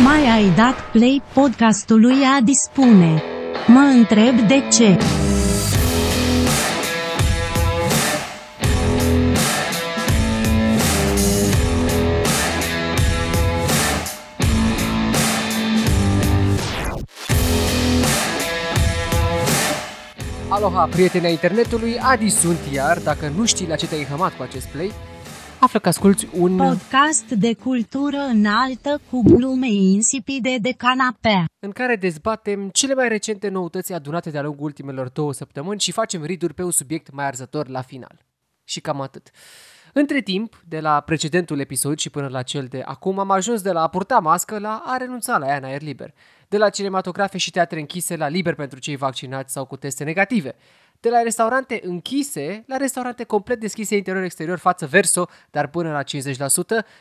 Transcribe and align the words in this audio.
Tocmai 0.00 0.26
ai 0.26 0.50
dat 0.56 0.90
play 0.92 1.22
podcastului 1.32 2.16
a 2.36 2.40
dispune. 2.40 3.22
Mă 3.66 3.78
întreb 3.78 4.40
de 4.48 4.62
ce. 4.72 4.98
Aloha, 20.48 20.84
prieteni 20.86 21.24
ai 21.24 21.32
internetului, 21.32 21.98
Adi 21.98 22.28
sunt 22.28 22.58
iar. 22.72 22.98
Dacă 22.98 23.32
nu 23.36 23.44
știi 23.44 23.66
la 23.66 23.74
ce 23.74 23.86
te-ai 23.86 24.06
hamat 24.10 24.36
cu 24.36 24.42
acest 24.42 24.66
play, 24.66 24.92
află 25.60 25.78
că 25.78 25.88
asculti 25.88 26.28
un... 26.32 26.56
Podcast 26.56 27.28
de 27.30 27.54
cultură 27.54 28.16
înaltă 28.16 29.00
cu 29.10 29.22
glume 29.22 29.66
insipide 29.66 30.58
de 30.60 30.72
canapea. 30.72 31.44
în 31.58 31.70
care 31.70 31.96
dezbatem 31.96 32.68
cele 32.68 32.94
mai 32.94 33.08
recente 33.08 33.48
noutăți 33.48 33.92
adunate 33.92 34.30
de-a 34.30 34.42
lungul 34.42 34.64
ultimelor 34.64 35.08
două 35.08 35.32
săptămâni 35.32 35.80
și 35.80 35.92
facem 35.92 36.24
riduri 36.24 36.54
pe 36.54 36.62
un 36.62 36.70
subiect 36.70 37.10
mai 37.12 37.26
arzător 37.26 37.68
la 37.68 37.82
final. 37.82 38.24
Și 38.64 38.80
cam 38.80 39.00
atât. 39.00 39.30
Între 39.92 40.20
timp, 40.20 40.62
de 40.68 40.80
la 40.80 41.00
precedentul 41.00 41.60
episod 41.60 41.98
și 41.98 42.10
până 42.10 42.28
la 42.28 42.42
cel 42.42 42.66
de 42.66 42.82
acum, 42.84 43.18
am 43.18 43.30
ajuns 43.30 43.62
de 43.62 43.72
la 43.72 43.82
a 43.82 43.88
purta 43.88 44.18
mască 44.18 44.58
la 44.58 44.82
a 44.86 44.96
renunța 44.96 45.38
la 45.38 45.46
ea 45.46 45.56
în 45.56 45.64
aer 45.64 45.82
liber. 45.82 46.14
De 46.48 46.58
la 46.58 46.68
cinematografe 46.68 47.38
și 47.38 47.50
teatre 47.50 47.80
închise 47.80 48.16
la 48.16 48.28
liber 48.28 48.54
pentru 48.54 48.78
cei 48.78 48.96
vaccinați 48.96 49.52
sau 49.52 49.64
cu 49.64 49.76
teste 49.76 50.04
negative. 50.04 50.54
De 51.00 51.08
la 51.08 51.22
restaurante 51.22 51.80
închise 51.82 52.64
la 52.66 52.76
restaurante 52.76 53.24
complet 53.24 53.60
deschise 53.60 53.96
interior-exterior 53.96 54.58
față 54.58 54.86
verso, 54.86 55.28
dar 55.50 55.68
până 55.68 55.90
la 55.92 56.02
50% 56.02 56.06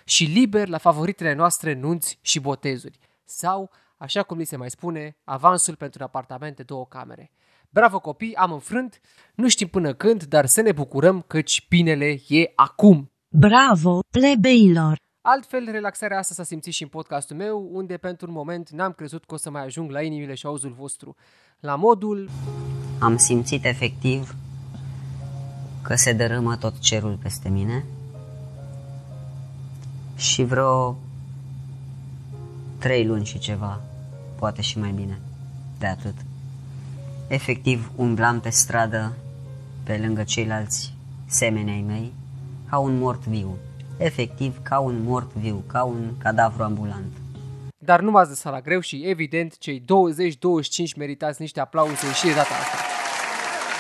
și 0.04 0.24
liber 0.24 0.68
la 0.68 0.78
favoritele 0.78 1.34
noastre 1.34 1.74
nunți 1.74 2.20
și 2.22 2.40
botezuri. 2.40 3.00
Sau, 3.24 3.70
așa 3.98 4.24
cum 4.24 4.38
li 4.38 4.44
se 4.44 4.58
mai 4.58 4.70
spune, 4.70 5.18
avansul 5.24 5.76
pentru 5.76 6.00
un 6.02 6.06
apartament 6.06 6.56
de 6.56 6.64
două 6.64 6.86
camere. 6.86 7.32
Bravo 7.70 8.00
copii, 8.00 8.36
am 8.36 8.52
înfrânt, 8.52 9.00
nu 9.36 9.48
știm 9.48 9.68
până 9.68 9.94
când, 9.94 10.24
dar 10.24 10.46
să 10.46 10.62
ne 10.62 10.72
bucurăm 10.72 11.22
căci 11.22 11.68
binele 11.70 12.20
e 12.28 12.52
acum. 12.56 13.12
Bravo, 13.28 14.00
plebeilor! 14.12 14.98
Altfel, 15.32 15.72
relaxarea 15.72 16.18
asta 16.18 16.34
s-a 16.34 16.44
simțit 16.44 16.74
și 16.74 16.84
în 16.84 16.90
podcastul 16.90 17.36
meu, 17.36 17.70
unde 17.72 17.98
pentru 17.98 18.28
un 18.28 18.34
moment 18.34 18.70
n-am 18.70 18.92
crezut 18.92 19.26
că 19.26 19.34
o 19.34 19.38
să 19.38 19.50
mai 19.50 19.64
ajung 19.64 19.92
la 19.92 20.02
inimile 20.02 20.34
și 20.34 20.46
auzul 20.46 20.72
vostru. 20.72 21.16
La 21.60 21.76
modul, 21.76 22.30
Am 23.00 23.18
simțit 23.18 23.66
efectiv 23.66 24.36
că 25.82 25.96
se 25.96 26.14
dărâmă 26.14 26.56
tot 26.56 26.80
cerul 26.80 27.18
peste 27.22 27.50
mine 27.50 27.86
și 30.16 30.44
vreo 30.44 30.98
trei 32.78 33.06
luni 33.06 33.26
și 33.26 33.40
ceva, 33.40 33.82
poate 34.36 34.62
și 34.62 34.80
mai 34.80 34.92
bine 34.92 35.20
de 35.80 35.86
atât. 35.86 36.16
Efectiv 37.28 37.92
umblam 37.96 38.40
pe 38.40 38.50
stradă 38.50 39.18
pe 39.84 39.98
lângă 39.98 40.24
ceilalți 40.24 40.94
semeni 41.26 41.72
ai 41.72 41.82
mei 41.82 42.14
ca 42.70 42.78
un 42.78 42.98
mort 42.98 43.26
viu. 43.26 43.58
Efectiv 44.00 44.62
ca 44.64 44.80
un 44.80 45.04
mort 45.04 45.34
viu, 45.34 45.64
ca 45.68 45.84
un 45.84 46.18
cadavru 46.18 46.64
ambulant. 46.64 47.14
dar 47.78 48.02
nu 48.02 48.12
m-ați 48.12 48.30
lăsat 48.30 48.54
la 48.54 48.62
greu 48.62 48.80
și 48.80 49.04
evident 49.06 49.58
cei 49.58 49.80
20-25 49.82 49.86
meritați 50.98 51.42
niște 51.42 51.60
aplauze 51.60 52.14
și 52.14 52.26
de 52.26 52.34
data 52.34 52.54
asta. 52.54 52.78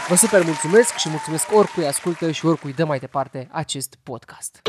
Vă 0.07 0.15
super 0.15 0.43
mulțumesc 0.43 0.95
și 0.95 1.09
mulțumesc 1.09 1.55
oricui 1.55 1.87
ascultă 1.87 2.31
și 2.31 2.45
oricui 2.45 2.73
dă 2.73 2.85
mai 2.85 2.99
departe 2.99 3.47
acest 3.51 3.97
podcast. 4.03 4.61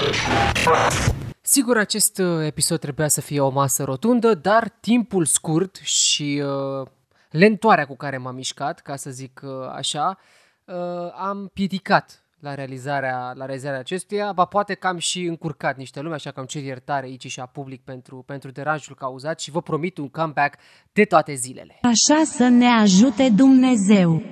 Sigur, 1.40 1.78
acest 1.78 2.18
uh, 2.18 2.44
episod 2.46 2.80
trebuia 2.80 3.08
să 3.08 3.20
fie 3.20 3.40
o 3.40 3.48
masă 3.48 3.84
rotundă, 3.84 4.34
dar 4.34 4.68
timpul 4.80 5.24
scurt 5.24 5.76
și 5.76 6.42
uh, 6.44 6.86
lentoarea 7.30 7.86
cu 7.86 7.96
care 7.96 8.18
m-am 8.18 8.34
mișcat, 8.34 8.80
ca 8.80 8.96
să 8.96 9.10
zic 9.10 9.40
uh, 9.44 9.50
așa, 9.76 10.18
uh, 10.64 10.74
am 11.18 11.50
piedicat 11.52 12.19
la 12.40 12.54
realizarea, 12.54 13.32
la 13.34 13.44
realizarea 13.44 13.78
acestuia, 13.78 14.32
ba 14.32 14.44
poate 14.44 14.74
că 14.74 14.86
am 14.86 14.98
și 14.98 15.22
încurcat 15.24 15.76
niște 15.76 16.00
lume, 16.00 16.14
așa 16.14 16.30
că 16.30 16.40
am 16.40 16.46
cer 16.46 16.62
iertare 16.62 17.06
aici 17.06 17.26
și 17.26 17.40
a 17.40 17.46
public 17.46 17.82
pentru, 17.84 18.22
pentru 18.26 18.50
deranjul 18.50 18.94
cauzat 18.94 19.40
și 19.40 19.50
vă 19.50 19.62
promit 19.62 19.98
un 19.98 20.08
comeback 20.08 20.58
de 20.92 21.04
toate 21.04 21.34
zilele. 21.34 21.78
Așa 21.82 22.24
să 22.24 22.48
ne 22.48 22.66
ajute 22.66 23.28
Dumnezeu! 23.28 24.22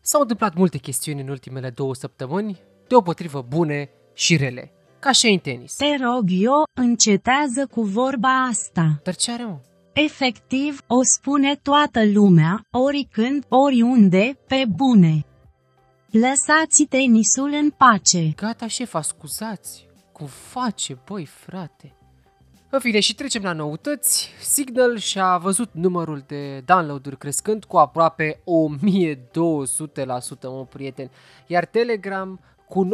S-au 0.00 0.20
întâmplat 0.20 0.54
multe 0.54 0.78
chestiuni 0.78 1.20
în 1.20 1.28
ultimele 1.28 1.70
două 1.70 1.94
săptămâni, 1.94 2.58
deopotrivă 2.88 3.44
bune 3.48 3.90
și 4.14 4.36
rele, 4.36 4.72
ca 4.98 5.12
și 5.12 5.26
în 5.26 5.38
tenis. 5.38 5.74
Te 5.74 5.96
rog 6.04 6.24
eu, 6.28 6.62
încetează 6.74 7.66
cu 7.70 7.82
vorba 7.82 8.28
asta. 8.28 9.00
Dar 9.04 9.14
ce 9.14 9.32
are, 9.32 9.44
mă? 9.44 9.58
Efectiv, 9.92 10.80
o 10.86 11.00
spune 11.02 11.56
toată 11.62 12.04
lumea, 12.12 12.60
oricând, 12.70 13.44
oriunde, 13.48 14.38
pe 14.46 14.64
bune. 14.68 15.24
Lăsați 16.10 16.84
tenisul 16.88 17.52
în 17.52 17.70
pace. 17.70 18.28
Gata, 18.36 18.66
șef, 18.66 18.96
scuzați. 19.02 19.88
Cum 20.12 20.26
face, 20.26 20.98
băi, 21.06 21.26
frate? 21.26 21.94
În 22.70 22.78
fine, 22.78 23.00
și 23.00 23.14
trecem 23.14 23.42
la 23.42 23.52
noutăți. 23.52 24.28
Signal 24.40 24.98
și-a 24.98 25.36
văzut 25.36 25.68
numărul 25.72 26.24
de 26.26 26.60
download-uri 26.60 27.18
crescând 27.18 27.64
cu 27.64 27.76
aproape 27.76 28.40
1200%, 28.40 28.42
mă, 30.42 30.66
prieteni. 30.70 31.10
Iar 31.46 31.64
Telegram 31.64 32.40
cu 32.68 32.84
98% 32.84 32.88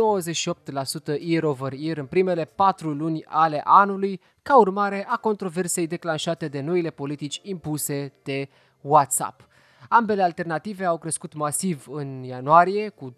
year 1.18 1.42
over 1.42 1.72
year 1.72 1.96
în 1.96 2.06
primele 2.06 2.44
patru 2.44 2.90
luni 2.90 3.24
ale 3.24 3.60
anului, 3.64 4.20
ca 4.42 4.58
urmare 4.58 5.06
a 5.08 5.16
controversei 5.16 5.86
declanșate 5.86 6.48
de 6.48 6.60
noile 6.60 6.90
politici 6.90 7.40
impuse 7.42 8.12
de 8.22 8.48
WhatsApp. 8.80 9.45
Ambele 9.88 10.22
alternative 10.22 10.84
au 10.84 10.98
crescut 10.98 11.34
masiv 11.34 11.86
în 11.90 12.22
ianuarie, 12.22 12.88
cu 12.88 13.12
283% 13.12 13.16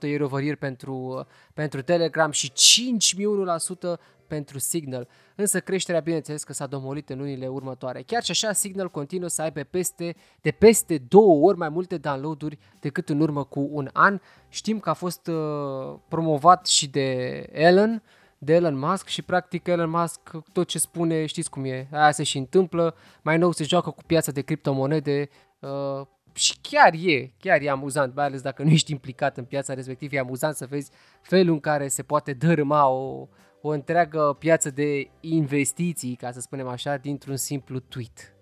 year 0.00 0.20
over 0.20 0.42
year 0.42 0.56
pentru, 0.56 1.26
pentru 1.54 1.82
Telegram 1.82 2.30
și 2.30 2.52
5001% 2.52 3.98
pentru 4.28 4.58
Signal. 4.58 5.08
Însă 5.34 5.60
creșterea, 5.60 6.00
bineînțeles, 6.00 6.44
că 6.44 6.52
s-a 6.52 6.66
domolit 6.66 7.10
în 7.10 7.18
lunile 7.18 7.46
următoare. 7.46 8.02
Chiar 8.02 8.22
și 8.22 8.30
așa, 8.30 8.52
Signal 8.52 8.90
continuă 8.90 9.28
să 9.28 9.42
aibă 9.42 9.60
peste, 9.60 10.16
de 10.40 10.50
peste 10.50 10.98
două 11.08 11.46
ori 11.48 11.58
mai 11.58 11.68
multe 11.68 11.96
downloaduri 11.96 12.58
decât 12.80 13.08
în 13.08 13.20
urmă 13.20 13.44
cu 13.44 13.68
un 13.72 13.90
an. 13.92 14.20
Știm 14.48 14.78
că 14.78 14.90
a 14.90 14.92
fost 14.92 15.26
uh, 15.26 15.98
promovat 16.08 16.66
și 16.66 16.88
de 16.88 17.12
Elon, 17.52 18.02
de 18.38 18.54
Elon 18.54 18.78
Musk 18.78 19.06
și 19.06 19.22
practic 19.22 19.66
Elon 19.66 19.90
Musk 19.90 20.20
tot 20.52 20.66
ce 20.66 20.78
spune, 20.78 21.26
știți 21.26 21.50
cum 21.50 21.64
e, 21.64 21.88
aia 21.92 22.10
se 22.10 22.22
și 22.22 22.38
întâmplă, 22.38 22.94
mai 23.22 23.38
nou 23.38 23.52
se 23.52 23.64
joacă 23.64 23.90
cu 23.90 24.02
piața 24.06 24.32
de 24.32 24.40
criptomonede 24.40 25.28
uh, 25.60 26.06
și 26.32 26.54
chiar 26.60 26.92
e, 26.94 27.32
chiar 27.38 27.60
e 27.60 27.70
amuzant, 27.70 28.14
mai 28.14 28.24
ales 28.24 28.40
dacă 28.40 28.62
nu 28.62 28.70
ești 28.70 28.92
implicat 28.92 29.36
în 29.36 29.44
piața 29.44 29.74
respectivă, 29.74 30.14
e 30.14 30.18
amuzant 30.18 30.54
să 30.54 30.66
vezi 30.66 30.90
felul 31.22 31.52
în 31.52 31.60
care 31.60 31.88
se 31.88 32.02
poate 32.02 32.32
dărâma 32.32 32.88
o, 32.88 33.28
o 33.60 33.68
întreagă 33.68 34.36
piață 34.38 34.70
de 34.70 35.10
investiții, 35.20 36.14
ca 36.14 36.32
să 36.32 36.40
spunem 36.40 36.68
așa, 36.68 36.96
dintr-un 36.96 37.36
simplu 37.36 37.78
tweet. 37.78 38.34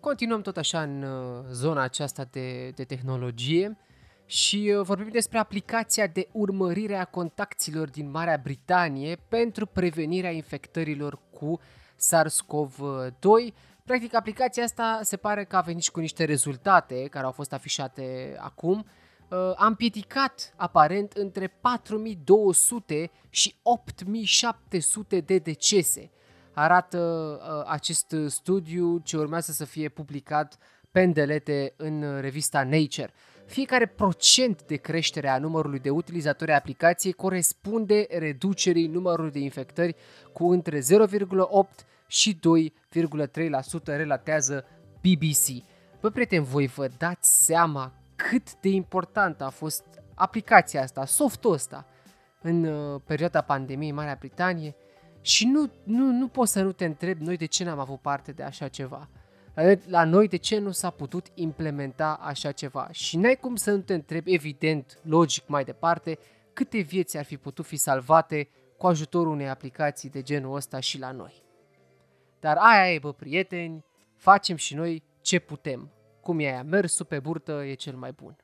Continuăm 0.00 0.40
tot 0.40 0.56
așa 0.56 0.82
în 0.82 1.02
uh, 1.02 1.44
zona 1.50 1.82
aceasta 1.82 2.24
de, 2.30 2.68
de 2.68 2.84
tehnologie 2.84 3.76
și 4.26 4.74
uh, 4.76 4.84
vorbim 4.84 5.08
despre 5.08 5.38
aplicația 5.38 6.06
de 6.06 6.28
urmărire 6.32 6.96
a 6.96 7.04
contacților 7.04 7.90
din 7.90 8.10
Marea 8.10 8.40
Britanie 8.42 9.16
pentru 9.28 9.66
prevenirea 9.66 10.30
infectărilor 10.30 11.18
cu 11.30 11.60
SARS-CoV-2. 11.96 13.54
Practic, 13.86 14.14
aplicația 14.14 14.64
asta 14.64 15.00
se 15.02 15.16
pare 15.16 15.44
că 15.44 15.56
a 15.56 15.60
venit 15.60 15.82
și 15.82 15.90
cu 15.90 16.00
niște 16.00 16.24
rezultate 16.24 17.06
care 17.10 17.24
au 17.24 17.32
fost 17.32 17.52
afișate 17.52 18.36
acum. 18.38 18.86
Uh, 19.28 19.52
am 19.56 19.74
piedicat 19.74 20.54
aparent 20.56 21.12
între 21.12 21.46
4200 21.60 23.10
și 23.28 23.54
8700 23.62 25.20
de 25.20 25.38
decese. 25.38 26.10
Arată 26.52 26.98
uh, 26.98 27.70
acest 27.70 28.16
studiu 28.26 28.98
ce 28.98 29.16
urmează 29.16 29.52
să 29.52 29.64
fie 29.64 29.88
publicat 29.88 30.58
pe 30.90 31.02
îndelete 31.02 31.74
în 31.76 32.20
revista 32.20 32.62
Nature. 32.62 33.12
Fiecare 33.46 33.86
procent 33.86 34.62
de 34.62 34.76
creștere 34.76 35.28
a 35.28 35.38
numărului 35.38 35.78
de 35.78 35.90
utilizatori 35.90 36.50
ai 36.50 36.56
aplicației 36.56 37.12
corespunde 37.12 38.06
reducerii 38.10 38.86
numărului 38.86 39.30
de 39.30 39.38
infectări 39.38 39.96
cu 40.32 40.50
între 40.50 40.78
0,8 40.78 40.84
și 42.06 42.38
2,3% 42.94 43.84
relatează 43.84 44.64
BBC. 45.00 45.64
Bă, 46.00 46.10
prieteni, 46.10 46.44
voi 46.44 46.66
vă 46.66 46.88
dați 46.98 47.44
seama 47.44 47.92
cât 48.16 48.54
de 48.60 48.68
importantă 48.68 49.44
a 49.44 49.48
fost 49.48 49.84
aplicația 50.14 50.82
asta, 50.82 51.04
softul 51.04 51.52
ăsta, 51.52 51.86
în 52.42 52.64
uh, 52.64 53.00
perioada 53.04 53.40
pandemiei 53.40 53.88
în 53.88 53.94
Marea 53.94 54.16
Britanie 54.18 54.74
și 55.20 55.46
nu, 55.46 55.70
nu, 55.84 56.10
nu 56.10 56.28
poți 56.28 56.52
să 56.52 56.62
nu 56.62 56.72
te 56.72 56.84
întrebi 56.84 57.22
noi 57.22 57.36
de 57.36 57.44
ce 57.44 57.64
n-am 57.64 57.78
avut 57.78 58.00
parte 58.00 58.32
de 58.32 58.42
așa 58.42 58.68
ceva. 58.68 59.08
La 59.54 59.62
noi, 59.62 59.80
la 59.86 60.04
noi 60.04 60.28
de 60.28 60.36
ce 60.36 60.58
nu 60.58 60.70
s-a 60.70 60.90
putut 60.90 61.26
implementa 61.34 62.18
așa 62.22 62.52
ceva? 62.52 62.88
Și 62.90 63.16
n-ai 63.16 63.36
cum 63.36 63.56
să 63.56 63.70
nu 63.70 63.80
te 63.80 63.94
întrebi, 63.94 64.34
evident, 64.34 64.98
logic 65.02 65.48
mai 65.48 65.64
departe, 65.64 66.18
câte 66.52 66.78
vieți 66.78 67.16
ar 67.16 67.24
fi 67.24 67.36
putut 67.36 67.66
fi 67.66 67.76
salvate 67.76 68.48
cu 68.78 68.86
ajutorul 68.86 69.32
unei 69.32 69.48
aplicații 69.48 70.10
de 70.10 70.22
genul 70.22 70.54
ăsta 70.54 70.80
și 70.80 70.98
la 70.98 71.10
noi. 71.10 71.45
Dar 72.40 72.56
aia 72.56 72.92
e, 72.92 72.98
bă, 72.98 73.12
prieteni, 73.12 73.84
facem 74.16 74.56
și 74.56 74.74
noi 74.74 75.02
ce 75.20 75.38
putem. 75.38 75.90
Cum 76.20 76.38
e 76.38 76.46
aia, 76.46 76.62
mersul 76.62 77.04
pe 77.04 77.18
burtă 77.18 77.64
e 77.64 77.74
cel 77.74 77.96
mai 77.96 78.12
bun. 78.12 78.36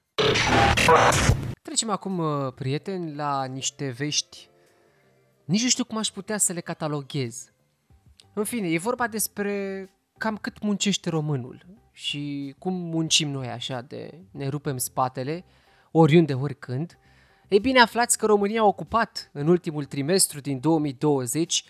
Trecem 1.62 1.90
acum, 1.90 2.18
uh, 2.18 2.52
prieteni, 2.54 3.14
la 3.14 3.44
niște 3.44 3.88
vești. 3.88 4.48
Nici 5.44 5.62
nu 5.62 5.68
știu 5.68 5.84
cum 5.84 5.96
aș 5.96 6.08
putea 6.08 6.38
să 6.38 6.52
le 6.52 6.60
cataloghez. 6.60 7.52
În 8.32 8.44
fine, 8.44 8.68
e 8.68 8.78
vorba 8.78 9.06
despre 9.06 9.88
cam 10.18 10.36
cât 10.36 10.62
muncește 10.62 11.08
românul 11.08 11.66
și 11.92 12.54
cum 12.58 12.74
muncim 12.74 13.30
noi 13.30 13.46
așa 13.46 13.80
de 13.80 14.24
ne 14.30 14.48
rupem 14.48 14.76
spatele, 14.76 15.44
oriunde, 15.90 16.34
oricând. 16.34 16.98
Ei 17.48 17.60
bine, 17.60 17.80
aflați 17.80 18.18
că 18.18 18.26
România 18.26 18.60
a 18.60 18.66
ocupat 18.66 19.30
în 19.32 19.48
ultimul 19.48 19.84
trimestru 19.84 20.40
din 20.40 20.60
2020 20.60 21.64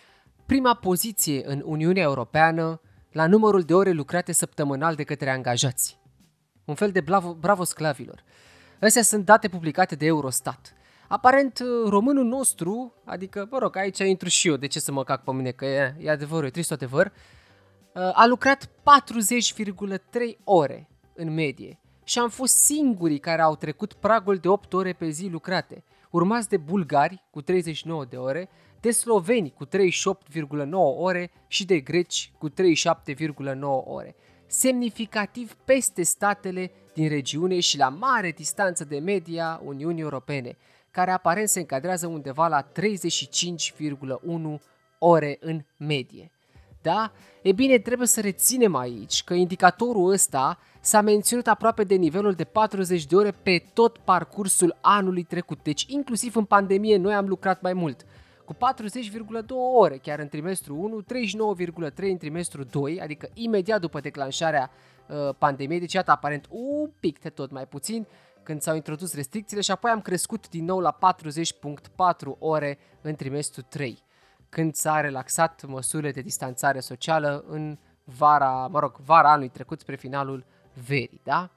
prima 0.53 0.75
poziție 0.75 1.43
în 1.45 1.63
Uniunea 1.65 2.03
Europeană 2.03 2.81
la 3.13 3.27
numărul 3.27 3.63
de 3.63 3.75
ore 3.75 3.91
lucrate 3.91 4.33
săptămânal 4.33 4.95
de 4.95 5.03
către 5.03 5.31
angajați. 5.31 5.99
Un 6.65 6.75
fel 6.75 6.91
de 6.91 7.01
bravo, 7.01 7.35
bravo 7.35 7.65
sclavilor. 7.65 8.25
Astea 8.81 9.03
sunt 9.03 9.25
date 9.25 9.49
publicate 9.49 9.95
de 9.95 10.07
Eurostat. 10.07 10.73
Aparent, 11.09 11.63
românul 11.87 12.25
nostru, 12.25 12.95
adică, 13.05 13.49
mă 13.51 13.59
rog, 13.59 13.77
aici 13.77 13.99
intru 13.99 14.29
și 14.29 14.49
eu, 14.49 14.57
de 14.57 14.67
ce 14.67 14.81
să 14.81 14.93
mă 14.93 15.05
cac 15.05 15.25
pe 15.25 15.33
mine, 15.33 15.51
că 15.51 15.65
e, 15.65 15.95
e 15.99 16.11
adevărul, 16.11 16.47
e 16.47 16.51
trist 16.51 16.73
adevăr, 16.73 17.13
a 18.13 18.27
lucrat 18.27 18.67
40,3 18.67 18.71
ore 20.45 20.89
în 21.15 21.35
medie 21.35 21.81
și 22.05 22.19
am 22.19 22.29
fost 22.29 22.57
singurii 22.57 23.19
care 23.19 23.43
au 23.43 23.57
trecut 23.57 23.93
pragul 23.93 24.37
de 24.37 24.49
8 24.49 24.73
ore 24.73 24.93
pe 24.93 25.09
zi 25.09 25.29
lucrate, 25.29 25.85
urmați 26.13 26.49
de 26.49 26.57
bulgari 26.57 27.23
cu 27.31 27.43
39 27.43 28.05
de 28.05 28.17
ore, 28.17 28.49
de 28.81 28.91
sloveni 28.91 29.53
cu 29.53 29.67
38,9 29.67 29.71
ore 30.97 31.31
și 31.47 31.65
de 31.65 31.81
greci 31.81 32.33
cu 32.39 32.51
37,9 32.51 32.55
ore, 33.85 34.15
semnificativ 34.47 35.55
peste 35.55 36.03
statele 36.03 36.71
din 36.95 37.09
regiune 37.09 37.61
și 37.61 37.79
la 37.79 37.89
mare 37.89 38.31
distanță 38.31 38.85
de 38.85 38.99
media 38.99 39.61
Uniunii 39.65 40.03
Europene, 40.03 40.57
care 40.91 41.11
aparent 41.11 41.49
se 41.49 41.61
încadrează 41.61 42.07
undeva 42.07 42.49
la 42.49 42.63
35,1 42.63 42.71
ore 44.99 45.37
în 45.41 45.65
medie. 45.77 46.32
Da? 46.83 47.13
E 47.43 47.53
bine, 47.53 47.79
trebuie 47.79 48.07
să 48.07 48.21
reținem 48.21 48.75
aici 48.75 49.25
că 49.25 49.35
indicatorul 49.35 50.11
ăsta 50.11 50.59
s-a 50.81 51.01
menționat 51.01 51.47
aproape 51.47 51.85
de 51.85 51.95
nivelul 51.95 52.33
de 52.33 52.45
40 52.45 53.07
de 53.07 53.17
ore 53.17 53.31
pe 53.31 53.65
tot 53.73 53.99
parcursul 53.99 54.79
anului 54.81 55.23
trecut. 55.23 55.63
Deci, 55.63 55.85
inclusiv 55.89 56.37
în 56.37 56.45
pandemie, 56.45 56.97
noi 56.97 57.15
am 57.15 57.29
lucrat 57.29 57.63
mai 57.63 57.73
mult. 57.73 58.07
Cu 58.45 58.55
40,2 58.55 58.59
ore 59.75 59.97
chiar 59.97 60.19
în 60.19 60.29
trimestru 60.29 60.77
1, 60.77 61.03
39,3 61.89 61.95
în 61.97 62.17
trimestru 62.17 62.65
2, 62.65 63.01
adică 63.01 63.29
imediat 63.35 63.81
după 63.81 64.01
declanșarea 64.01 64.71
uh, 65.09 65.35
pandemiei, 65.39 65.81
deci 65.81 65.93
iată 65.93 66.11
aparent 66.11 66.47
un 66.51 66.91
pic 67.01 67.19
de 67.21 67.29
tot 67.29 67.51
mai 67.51 67.67
puțin, 67.67 68.07
când 68.43 68.61
s-au 68.61 68.75
introdus 68.75 69.15
restricțiile 69.15 69.63
și 69.63 69.71
apoi 69.71 69.91
am 69.91 70.01
crescut 70.01 70.49
din 70.49 70.65
nou 70.65 70.81
la 70.81 70.99
40.4 70.99 72.39
ore 72.39 72.79
în 73.01 73.15
trimestru 73.15 73.63
3 73.63 74.03
când 74.55 74.75
s-a 74.75 75.01
relaxat 75.01 75.65
măsurile 75.67 76.11
de 76.11 76.21
distanțare 76.21 76.81
socială 76.81 77.45
în 77.49 77.79
vara, 78.05 78.67
mă 78.67 78.79
rog, 78.79 78.97
vara 79.05 79.31
anului 79.31 79.49
trecut 79.49 79.81
spre 79.81 79.97
finalul 79.97 80.45
verii, 80.87 81.21
da? 81.25 81.51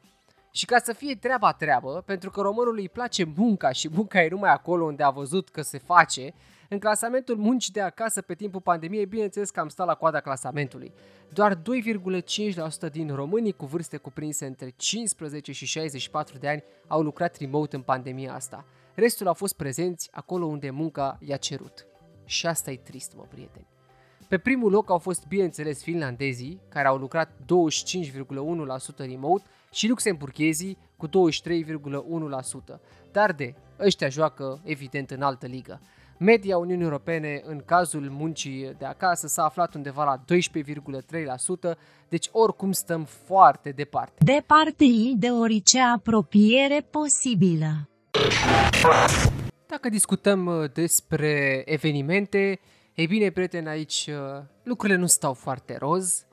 Și 0.52 0.66
ca 0.66 0.78
să 0.80 0.94
fie 0.94 1.16
treaba 1.16 1.52
treabă, 1.54 2.04
pentru 2.06 2.30
că 2.30 2.42
românului 2.42 2.82
îi 2.82 2.90
place 2.90 3.24
munca 3.36 3.72
și 3.72 3.90
munca 3.90 4.24
e 4.24 4.30
numai 4.30 4.52
acolo 4.52 4.86
unde 4.86 5.04
a 5.04 5.10
văzut 5.10 5.50
că 5.50 5.62
se 5.62 5.78
face, 5.78 6.34
în 6.70 6.80
clasamentul 6.80 7.38
muncii 7.38 7.74
de 7.74 7.82
acasă 7.82 8.22
pe 8.22 8.34
timpul 8.34 8.62
pandemiei, 8.62 9.06
bineînțeles 9.06 9.50
că 9.50 9.60
am 9.60 9.68
stat 9.68 9.88
la 9.88 9.96
coada 9.96 10.20
clasamentului. 10.20 10.94
Doar 11.34 11.56
2,5% 11.56 12.92
din 12.92 13.16
românii 13.16 13.54
cu 13.54 13.66
vârste 13.66 13.98
cuprinse 13.98 14.46
între 14.46 14.74
15 14.76 15.52
și 15.52 15.66
64 15.66 16.38
de 16.38 16.50
ani 16.50 16.64
au 16.88 17.02
lucrat 17.02 17.38
remote 17.38 17.76
în 17.76 17.82
pandemia 17.82 18.34
asta. 18.34 18.66
Restul 18.94 19.28
au 19.28 19.34
fost 19.34 19.56
prezenți 19.56 20.10
acolo 20.12 20.46
unde 20.46 20.70
munca 20.70 21.18
i-a 21.20 21.38
cerut. 21.38 21.86
Și 22.26 22.48
asta 22.48 22.72
e 22.72 22.76
trist, 22.76 23.14
mă, 23.16 23.24
prieteni. 23.30 23.66
Pe 24.28 24.38
primul 24.38 24.72
loc 24.72 24.90
au 24.90 24.98
fost, 24.98 25.28
bineînțeles, 25.28 25.84
finlandezii, 25.84 26.62
care 26.70 26.88
au 26.88 26.98
lucrat 26.98 27.32
25,1% 27.32 28.98
remote, 28.98 29.44
și 29.72 29.88
luxemburghezii 29.88 30.78
cu 30.98 31.08
23,1%. 31.08 31.12
Dar 33.12 33.32
de, 33.32 33.56
ăștia 33.80 34.10
joacă, 34.10 34.60
evident, 34.64 35.12
în 35.12 35.22
altă 35.22 35.46
ligă. 35.46 35.82
Media 36.18 36.58
Uniunii 36.58 36.84
Europene 36.84 37.42
în 37.46 37.62
cazul 37.66 38.10
muncii 38.10 38.76
de 38.78 38.86
acasă 38.86 39.28
s-a 39.28 39.44
aflat 39.44 39.74
undeva 39.74 40.04
la 40.04 40.24
12,3%, 41.74 41.78
deci 42.10 42.30
oricum 42.32 42.72
stăm 42.72 43.04
foarte 43.04 43.70
departe. 43.70 44.24
Departe 44.24 44.86
de 45.16 45.28
orice 45.28 45.80
apropiere 45.80 46.88
posibilă. 46.92 47.90
Dacă 49.76 49.90
discutăm 49.90 50.46
uh, 50.46 50.72
despre 50.74 51.64
evenimente, 51.66 52.60
ei 52.94 53.08
bine, 53.08 53.30
prieteni, 53.30 53.68
aici 53.68 54.10
uh, 54.10 54.44
lucrurile 54.64 54.98
nu 54.98 55.06
stau 55.06 55.34
foarte 55.34 55.78
roz, 55.78 56.26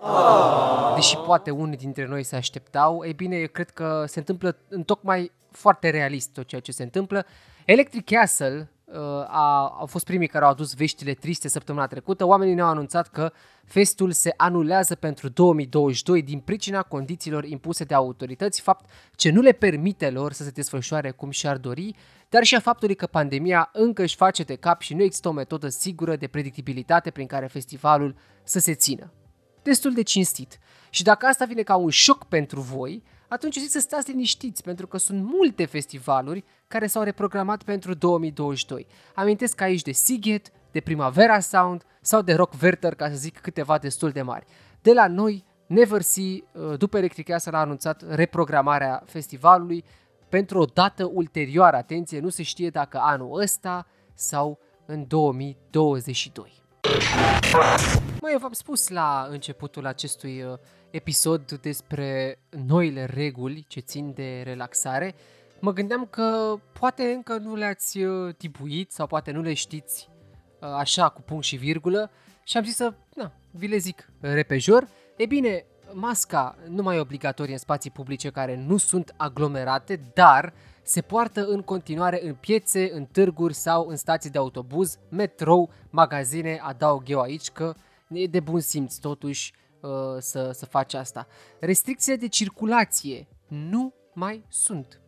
deși 0.95 1.17
poate 1.17 1.51
unii 1.51 1.77
dintre 1.77 2.07
noi 2.07 2.23
se 2.23 2.37
așteptau. 2.37 3.03
Ei 3.05 3.13
bine, 3.13 3.37
eu 3.37 3.47
cred 3.47 3.71
că 3.71 4.05
se 4.07 4.19
întâmplă 4.19 4.57
în 4.69 4.83
tocmai 4.83 5.33
foarte 5.51 5.91
realist 5.91 6.33
tot 6.33 6.47
ceea 6.47 6.61
ce 6.61 6.73
se 6.73 6.83
întâmplă. 6.83 7.27
Electric 7.65 8.05
Castle, 8.05 8.71
Uh, 8.93 8.99
a, 9.27 9.75
au 9.79 9.87
fost 9.87 10.05
primii 10.05 10.27
care 10.27 10.45
au 10.45 10.51
adus 10.51 10.75
veștile 10.75 11.15
triste 11.15 11.49
săptămâna 11.49 11.87
trecută. 11.87 12.27
Oamenii 12.27 12.55
ne-au 12.55 12.69
anunțat 12.69 13.09
că 13.09 13.33
festul 13.65 14.11
se 14.11 14.35
anulează 14.37 14.95
pentru 14.95 15.29
2022 15.29 16.23
din 16.23 16.39
pricina 16.39 16.83
condițiilor 16.83 17.45
impuse 17.45 17.85
de 17.85 17.95
autorități, 17.95 18.61
fapt 18.61 18.91
ce 19.15 19.31
nu 19.31 19.41
le 19.41 19.53
permite 19.53 20.11
lor 20.11 20.33
să 20.33 20.43
se 20.43 20.51
desfășoare 20.51 21.11
cum 21.11 21.31
și-ar 21.31 21.57
dori, 21.57 21.95
dar 22.33 22.45
și 22.45 22.55
a 22.55 22.61
faptului 22.61 22.95
că 22.95 23.07
pandemia 23.07 23.71
încă 23.73 24.03
își 24.03 24.17
face 24.17 24.43
de 24.43 24.55
cap 24.55 24.81
și 24.81 24.95
nu 24.95 25.03
există 25.03 25.29
o 25.29 25.33
metodă 25.33 25.69
sigură 25.69 26.17
de 26.17 26.27
predictibilitate 26.27 27.11
prin 27.11 27.27
care 27.27 27.47
festivalul 27.47 28.17
să 28.45 28.59
se 28.59 28.75
țină. 28.75 29.13
Destul 29.63 29.93
de 29.93 30.03
cinstit. 30.03 30.59
Și 30.91 31.03
dacă 31.03 31.27
asta 31.27 31.45
vine 31.45 31.63
ca 31.63 31.77
un 31.77 31.91
șoc 31.91 32.25
pentru 32.25 32.61
voi, 32.61 33.03
atunci 33.29 33.57
zic 33.57 33.71
să 33.71 33.79
stați 33.79 34.11
liniștiți, 34.11 34.63
pentru 34.63 34.87
că 34.87 34.99
sunt 34.99 35.23
multe 35.25 35.65
festivaluri 35.65 36.45
care 36.69 36.87
s-au 36.87 37.03
reprogramat 37.03 37.63
pentru 37.63 37.95
2022. 37.95 38.87
Amintesc 39.15 39.61
aici 39.61 39.83
de 39.83 39.93
Siget, 39.93 40.53
de 40.71 40.81
Primavera 40.81 41.41
Sound 41.41 41.83
sau 42.01 42.23
de 42.23 42.35
Rock 42.35 42.55
Werther, 42.63 42.95
ca 42.95 43.09
să 43.09 43.17
zic 43.17 43.39
câteva 43.39 43.79
destul 43.79 44.11
de 44.11 44.23
mari. 44.23 44.47
De 44.83 44.93
la 44.93 45.07
noi, 45.07 45.45
Neversea, 45.67 46.25
uh, 46.25 46.79
după 46.79 46.99
Electric 46.99 47.35
s 47.37 47.47
a 47.47 47.59
anunțat 47.59 48.15
reprogramarea 48.15 49.03
festivalului 49.07 49.85
pentru 50.33 50.59
o 50.59 50.65
dată 50.65 51.11
ulterioară. 51.13 51.77
Atenție, 51.77 52.21
nu 52.21 52.29
se 52.29 52.43
știe 52.43 52.71
dacă 52.71 52.99
anul 52.99 53.41
ăsta 53.41 53.87
sau 54.15 54.59
în 54.87 55.07
2022. 55.07 56.53
Mai 58.21 58.33
eu 58.33 58.39
v-am 58.39 58.53
spus 58.53 58.89
la 58.89 59.27
începutul 59.31 59.87
acestui 59.87 60.43
uh, 60.43 60.59
episod 60.91 61.53
despre 61.53 62.39
noile 62.67 63.05
reguli 63.05 63.65
ce 63.69 63.81
țin 63.81 64.13
de 64.15 64.43
relaxare. 64.45 65.15
Mă 65.61 65.73
gândeam 65.73 66.07
că 66.07 66.57
poate 66.79 67.03
încă 67.03 67.37
nu 67.37 67.55
le-ați 67.55 67.99
uh, 67.99 68.35
tipuit 68.35 68.93
sau 68.93 69.07
poate 69.07 69.31
nu 69.31 69.41
le 69.41 69.55
știți 69.55 70.09
uh, 70.61 70.69
așa 70.69 71.09
cu 71.09 71.21
punct 71.21 71.45
și 71.45 71.57
virgulă 71.57 72.11
și 72.45 72.57
am 72.57 72.65
zis 72.65 72.75
să 72.75 72.95
na, 73.15 73.33
vi 73.51 73.67
le 73.67 73.77
zic 73.77 74.09
repejor. 74.21 74.89
E 75.17 75.27
bine, 75.27 75.65
masca 75.95 76.57
nu 76.69 76.83
mai 76.83 76.97
e 76.97 77.01
obligatorie 77.01 77.53
în 77.53 77.59
spații 77.59 77.91
publice 77.91 78.31
care 78.31 78.57
nu 78.57 78.77
sunt 78.77 79.15
aglomerate, 79.17 80.01
dar 80.15 80.53
se 80.83 81.01
poartă 81.01 81.45
în 81.45 81.63
continuare 81.63 82.27
în 82.27 82.35
piețe, 82.35 82.91
în 82.93 83.05
târguri 83.05 83.55
sau 83.55 83.87
în 83.89 83.97
stații 83.97 84.31
de 84.31 84.39
autobuz, 84.39 84.99
metrou, 85.09 85.71
magazine, 85.91 86.61
adaug 86.63 87.03
eu 87.07 87.21
aici 87.21 87.51
că 87.51 87.75
e 88.09 88.27
de 88.27 88.41
bun 88.41 88.61
simț 88.61 88.97
totuși 88.97 89.53
uh, 89.81 89.91
să, 90.19 90.51
să 90.53 90.67
faci 90.67 90.95
asta. 90.95 91.27
Restricțiile 91.61 92.17
de 92.17 92.29
circulație 92.29 93.27
nu 93.49 93.95
mai 94.13 94.45
sunt. 94.49 95.01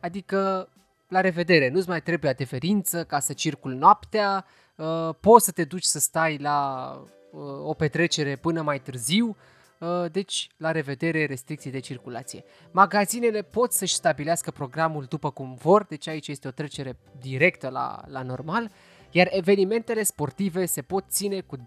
Adică, 0.00 0.68
la 1.08 1.20
revedere, 1.20 1.68
nu-ți 1.68 1.88
mai 1.88 2.02
trebuie 2.02 2.30
adeverință 2.30 3.04
ca 3.04 3.18
să 3.18 3.32
circul 3.32 3.72
noaptea, 3.72 4.44
uh, 4.76 5.14
poți 5.20 5.44
să 5.44 5.50
te 5.50 5.64
duci 5.64 5.84
să 5.84 5.98
stai 5.98 6.38
la 6.38 6.90
uh, 7.30 7.40
o 7.62 7.74
petrecere 7.74 8.36
până 8.36 8.62
mai 8.62 8.80
târziu, 8.80 9.26
Uh, 9.28 9.59
deci 10.10 10.48
la 10.56 10.70
revedere 10.70 11.26
restricții 11.26 11.70
de 11.70 11.78
circulație. 11.78 12.44
Magazinele 12.70 13.42
pot 13.42 13.72
să-și 13.72 13.94
stabilească 13.94 14.50
programul 14.50 15.04
după 15.04 15.30
cum 15.30 15.54
vor, 15.54 15.84
deci 15.84 16.06
aici 16.06 16.28
este 16.28 16.48
o 16.48 16.50
trecere 16.50 16.96
directă 17.20 17.68
la, 17.68 18.00
la 18.06 18.22
normal, 18.22 18.70
iar 19.10 19.28
evenimentele 19.30 20.02
sportive 20.02 20.66
se 20.66 20.82
pot 20.82 21.04
ține 21.08 21.40
cu 21.40 21.56
25% 21.56 21.60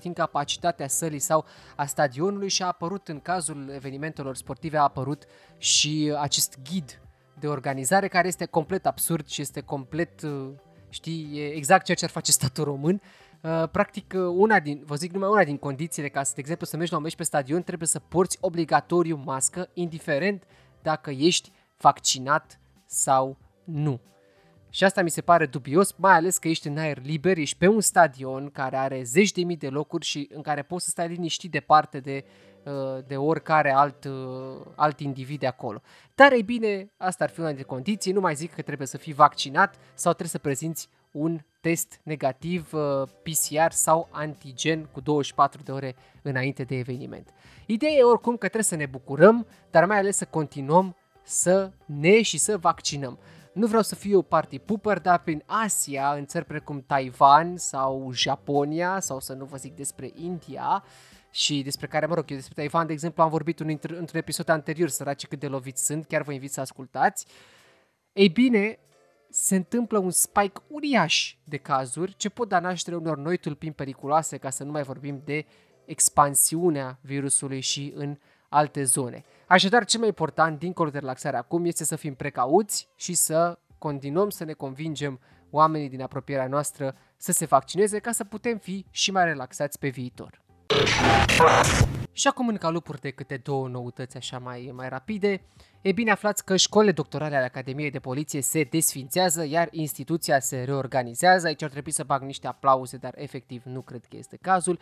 din 0.00 0.12
capacitatea 0.12 0.88
sălii 0.88 1.18
sau 1.18 1.44
a 1.76 1.86
stadionului 1.86 2.48
și 2.48 2.62
a 2.62 2.66
apărut 2.66 3.08
în 3.08 3.20
cazul 3.20 3.70
evenimentelor 3.74 4.36
sportive 4.36 4.76
a 4.76 4.82
apărut 4.82 5.24
și 5.58 6.14
acest 6.18 6.58
ghid 6.70 7.00
de 7.38 7.46
organizare 7.46 8.08
care 8.08 8.28
este 8.28 8.44
complet 8.44 8.86
absurd 8.86 9.26
și 9.26 9.40
este 9.40 9.60
complet 9.60 10.22
uh, 10.22 10.48
știi, 10.88 11.38
e 11.38 11.54
exact 11.54 11.84
ceea 11.84 11.96
ce 11.96 12.04
ar 12.04 12.10
face 12.10 12.32
statul 12.32 12.64
român. 12.64 13.00
Uh, 13.42 13.68
practic, 13.70 14.12
uh, 14.16 14.20
una 14.20 14.60
din, 14.60 14.82
vă 14.84 14.94
zic 14.94 15.12
numai 15.12 15.28
una 15.28 15.44
din 15.44 15.58
condițiile 15.58 16.08
ca, 16.08 16.22
să, 16.22 16.32
de 16.34 16.40
exemplu, 16.40 16.66
să 16.66 16.76
mergi 16.76 16.90
la 16.92 16.98
un 16.98 17.02
meci 17.02 17.16
pe 17.16 17.22
stadion, 17.22 17.62
trebuie 17.62 17.88
să 17.88 17.98
porți 17.98 18.38
obligatoriu 18.40 19.22
mască, 19.24 19.68
indiferent 19.74 20.44
dacă 20.82 21.10
ești 21.10 21.52
vaccinat 21.76 22.60
sau 22.86 23.38
nu. 23.64 24.00
Și 24.70 24.84
asta 24.84 25.02
mi 25.02 25.10
se 25.10 25.20
pare 25.20 25.46
dubios, 25.46 25.94
mai 25.96 26.12
ales 26.12 26.38
că 26.38 26.48
ești 26.48 26.68
în 26.68 26.78
aer 26.78 27.02
liber, 27.02 27.36
ești 27.36 27.56
pe 27.56 27.66
un 27.66 27.80
stadion 27.80 28.50
care 28.50 28.76
are 28.76 29.02
zeci 29.02 29.32
de 29.32 29.42
mii 29.42 29.56
de 29.56 29.68
locuri 29.68 30.04
și 30.04 30.28
în 30.34 30.42
care 30.42 30.62
poți 30.62 30.84
să 30.84 30.90
stai 30.90 31.08
liniștit 31.08 31.50
departe 31.50 32.00
de, 32.00 32.24
uh, 32.64 33.04
de 33.06 33.16
oricare 33.16 33.72
alt, 33.72 34.04
uh, 34.04 34.66
alt 34.74 35.00
individ 35.00 35.38
de 35.38 35.46
acolo. 35.46 35.80
Dar 36.14 36.32
ei 36.32 36.42
bine, 36.42 36.90
asta 36.96 37.24
ar 37.24 37.30
fi 37.30 37.38
una 37.38 37.48
dintre 37.48 37.66
condiții, 37.66 38.12
nu 38.12 38.20
mai 38.20 38.34
zic 38.34 38.54
că 38.54 38.62
trebuie 38.62 38.86
să 38.86 38.96
fii 38.96 39.12
vaccinat 39.12 39.74
sau 39.94 40.12
trebuie 40.12 40.28
să 40.28 40.38
prezinți 40.38 40.88
un 41.12 41.40
test 41.60 42.00
negativ 42.02 42.72
uh, 42.72 43.02
PCR 43.22 43.70
sau 43.70 44.08
antigen 44.10 44.88
cu 44.92 45.00
24 45.00 45.62
de 45.62 45.72
ore 45.72 45.94
înainte 46.22 46.64
de 46.64 46.76
eveniment. 46.76 47.28
Ideea 47.66 47.92
e 47.92 48.02
oricum 48.02 48.32
că 48.32 48.38
trebuie 48.38 48.62
să 48.62 48.76
ne 48.76 48.86
bucurăm, 48.86 49.46
dar 49.70 49.84
mai 49.84 49.98
ales 49.98 50.16
să 50.16 50.24
continuăm 50.24 50.96
să 51.22 51.70
ne 51.86 52.22
și 52.22 52.38
să 52.38 52.58
vaccinăm. 52.58 53.18
Nu 53.52 53.66
vreau 53.66 53.82
să 53.82 53.94
fiu 53.94 54.22
party 54.22 54.58
pooper, 54.58 54.98
dar 54.98 55.18
prin 55.18 55.42
Asia, 55.46 56.12
în 56.12 56.26
țări 56.26 56.44
precum 56.44 56.84
Taiwan 56.86 57.56
sau 57.56 58.10
Japonia, 58.12 59.00
sau 59.00 59.20
să 59.20 59.32
nu 59.32 59.44
vă 59.44 59.56
zic 59.56 59.76
despre 59.76 60.10
India, 60.14 60.84
și 61.30 61.62
despre 61.62 61.86
care, 61.86 62.06
mă 62.06 62.14
rog, 62.14 62.30
eu 62.30 62.36
despre 62.36 62.54
Taiwan, 62.54 62.86
de 62.86 62.92
exemplu, 62.92 63.22
am 63.22 63.28
vorbit 63.28 63.58
un, 63.58 63.68
într-un 63.68 64.18
episod 64.18 64.48
anterior, 64.48 64.88
săraci 64.88 65.26
cât 65.26 65.38
de 65.40 65.46
loviți 65.46 65.84
sunt, 65.84 66.06
chiar 66.06 66.22
vă 66.22 66.32
invit 66.32 66.52
să 66.52 66.60
ascultați. 66.60 67.26
Ei 68.12 68.28
bine, 68.28 68.78
se 69.42 69.56
întâmplă 69.56 69.98
un 69.98 70.10
spike 70.10 70.60
uriaș 70.68 71.36
de 71.44 71.56
cazuri 71.56 72.14
ce 72.16 72.28
pot 72.28 72.48
da 72.48 72.58
naștere 72.58 72.96
unor 72.96 73.16
noi 73.16 73.36
tulpini 73.36 73.72
periculoase, 73.72 74.36
ca 74.36 74.50
să 74.50 74.64
nu 74.64 74.70
mai 74.70 74.82
vorbim 74.82 75.22
de 75.24 75.46
expansiunea 75.84 76.98
virusului 77.00 77.60
și 77.60 77.92
în 77.94 78.18
alte 78.48 78.84
zone. 78.84 79.24
Așadar, 79.46 79.84
cel 79.84 79.98
mai 79.98 80.08
important, 80.08 80.58
dincolo 80.58 80.90
de 80.90 80.98
relaxare 80.98 81.36
acum, 81.36 81.64
este 81.64 81.84
să 81.84 81.96
fim 81.96 82.14
precauți 82.14 82.88
și 82.94 83.14
să 83.14 83.58
continuăm 83.78 84.30
să 84.30 84.44
ne 84.44 84.52
convingem 84.52 85.20
oamenii 85.50 85.88
din 85.88 86.02
apropierea 86.02 86.46
noastră 86.46 86.96
să 87.16 87.32
se 87.32 87.44
vaccineze 87.44 87.98
ca 87.98 88.12
să 88.12 88.24
putem 88.24 88.58
fi 88.58 88.86
și 88.90 89.10
mai 89.10 89.24
relaxați 89.24 89.78
pe 89.78 89.88
viitor. 89.88 90.42
Și 92.12 92.28
acum 92.28 92.48
în 92.48 92.56
calupuri 92.56 93.00
de 93.00 93.10
câte 93.10 93.36
două 93.36 93.68
noutăți 93.68 94.16
așa 94.16 94.38
mai, 94.38 94.70
mai 94.74 94.88
rapide, 94.88 95.42
e 95.82 95.92
bine 95.92 96.10
aflați 96.10 96.44
că 96.44 96.56
școlile 96.56 96.92
doctorale 96.92 97.36
ale 97.36 97.44
Academiei 97.44 97.90
de 97.90 97.98
Poliție 97.98 98.40
se 98.40 98.64
desfințează, 98.64 99.44
iar 99.44 99.68
instituția 99.70 100.40
se 100.40 100.62
reorganizează. 100.62 101.46
Aici 101.46 101.62
ar 101.62 101.70
trebui 101.70 101.92
să 101.92 102.04
bag 102.04 102.22
niște 102.22 102.46
aplauze, 102.46 102.96
dar 102.96 103.14
efectiv 103.16 103.62
nu 103.64 103.80
cred 103.80 104.04
că 104.08 104.16
este 104.16 104.38
cazul. 104.40 104.78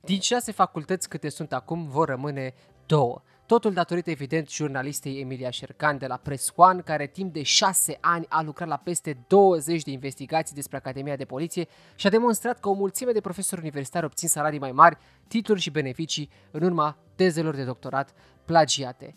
Din 0.00 0.20
șase 0.20 0.52
facultăți 0.52 1.08
câte 1.08 1.28
sunt 1.28 1.52
acum, 1.52 1.88
vor 1.88 2.08
rămâne 2.08 2.54
două. 2.86 3.22
Totul 3.46 3.72
datorită 3.72 4.10
evident 4.10 4.50
jurnalistei 4.50 5.20
Emilia 5.20 5.50
Șercan 5.50 5.98
de 5.98 6.06
la 6.06 6.16
Press 6.16 6.52
One, 6.54 6.80
care 6.80 7.06
timp 7.06 7.32
de 7.32 7.42
șase 7.42 7.98
ani 8.00 8.26
a 8.28 8.42
lucrat 8.42 8.68
la 8.68 8.76
peste 8.76 9.24
20 9.26 9.82
de 9.82 9.90
investigații 9.90 10.54
despre 10.54 10.76
Academia 10.76 11.16
de 11.16 11.24
Poliție 11.24 11.66
și 11.94 12.06
a 12.06 12.10
demonstrat 12.10 12.60
că 12.60 12.68
o 12.68 12.72
mulțime 12.72 13.12
de 13.12 13.20
profesori 13.20 13.60
universitari 13.60 14.04
obțin 14.04 14.28
salarii 14.28 14.58
mai 14.58 14.72
mari, 14.72 14.98
titluri 15.28 15.60
și 15.60 15.70
beneficii 15.70 16.30
în 16.50 16.62
urma 16.62 16.96
tezelor 17.14 17.54
de 17.54 17.64
doctorat 17.64 18.12
plagiate. 18.44 19.14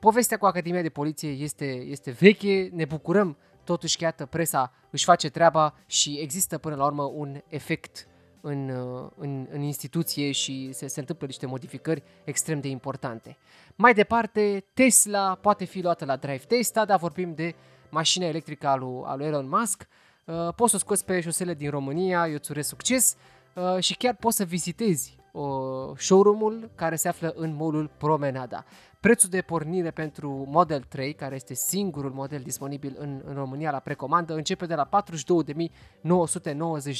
Povestea 0.00 0.38
cu 0.38 0.46
Academia 0.46 0.82
de 0.82 0.88
Poliție 0.88 1.30
este, 1.30 1.64
este 1.64 2.10
veche, 2.10 2.70
ne 2.72 2.84
bucurăm 2.84 3.36
totuși 3.64 3.96
că 3.96 4.04
iată 4.04 4.26
presa 4.26 4.72
își 4.90 5.04
face 5.04 5.28
treaba 5.28 5.74
și 5.86 6.18
există 6.20 6.58
până 6.58 6.74
la 6.74 6.84
urmă 6.84 7.02
un 7.02 7.40
efect 7.48 8.06
în, 8.40 8.68
uh, 8.68 9.10
în, 9.16 9.46
în 9.50 9.60
instituție 9.60 10.32
și 10.32 10.72
se, 10.72 10.86
se 10.86 11.00
întâmplă 11.00 11.26
niște 11.26 11.46
modificări 11.46 12.02
extrem 12.24 12.60
de 12.60 12.68
importante. 12.68 13.36
Mai 13.76 13.94
departe, 13.94 14.64
Tesla 14.74 15.34
poate 15.34 15.64
fi 15.64 15.80
luată 15.80 16.04
la 16.04 16.16
drive 16.16 16.44
testa, 16.48 16.84
dar 16.84 16.98
vorbim 16.98 17.34
de 17.34 17.54
mașina 17.90 18.26
electrică 18.26 18.66
a 18.66 18.74
lui, 18.76 19.02
a 19.04 19.14
lui 19.14 19.26
Elon 19.26 19.48
Musk. 19.48 19.88
Uh, 20.24 20.48
poți 20.54 20.70
să 20.70 20.76
o 20.76 20.78
scoți 20.78 21.04
pe 21.04 21.20
șosele 21.20 21.54
din 21.54 21.70
România, 21.70 22.26
eu 22.28 22.34
îți 22.34 22.50
urez 22.50 22.66
succes 22.66 23.16
uh, 23.54 23.82
și 23.82 23.94
chiar 23.96 24.16
poți 24.16 24.36
să 24.36 24.44
vizitezi 24.44 25.14
uh, 25.16 25.19
showroom-ul 25.96 26.70
care 26.74 26.96
se 26.96 27.08
află 27.08 27.32
în 27.36 27.54
molul 27.54 27.90
Promenada. 27.96 28.64
Prețul 29.00 29.28
de 29.30 29.40
pornire 29.40 29.90
pentru 29.90 30.44
Model 30.48 30.84
3, 30.88 31.12
care 31.12 31.34
este 31.34 31.54
singurul 31.54 32.10
model 32.10 32.40
disponibil 32.40 32.96
în, 32.98 33.22
în 33.24 33.34
România 33.34 33.70
la 33.70 33.78
precomandă, 33.78 34.34
începe 34.34 34.66
de 34.66 34.74
la 34.74 34.88
42.990 34.88 34.92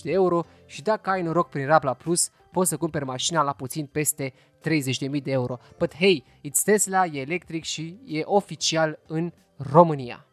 de 0.03 0.11
euro 0.11 0.45
și 0.67 0.83
dacă 0.83 1.11
ai 1.11 1.23
noroc 1.23 1.49
prin 1.49 1.67
Rabla 1.67 1.95
Plus, 1.95 2.31
poți 2.53 2.69
să 2.69 2.77
cumperi 2.77 3.05
mașina 3.05 3.43
la 3.43 3.53
puțin 3.53 3.87
peste 3.87 4.33
30.000 4.33 5.23
de 5.23 5.31
euro. 5.31 5.59
But 5.79 5.95
hey, 5.95 6.25
it's 6.39 6.63
Tesla, 6.65 7.05
e 7.05 7.21
electric 7.21 7.65
și 7.65 7.99
e 8.05 8.23
oficial 8.25 8.99
în 9.07 9.33
România. 9.57 10.27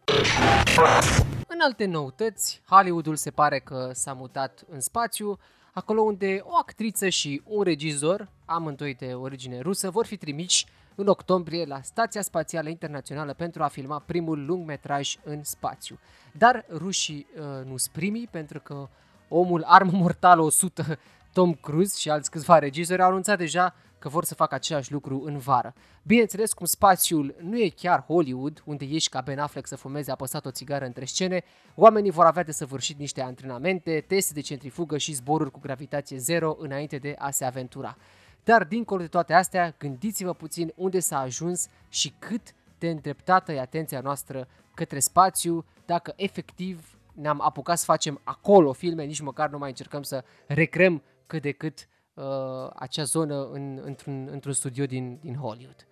În 1.48 1.60
alte 1.60 1.86
noutăți, 1.86 2.62
Hollywoodul 2.70 3.16
se 3.16 3.32
pare 3.32 3.60
că 3.60 3.90
s-a 3.94 4.14
mutat 4.14 4.64
în 4.70 4.80
spațiu, 4.80 5.38
acolo 5.78 6.02
unde 6.02 6.40
o 6.44 6.56
actriță 6.56 7.10
și 7.10 7.42
un 7.46 7.64
regizor, 7.64 8.30
amândoi 8.46 8.94
de 8.94 9.14
origine 9.14 9.60
rusă, 9.60 9.90
vor 9.90 10.06
fi 10.06 10.18
trimiși 10.18 10.66
în 10.96 11.08
octombrie 11.08 11.66
la 11.66 11.82
Stația 11.82 12.22
Spațială 12.22 12.70
Internațională 12.70 13.34
pentru 13.34 13.64
a 13.64 13.68
filma 13.68 14.04
primul 14.06 14.46
lungmetraj 14.46 15.16
în 15.24 15.44
spațiu. 15.44 16.00
Dar 16.32 16.66
rușii 16.70 17.28
uh, 17.36 17.44
nu 17.44 17.78
sunt 17.78 17.94
primii 17.94 18.28
pentru 18.32 18.60
că 18.60 18.88
omul 19.28 19.64
Armă 19.64 19.92
Mortală 19.94 20.42
100 20.42 21.00
Tom 21.34 21.54
Cruise 21.54 22.00
și 22.00 22.10
alți 22.10 22.32
câțiva 22.32 22.60
regizori 22.60 23.02
au 23.02 23.10
anunțat 23.10 23.38
deja 23.38 23.76
că 24.00 24.10
vor 24.10 24.24
să 24.24 24.36
facă 24.36 24.56
același 24.56 24.92
lucru 24.92 25.22
în 25.26 25.38
vară. 25.38 25.74
Bineînțeles, 26.04 26.54
cum 26.54 26.66
spațiul 26.66 27.36
nu 27.40 27.60
e 27.60 27.70
chiar 27.70 28.04
Hollywood, 28.04 28.62
unde 28.66 28.86
ești 28.86 29.10
ca 29.10 29.22
Ben 29.22 29.40
Affleck 29.40 29.68
să 29.68 29.76
fumeze 29.76 30.12
apăsat 30.12 30.46
o 30.46 30.52
țigară 30.52 30.86
între 30.86 31.06
scene, 31.06 31.44
oamenii 31.76 32.12
vor 32.12 32.26
avea 32.26 32.44
de 32.44 32.52
săvârșit 32.52 33.00
niște 33.00 33.22
antrenamente, 33.22 34.04
teste 34.08 34.34
de 34.34 34.42
centrifugă 34.42 34.98
și 34.98 35.14
zboruri 35.14 35.52
cu 35.52 35.60
gravitație 35.60 36.18
zero 36.18 36.56
înainte 36.60 36.98
de 36.98 37.16
a 37.18 37.30
se 37.30 37.46
aventura. 37.46 37.98
Dar 38.44 38.64
dincolo 38.64 39.02
de 39.02 39.08
toate 39.08 39.34
astea, 39.34 39.76
gândiți-vă 39.78 40.34
puțin 40.34 40.74
unde 40.76 41.00
s-a 41.00 41.20
ajuns 41.20 41.68
și 41.90 42.14
cât 42.20 42.54
de 42.78 42.90
îndreptată 42.90 43.52
e 43.52 43.60
atenția 43.60 44.00
noastră 44.00 44.48
către 44.74 45.00
spațiu, 45.00 45.66
dacă 45.86 46.14
efectiv 46.16 46.98
ne-am 47.14 47.42
apucat 47.42 47.78
să 47.78 47.86
facem 47.86 48.22
acolo 48.24 48.74
filme, 48.74 49.04
nici 49.04 49.20
măcar 49.20 49.50
nu 49.50 49.58
mai 49.58 49.70
încercăm 49.70 50.04
să 50.04 50.24
recrem 50.48 51.04
cât 51.28 51.42
de 51.42 51.52
cât 51.52 51.88
uh, 52.18 52.70
acea 52.76 53.04
zonă 53.04 53.50
în, 53.52 53.82
într-un, 53.84 54.28
într-un 54.32 54.54
studio 54.54 54.86
din, 54.86 55.20
din 55.22 55.36
Hollywood. 55.36 55.88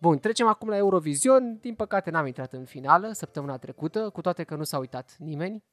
Bun, 0.00 0.18
trecem 0.18 0.46
acum 0.46 0.68
la 0.68 0.76
Eurovision. 0.76 1.58
Din 1.60 1.74
păcate 1.74 2.10
n-am 2.10 2.26
intrat 2.26 2.52
în 2.52 2.64
finală 2.64 3.12
săptămâna 3.12 3.58
trecută, 3.58 4.10
cu 4.10 4.20
toate 4.20 4.44
că 4.44 4.54
nu 4.54 4.64
s-a 4.64 4.78
uitat 4.78 5.16
nimeni. 5.18 5.64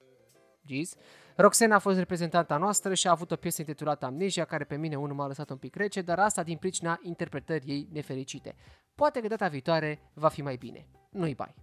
Jeez. 0.65 0.95
Roxana 1.35 1.75
a 1.75 1.79
fost 1.79 1.97
reprezentanta 1.97 2.57
noastră 2.57 2.93
și 2.93 3.07
a 3.07 3.11
avut 3.11 3.31
o 3.31 3.35
piesă 3.35 3.61
intitulată 3.61 4.05
Amnesia, 4.05 4.45
care 4.45 4.63
pe 4.63 4.75
mine 4.75 4.95
unul 4.95 5.15
m-a 5.15 5.27
lăsat 5.27 5.49
un 5.49 5.57
pic 5.57 5.75
rece, 5.75 6.01
dar 6.01 6.19
asta 6.19 6.43
din 6.43 6.57
pricina 6.57 6.99
interpretării 7.01 7.71
ei 7.71 7.87
nefericite. 7.91 8.55
Poate 8.95 9.19
că 9.21 9.27
data 9.27 9.47
viitoare 9.47 9.99
va 10.13 10.27
fi 10.27 10.41
mai 10.41 10.55
bine. 10.55 10.87
Nu-i 11.09 11.35
bai. 11.35 11.55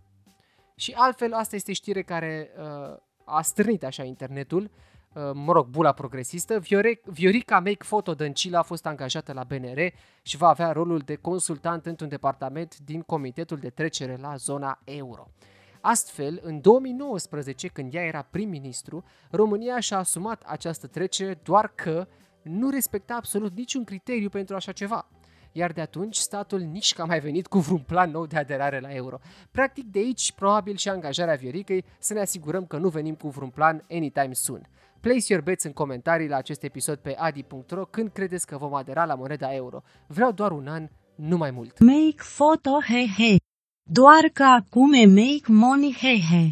Și 0.75 0.93
altfel, 0.97 1.33
asta 1.33 1.57
este 1.57 1.73
știre 1.73 2.03
care 2.03 2.51
uh, 2.59 2.97
a 3.25 3.43
strânit 3.43 3.85
așa 3.85 4.03
internetul, 4.03 4.63
uh, 4.63 4.92
mă 5.33 5.53
rog, 5.53 5.67
bula 5.67 5.93
progresistă. 5.93 6.59
Viore, 6.59 7.01
Viorica 7.05 7.59
Make 7.59 7.85
Photo 7.85 8.15
Dăncilă 8.15 8.59
a 8.59 8.63
fost 8.63 8.87
angajată 8.87 9.33
la 9.33 9.45
BNR 9.45 9.79
și 10.23 10.37
va 10.37 10.49
avea 10.49 10.73
rolul 10.73 10.99
de 10.99 11.15
consultant 11.15 11.87
într-un 11.87 12.09
departament 12.09 12.79
din 12.79 13.01
Comitetul 13.01 13.57
de 13.57 13.71
Trecere 13.71 14.19
la 14.21 14.37
zona 14.37 14.81
euro. 14.85 15.29
Astfel, 15.81 16.41
în 16.43 16.61
2019, 16.61 17.69
când 17.69 17.95
ea 17.95 18.05
era 18.05 18.27
prim-ministru, 18.31 19.05
România 19.31 19.81
și-a 19.81 19.99
asumat 19.99 20.43
această 20.47 20.87
trecere 20.87 21.41
doar 21.43 21.73
că 21.75 22.07
nu 22.43 22.71
respecta 22.71 23.15
absolut 23.15 23.57
niciun 23.57 23.85
criteriu 23.85 24.29
pentru 24.29 24.55
așa 24.55 24.73
ceva. 24.73 25.09
Iar 25.53 25.73
de 25.73 25.81
atunci, 25.81 26.17
statul 26.17 26.61
nici 26.61 26.95
că 26.95 27.03
a 27.03 27.05
mai 27.05 27.21
venit 27.21 27.47
cu 27.47 27.59
vreun 27.59 27.81
plan 27.81 28.11
nou 28.11 28.27
de 28.27 28.37
aderare 28.37 28.81
la 28.81 28.95
euro. 28.95 29.19
Practic, 29.51 29.85
de 29.85 29.99
aici, 29.99 30.33
probabil 30.33 30.77
și 30.77 30.89
angajarea 30.89 31.35
Vioricăi 31.35 31.85
să 31.99 32.13
ne 32.13 32.21
asigurăm 32.21 32.67
că 32.67 32.77
nu 32.77 32.89
venim 32.89 33.15
cu 33.15 33.29
vreun 33.29 33.51
plan 33.51 33.85
anytime 33.91 34.33
soon. 34.33 34.69
Place 35.03 35.33
your 35.33 35.43
bets 35.43 35.65
în 35.65 35.73
comentarii 35.73 36.29
la 36.29 36.37
acest 36.37 36.63
episod 36.63 36.97
pe 36.97 37.15
adi.ro 37.19 37.85
când 37.85 38.11
credeți 38.13 38.47
că 38.47 38.57
vom 38.57 38.75
adera 38.75 39.05
la 39.05 39.15
moneda 39.15 39.55
euro. 39.55 39.83
Vreau 40.07 40.33
doar 40.33 40.51
un 40.51 40.69
an, 40.69 40.89
nu 41.15 41.37
mai 41.37 41.51
mult. 41.51 41.79
Make 41.79 42.23
photo 42.37 42.81
he 42.81 43.23
he. 43.23 43.37
Doar 43.91 44.29
că 44.33 44.43
acum 44.43 44.93
e 44.93 45.07
make 45.07 45.43
money 45.47 45.97
he 46.01 46.21
he. 46.31 46.51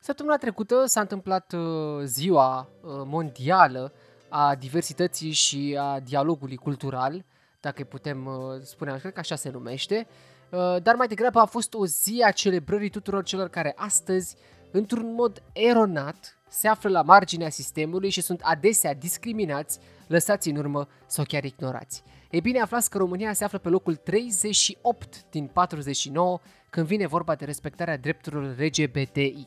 Săptămâna 0.00 0.36
trecută 0.36 0.82
s-a 0.86 1.00
întâmplat 1.00 1.52
uh, 1.52 1.60
ziua 2.04 2.68
uh, 2.80 2.90
mondială 3.04 3.92
a 4.28 4.54
diversității 4.54 5.32
și 5.32 5.76
a 5.80 6.00
dialogului 6.00 6.56
cultural, 6.56 7.24
dacă 7.60 7.76
îi 7.78 7.84
putem 7.84 8.26
uh, 8.26 8.60
spune 8.62 8.90
așa, 8.90 9.00
cred 9.00 9.12
că 9.12 9.20
așa 9.20 9.34
se 9.34 9.50
numește, 9.50 10.06
uh, 10.50 10.82
dar 10.82 10.94
mai 10.94 11.06
degrabă 11.06 11.38
a 11.38 11.44
fost 11.44 11.74
o 11.74 11.86
zi 11.86 12.22
a 12.24 12.30
celebrării 12.30 12.90
tuturor 12.90 13.24
celor 13.24 13.48
care 13.48 13.72
astăzi 13.76 14.36
într-un 14.70 15.14
mod 15.14 15.42
eronat, 15.52 16.37
se 16.48 16.68
află 16.68 16.90
la 16.90 17.02
marginea 17.02 17.50
sistemului 17.50 18.10
și 18.10 18.20
sunt 18.20 18.40
adesea 18.40 18.94
discriminați, 18.94 19.78
lăsați 20.06 20.48
în 20.48 20.56
urmă 20.56 20.88
sau 21.06 21.24
chiar 21.28 21.44
ignorați. 21.44 22.02
Ei 22.30 22.40
bine, 22.40 22.60
aflați 22.60 22.90
că 22.90 22.98
România 22.98 23.32
se 23.32 23.44
află 23.44 23.58
pe 23.58 23.68
locul 23.68 23.96
38 23.96 25.24
din 25.30 25.46
49 25.46 26.40
când 26.70 26.86
vine 26.86 27.06
vorba 27.06 27.34
de 27.34 27.44
respectarea 27.44 27.96
drepturilor 27.96 28.56
LGBTI. 28.58 29.46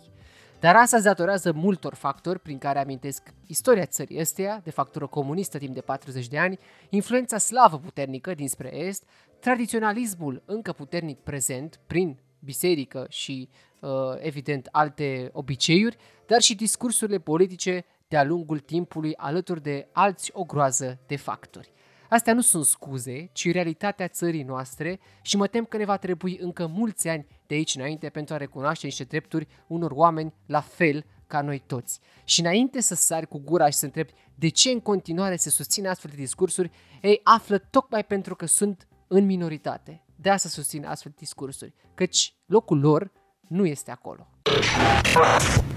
Dar 0.60 0.76
asta 0.76 0.98
se 0.98 1.04
datorează 1.04 1.52
multor 1.52 1.94
factori 1.96 2.40
prin 2.40 2.58
care 2.58 2.80
amintesc 2.80 3.34
istoria 3.46 3.86
țării 3.86 4.20
ăsteia, 4.20 4.62
de 4.64 4.72
factură 4.72 5.08
comunistă 5.08 5.58
timp 5.58 5.74
de 5.74 5.82
40 5.82 6.28
de 6.28 6.38
ani, 6.38 6.60
influența 6.90 7.38
slavă 7.38 7.80
puternică 7.80 8.34
dinspre 8.34 8.78
est, 8.78 9.04
tradiționalismul 9.40 10.44
încă 10.46 10.72
puternic 10.72 11.20
prezent 11.20 11.80
prin 11.88 12.20
biserică 12.40 13.06
și, 13.10 13.50
uh, 13.52 13.71
evident, 14.20 14.68
alte 14.72 15.30
obiceiuri, 15.34 15.98
dar 16.26 16.42
și 16.42 16.56
discursurile 16.56 17.20
politice 17.20 17.86
de-a 18.08 18.24
lungul 18.24 18.60
timpului 18.60 19.16
alături 19.16 19.62
de 19.62 19.88
alți 19.92 20.32
o 20.34 20.44
groază 20.44 21.00
de 21.08 21.16
factori. 21.16 21.74
Astea 22.10 22.34
nu 22.34 22.42
sunt 22.42 22.66
scuze, 22.66 23.30
ci 23.32 23.52
realitatea 23.52 24.08
țării 24.08 24.44
noastre 24.44 25.00
și 25.22 25.38
mă 25.38 25.48
tem 25.48 25.66
că 25.66 25.78
ne 25.78 25.86
va 25.86 25.98
trebui 25.98 26.38
încă 26.42 26.68
mulți 26.68 27.08
ani 27.08 27.28
de 27.48 27.56
aici 27.56 27.76
înainte 27.76 28.10
pentru 28.10 28.34
a 28.34 28.38
recunoaște 28.38 28.86
niște 28.86 29.04
drepturi 29.04 29.48
unor 29.68 29.92
oameni 29.92 30.34
la 30.46 30.62
fel 30.62 31.06
ca 31.28 31.42
noi 31.42 31.64
toți. 31.66 32.00
Și 32.24 32.40
înainte 32.40 32.82
să 32.82 32.96
sari 32.96 33.28
cu 33.28 33.40
gura 33.40 33.70
și 33.70 33.78
să 33.78 33.86
întrebi 33.86 34.14
de 34.36 34.50
ce 34.50 34.70
în 34.70 34.80
continuare 34.80 35.36
se 35.36 35.50
susține 35.50 35.88
astfel 35.88 36.12
de 36.16 36.22
discursuri, 36.22 36.72
ei 37.02 37.22
află 37.24 37.58
tocmai 37.58 38.04
pentru 38.04 38.36
că 38.36 38.46
sunt 38.46 38.88
în 39.08 39.26
minoritate. 39.26 40.04
De 40.16 40.30
asta 40.30 40.50
susțin 40.50 40.86
astfel 40.86 41.12
de 41.12 41.18
discursuri, 41.20 41.74
căci 41.94 42.36
locul 42.46 42.80
lor 42.80 43.12
nu 43.52 43.66
este 43.66 43.92
acolo. 43.92 44.28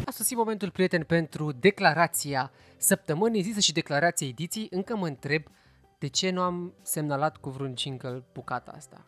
A 0.05 0.11
sosit 0.11 0.37
momentul, 0.37 0.71
prieten, 0.71 1.03
pentru 1.03 1.53
declarația 1.53 2.51
săptămânii 2.77 3.43
zisă 3.43 3.61
și 3.61 3.73
declarația 3.73 4.27
ediției. 4.27 4.67
Încă 4.71 4.97
mă 4.97 5.07
întreb 5.07 5.43
de 5.99 6.07
ce 6.07 6.31
nu 6.31 6.41
am 6.41 6.75
semnalat 6.83 7.37
cu 7.37 7.51
vreun 7.51 7.75
jingle 7.77 8.25
bucata 8.33 8.73
asta. 8.77 9.05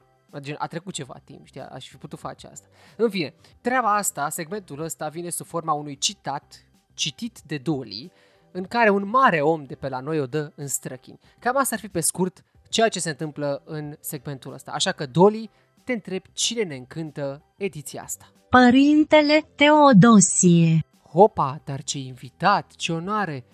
A 0.58 0.66
trecut 0.66 0.92
ceva 0.92 1.20
timp, 1.24 1.46
știa, 1.46 1.66
aș 1.66 1.88
fi 1.88 1.96
putut 1.96 2.18
face 2.18 2.46
asta. 2.46 2.66
În 2.96 3.10
fine, 3.10 3.34
treaba 3.60 3.94
asta, 3.94 4.28
segmentul 4.28 4.80
ăsta 4.80 5.08
vine 5.08 5.30
sub 5.30 5.46
forma 5.46 5.72
unui 5.72 5.98
citat, 5.98 6.64
citit 6.94 7.40
de 7.40 7.58
Dolly, 7.58 8.12
în 8.50 8.64
care 8.64 8.90
un 8.90 9.08
mare 9.08 9.40
om 9.40 9.64
de 9.64 9.74
pe 9.74 9.88
la 9.88 10.00
noi 10.00 10.20
o 10.20 10.26
dă 10.26 10.52
în 10.54 10.66
străchini. 10.66 11.18
Cam 11.38 11.56
asta 11.56 11.74
ar 11.74 11.80
fi 11.80 11.88
pe 11.88 12.00
scurt 12.00 12.44
ceea 12.68 12.88
ce 12.88 13.00
se 13.00 13.10
întâmplă 13.10 13.62
în 13.64 13.96
segmentul 14.00 14.52
ăsta. 14.52 14.70
Așa 14.70 14.92
că, 14.92 15.06
Dolly, 15.06 15.50
te 15.84 15.92
întreb 15.92 16.22
cine 16.32 16.62
ne 16.62 16.76
încântă 16.76 17.42
ediția 17.56 18.02
asta. 18.02 18.30
Părintele 18.50 19.50
Teodosie. 19.56 20.86
Hopa, 21.12 21.62
dar 21.64 21.82
ce 21.82 21.98
invitat, 21.98 22.72
ce 22.76 22.92
onoare! 22.92 23.44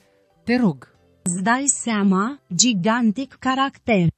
Te 0.44 0.56
rog! 0.56 0.96
Îți 1.22 1.42
dai 1.42 1.64
seama, 1.66 2.40
gigantic 2.54 3.34
caracter. 3.34 4.08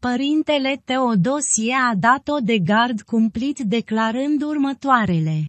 Părintele 0.00 0.82
Teodosie 0.84 1.74
a 1.90 1.94
dat-o 1.94 2.38
de 2.38 2.58
gard 2.58 3.00
cumplit 3.00 3.58
declarând 3.58 4.42
următoarele. 4.42 5.44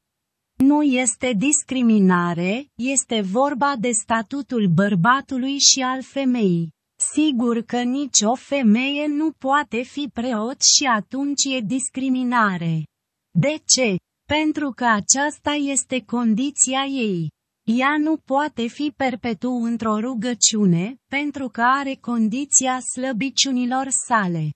Nu 0.55 0.83
este 0.83 1.33
discriminare, 1.33 2.65
este 2.75 3.21
vorba 3.21 3.75
de 3.79 3.91
statutul 3.91 4.67
bărbatului 4.67 5.57
și 5.57 5.81
al 5.81 6.01
femeii. 6.01 6.71
Sigur 7.13 7.61
că 7.61 7.81
nici 7.81 8.21
o 8.21 8.35
femeie 8.35 9.07
nu 9.07 9.31
poate 9.31 9.81
fi 9.81 10.09
preot 10.13 10.57
și 10.61 10.85
atunci 10.85 11.43
e 11.55 11.59
discriminare. 11.59 12.83
De 13.31 13.55
ce? 13.65 13.95
Pentru 14.25 14.71
că 14.71 14.85
aceasta 14.85 15.51
este 15.51 16.03
condiția 16.05 16.83
ei. 16.83 17.31
Ea 17.63 17.97
nu 17.97 18.17
poate 18.17 18.67
fi 18.67 18.93
perpetu 18.95 19.49
într-o 19.49 19.99
rugăciune, 19.99 20.95
pentru 21.07 21.47
că 21.47 21.61
are 21.61 21.97
condiția 22.01 22.79
slăbiciunilor 22.79 23.87
sale. 23.89 24.49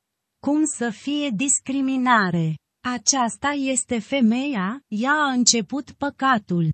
Cum 0.46 0.62
să 0.78 0.89
fie 0.89 1.30
discriminare? 1.36 2.56
Aceasta 2.84 3.48
este 3.48 4.00
femeia, 4.00 4.82
ea 4.88 5.12
a 5.12 5.32
început 5.32 5.91
păcatul. 5.91 6.70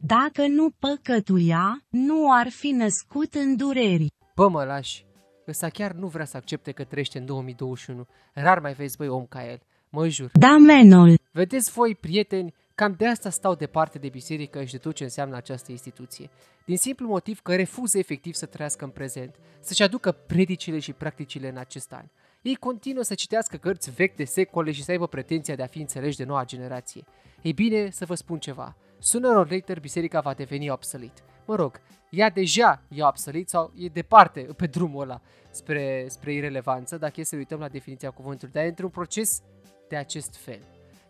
Dacă 0.00 0.46
nu 0.46 0.70
păcătuia, 0.70 1.86
nu 1.88 2.32
ar 2.32 2.48
fi 2.48 2.70
născut 2.70 3.34
în 3.34 3.56
dureri. 3.56 4.06
Bă, 4.34 4.48
mă 4.48 4.64
lași, 4.64 5.06
ăsta 5.48 5.68
chiar 5.68 5.92
nu 5.92 6.06
vrea 6.06 6.24
să 6.24 6.36
accepte 6.36 6.72
că 6.72 6.84
trăiește 6.84 7.18
în 7.18 7.26
2021. 7.26 8.06
Rar 8.34 8.60
mai 8.60 8.72
vezi, 8.72 8.96
băi, 8.96 9.08
om 9.08 9.26
ca 9.26 9.50
el. 9.50 9.60
Mă 9.90 10.08
jur. 10.08 10.30
Da, 10.32 10.56
menol. 10.56 11.14
Vedeți 11.32 11.70
voi, 11.70 11.94
prieteni, 11.94 12.54
Cam 12.78 12.94
de 12.98 13.06
asta 13.06 13.30
stau 13.30 13.54
departe 13.54 13.98
de 13.98 14.08
biserică 14.08 14.64
și 14.64 14.72
de 14.72 14.78
tot 14.78 14.94
ce 14.94 15.02
înseamnă 15.02 15.36
această 15.36 15.70
instituție. 15.70 16.30
Din 16.64 16.76
simplu 16.76 17.06
motiv 17.06 17.40
că 17.40 17.54
refuză 17.54 17.98
efectiv 17.98 18.34
să 18.34 18.46
trăiască 18.46 18.84
în 18.84 18.90
prezent, 18.90 19.34
să-și 19.60 19.82
aducă 19.82 20.12
predicile 20.12 20.78
și 20.78 20.92
practicile 20.92 21.48
în 21.48 21.56
acest 21.56 21.92
an. 21.92 22.04
Ei 22.42 22.54
continuă 22.54 23.02
să 23.02 23.14
citească 23.14 23.56
cărți 23.56 23.90
vechi 23.90 24.16
de 24.16 24.24
secole 24.24 24.72
și 24.72 24.84
să 24.84 24.90
aibă 24.90 25.06
pretenția 25.06 25.54
de 25.54 25.62
a 25.62 25.66
fi 25.66 25.78
înțeleși 25.80 26.16
de 26.16 26.24
noua 26.24 26.44
generație. 26.44 27.04
Ei 27.42 27.52
bine, 27.52 27.90
să 27.90 28.04
vă 28.04 28.14
spun 28.14 28.38
ceva. 28.38 28.76
Sooner 28.98 29.36
or 29.36 29.50
later, 29.50 29.80
biserica 29.80 30.20
va 30.20 30.34
deveni 30.34 30.70
obsolet. 30.70 31.24
Mă 31.46 31.54
rog, 31.54 31.80
ea 32.10 32.30
deja 32.30 32.82
e 32.88 33.04
obsolet 33.04 33.48
sau 33.48 33.72
e 33.76 33.88
departe 33.88 34.40
pe 34.40 34.66
drumul 34.66 35.02
ăla 35.02 35.20
spre, 35.50 36.06
spre 36.08 36.32
irelevanță, 36.32 36.96
dacă 36.96 37.20
e 37.20 37.24
să 37.24 37.36
uităm 37.36 37.58
la 37.58 37.68
definiția 37.68 38.10
cuvântului, 38.10 38.52
dar 38.54 38.64
e 38.64 38.68
într-un 38.68 38.90
proces 38.90 39.42
de 39.88 39.96
acest 39.96 40.36
fel. 40.36 40.60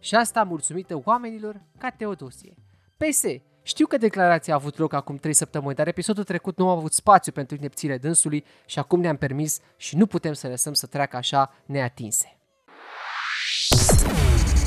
Și 0.00 0.14
asta 0.14 0.42
mulțumită 0.42 1.00
oamenilor 1.04 1.62
ca 1.78 1.90
Teodosie. 1.90 2.54
PS, 2.96 3.22
știu 3.62 3.86
că 3.86 3.96
declarația 3.96 4.54
a 4.54 4.56
avut 4.56 4.78
loc 4.78 4.92
acum 4.92 5.16
3 5.16 5.32
săptămâni, 5.32 5.74
dar 5.74 5.88
episodul 5.88 6.24
trecut 6.24 6.58
nu 6.58 6.68
a 6.68 6.72
avut 6.72 6.92
spațiu 6.92 7.32
pentru 7.32 7.56
inepțiile 7.56 7.98
dânsului 7.98 8.44
și 8.66 8.78
acum 8.78 9.00
ne-am 9.00 9.16
permis 9.16 9.60
și 9.76 9.96
nu 9.96 10.06
putem 10.06 10.32
să 10.32 10.48
lăsăm 10.48 10.72
să 10.72 10.86
treacă 10.86 11.16
așa 11.16 11.54
neatinse. 11.66 12.38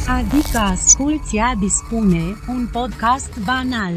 Adică 0.07 0.57
asculți 0.57 1.37
a 1.37 1.55
dispune 1.55 2.23
un 2.47 2.69
podcast 2.71 3.43
banal. 3.45 3.93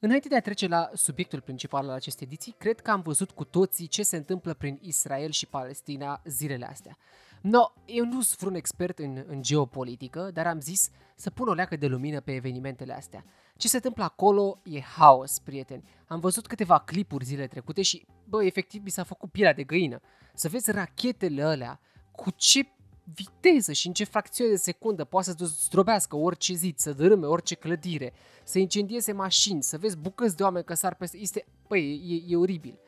Înainte 0.00 0.28
de 0.28 0.36
a 0.36 0.40
trece 0.40 0.66
la 0.66 0.90
subiectul 0.94 1.40
principal 1.40 1.88
al 1.88 1.94
acestei 1.94 2.26
ediții, 2.26 2.54
cred 2.58 2.80
că 2.80 2.90
am 2.90 3.00
văzut 3.00 3.30
cu 3.30 3.44
toții 3.44 3.86
ce 3.86 4.02
se 4.02 4.16
întâmplă 4.16 4.54
prin 4.54 4.78
Israel 4.82 5.30
și 5.30 5.46
Palestina 5.46 6.20
zilele 6.24 6.66
astea. 6.66 6.96
No, 7.40 7.72
eu 7.84 8.04
nu 8.04 8.20
sunt 8.20 8.38
vreun 8.38 8.54
expert 8.54 8.98
în, 8.98 9.24
în 9.26 9.42
geopolitică, 9.42 10.30
dar 10.32 10.46
am 10.46 10.60
zis 10.60 10.90
să 11.16 11.30
pun 11.30 11.48
o 11.48 11.52
leacă 11.52 11.76
de 11.76 11.86
lumină 11.86 12.20
pe 12.20 12.34
evenimentele 12.34 12.94
astea. 12.94 13.24
Ce 13.56 13.68
se 13.68 13.76
întâmplă 13.76 14.04
acolo 14.04 14.60
e 14.64 14.80
haos, 14.80 15.38
prieteni. 15.38 15.84
Am 16.06 16.20
văzut 16.20 16.46
câteva 16.46 16.78
clipuri 16.78 17.24
zile 17.24 17.46
trecute 17.46 17.82
și, 17.82 18.06
bă, 18.24 18.44
efectiv 18.44 18.82
mi 18.82 18.90
s-a 18.90 19.02
făcut 19.02 19.30
pielea 19.30 19.52
de 19.52 19.64
găină. 19.64 20.00
Să 20.34 20.48
vezi 20.48 20.70
rachetele 20.70 21.42
alea, 21.42 21.80
cu 22.12 22.30
ce 22.30 22.66
viteză 23.14 23.72
și 23.72 23.86
în 23.86 23.92
ce 23.92 24.04
fracțiune 24.04 24.50
de 24.50 24.56
secundă 24.56 25.04
poate 25.04 25.30
să 25.30 25.44
zdrobească 25.44 26.16
orice 26.16 26.54
zid, 26.54 26.78
să 26.78 26.92
dărâme 26.92 27.26
orice 27.26 27.54
clădire, 27.54 28.12
să 28.44 28.58
incendieze 28.58 29.12
mașini, 29.12 29.62
să 29.62 29.78
vezi 29.78 29.96
bucăți 29.96 30.36
de 30.36 30.42
oameni 30.42 30.64
că 30.64 30.74
sar 30.74 30.94
peste... 30.94 31.18
Este, 31.18 31.46
păi, 31.66 32.00
e, 32.26 32.32
e 32.32 32.36
oribil. 32.36 32.78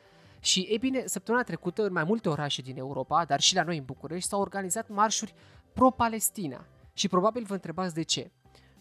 Și, 0.43 0.67
e 0.69 0.77
bine, 0.77 1.03
săptămâna 1.05 1.43
trecută, 1.43 1.83
în 1.83 1.91
mai 1.91 2.03
multe 2.03 2.29
orașe 2.29 2.61
din 2.61 2.77
Europa, 2.77 3.25
dar 3.25 3.39
și 3.39 3.55
la 3.55 3.63
noi 3.63 3.77
în 3.77 3.83
București, 3.83 4.29
s-au 4.29 4.41
organizat 4.41 4.89
marșuri 4.89 5.33
pro-Palestina. 5.73 6.65
Și 6.93 7.07
probabil 7.07 7.43
vă 7.43 7.53
întrebați 7.53 7.93
de 7.93 8.01
ce. 8.01 8.31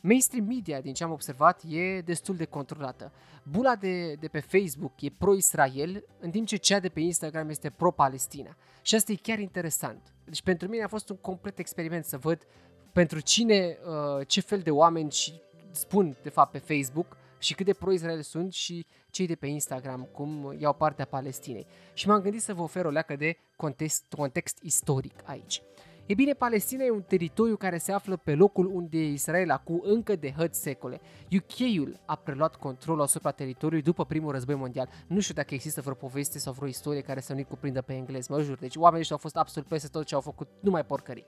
Mainstream 0.01 0.45
media, 0.45 0.81
din 0.81 0.95
ce 0.95 1.05
am 1.05 1.11
observat, 1.11 1.63
e 1.69 2.01
destul 2.01 2.37
de 2.37 2.45
controlată. 2.45 3.13
Bula 3.43 3.77
de, 3.77 4.15
de 4.15 4.29
pe 4.29 4.41
Facebook 4.41 4.93
e 5.01 5.09
pro-Israel, 5.19 6.05
în 6.21 6.31
timp 6.31 6.47
ce 6.47 6.57
cea 6.57 6.81
de 6.81 6.89
pe 6.89 7.01
Instagram 7.01 7.49
este 7.49 7.71
pro-Palestina. 7.71 8.57
Și 8.83 8.95
asta 8.95 9.13
e 9.13 9.15
chiar 9.23 9.39
interesant. 9.39 10.15
Deci 10.25 10.43
pentru 10.43 10.69
mine 10.69 10.83
a 10.83 10.89
fost 10.89 11.09
un 11.09 11.17
complet 11.17 11.59
experiment 11.59 12.05
să 12.05 12.19
văd 12.19 12.47
pentru 12.93 13.21
cine, 13.21 13.79
uh, 13.85 14.27
ce 14.27 14.41
fel 14.41 14.59
de 14.59 14.71
oameni 14.71 15.11
și 15.11 15.41
spun 15.71 16.17
de 16.23 16.29
fapt 16.29 16.51
pe 16.51 16.59
Facebook 16.59 17.17
și 17.41 17.55
cât 17.55 17.67
de 17.67 17.73
pro-Israel 17.73 18.23
sunt 18.23 18.53
și 18.53 18.87
cei 19.11 19.27
de 19.27 19.35
pe 19.35 19.47
Instagram, 19.47 20.09
cum 20.13 20.57
iau 20.59 20.75
partea 20.75 21.05
Palestinei. 21.05 21.67
Și 21.95 22.09
m-am 22.09 22.21
gândit 22.21 22.43
să 22.43 22.55
vă 22.55 22.63
ofer 22.63 22.85
o 22.85 22.91
leacă 22.91 23.17
de 23.17 23.37
context, 23.57 24.05
context 24.17 24.59
istoric 24.63 25.15
aici. 25.25 25.63
E 26.11 26.15
bine, 26.15 26.33
Palestina 26.33 26.85
e 26.85 26.91
un 26.91 27.03
teritoriu 27.03 27.57
care 27.57 27.79
se 27.79 27.93
află 27.93 28.17
pe 28.17 28.35
locul 28.35 28.67
unde 28.67 29.05
Israel 29.05 29.51
acum 29.51 29.81
încă 29.85 30.17
de 30.17 30.33
hăți 30.37 30.61
secole. 30.61 31.01
UK-ul 31.33 32.01
a 32.05 32.17
preluat 32.17 32.57
controlul 32.57 33.03
asupra 33.03 33.31
teritoriului 33.31 33.85
după 33.85 34.05
primul 34.05 34.33
război 34.33 34.55
mondial. 34.55 34.89
Nu 35.07 35.21
știu 35.21 35.35
dacă 35.35 35.55
există 35.55 35.81
vreo 35.81 35.95
poveste 35.95 36.39
sau 36.39 36.53
vreo 36.53 36.69
istorie 36.69 37.01
care 37.01 37.21
să 37.21 37.33
nu-i 37.33 37.45
cuprindă 37.45 37.83
pe 37.83 37.93
engleză, 37.93 38.33
mă 38.33 38.43
jur. 38.43 38.59
Deci 38.59 38.77
oamenii 38.77 39.01
ăștia 39.01 39.17
au 39.17 39.23
fost 39.23 39.37
absolut 39.37 39.69
peste 39.69 39.89
tot 39.89 40.05
ce 40.05 40.15
au 40.15 40.21
făcut, 40.21 40.49
numai 40.61 40.85
porcării. 40.85 41.25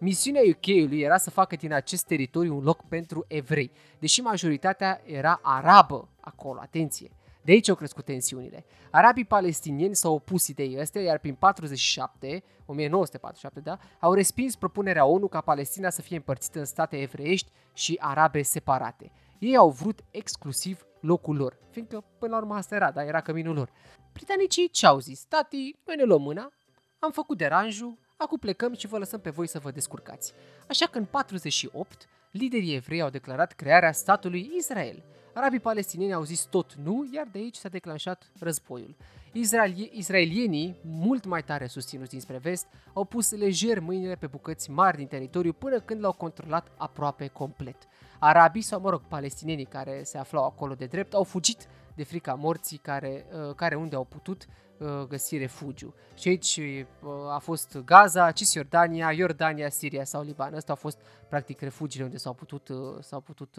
Misiunea 0.00 0.42
UK-ului 0.46 1.00
era 1.00 1.16
să 1.16 1.30
facă 1.30 1.56
din 1.56 1.72
acest 1.72 2.06
teritoriu 2.06 2.56
un 2.56 2.62
loc 2.62 2.84
pentru 2.84 3.24
evrei, 3.28 3.70
deși 3.98 4.20
majoritatea 4.20 5.00
era 5.04 5.40
arabă 5.42 6.08
acolo, 6.20 6.60
atenție. 6.60 7.10
De 7.42 7.52
aici 7.52 7.68
au 7.68 7.74
crescut 7.74 8.04
tensiunile. 8.04 8.64
Arabii 8.90 9.24
palestinieni 9.24 9.96
s-au 9.96 10.14
opus 10.14 10.46
ideii 10.46 10.80
astea, 10.80 11.02
iar 11.02 11.18
prin 11.18 11.34
47, 11.34 12.42
1947, 12.66 13.60
da, 13.60 13.78
au 14.00 14.12
respins 14.12 14.56
propunerea 14.56 15.04
ONU 15.04 15.28
ca 15.28 15.40
Palestina 15.40 15.90
să 15.90 16.02
fie 16.02 16.16
împărțită 16.16 16.58
în 16.58 16.64
state 16.64 17.00
evreiești 17.00 17.50
și 17.72 17.96
arabe 18.00 18.42
separate. 18.42 19.12
Ei 19.38 19.56
au 19.56 19.70
vrut 19.70 20.04
exclusiv 20.10 20.86
locul 21.00 21.36
lor, 21.36 21.58
fiindcă 21.70 22.04
până 22.18 22.32
la 22.32 22.38
urmă 22.38 22.54
asta 22.54 22.74
era, 22.74 22.90
da, 22.90 23.04
era 23.04 23.20
căminul 23.20 23.54
lor. 23.54 23.70
Britanicii 24.12 24.68
ce-au 24.68 24.98
zis? 24.98 25.24
Tati, 25.24 25.76
noi 25.86 25.96
ne 25.96 26.02
luăm 26.02 26.22
mâna, 26.22 26.52
am 26.98 27.10
făcut 27.10 27.36
deranjul, 27.38 27.98
acum 28.20 28.38
plecăm 28.38 28.74
și 28.74 28.86
vă 28.86 28.98
lăsăm 28.98 29.20
pe 29.20 29.30
voi 29.30 29.46
să 29.46 29.58
vă 29.58 29.70
descurcați. 29.70 30.32
Așa 30.68 30.86
că 30.86 30.98
în 30.98 31.04
48, 31.04 32.08
liderii 32.30 32.74
evrei 32.74 33.00
au 33.00 33.10
declarat 33.10 33.52
crearea 33.52 33.92
statului 33.92 34.50
Israel. 34.56 35.02
Arabii 35.34 35.60
palestinieni 35.60 36.12
au 36.12 36.22
zis 36.22 36.40
tot 36.40 36.74
nu, 36.74 37.08
iar 37.12 37.28
de 37.32 37.38
aici 37.38 37.56
s-a 37.56 37.68
declanșat 37.68 38.30
războiul. 38.38 38.96
Israeli- 39.32 39.90
israelienii, 39.92 40.76
mult 40.82 41.24
mai 41.24 41.42
tare 41.42 41.66
susținuți 41.66 42.10
dinspre 42.10 42.38
vest, 42.38 42.66
au 42.92 43.04
pus 43.04 43.30
lejer 43.30 43.80
mâinile 43.80 44.14
pe 44.14 44.26
bucăți 44.26 44.70
mari 44.70 44.96
din 44.96 45.06
teritoriu 45.06 45.52
până 45.52 45.80
când 45.80 46.00
l-au 46.00 46.12
controlat 46.12 46.68
aproape 46.76 47.26
complet. 47.26 47.76
Arabii 48.18 48.62
sau, 48.62 48.80
mă 48.80 48.90
rog, 48.90 49.02
palestinienii 49.08 49.64
care 49.64 50.02
se 50.02 50.18
aflau 50.18 50.44
acolo 50.44 50.74
de 50.74 50.86
drept 50.86 51.14
au 51.14 51.24
fugit 51.24 51.68
de 51.98 52.04
frica 52.04 52.34
morții 52.34 52.76
care, 52.76 53.26
uh, 53.32 53.54
care 53.54 53.74
unde 53.74 53.96
au 53.96 54.04
putut 54.04 54.46
uh, 54.78 54.88
găsi 55.08 55.36
refugiu. 55.36 55.94
Și 56.14 56.28
aici 56.28 56.56
uh, 56.56 57.10
a 57.30 57.38
fost 57.38 57.78
Gaza, 57.84 58.30
Cisjordania, 58.30 59.12
Iordania, 59.12 59.68
Siria 59.68 60.04
sau 60.04 60.22
Liban. 60.22 60.54
Astea 60.54 60.74
au 60.74 60.80
fost 60.80 60.98
practic 61.28 61.60
refugiile 61.60 62.04
unde 62.04 62.16
s-au 62.16 62.34
putut, 62.34 62.68
s-au 63.00 63.20
putut 63.20 63.54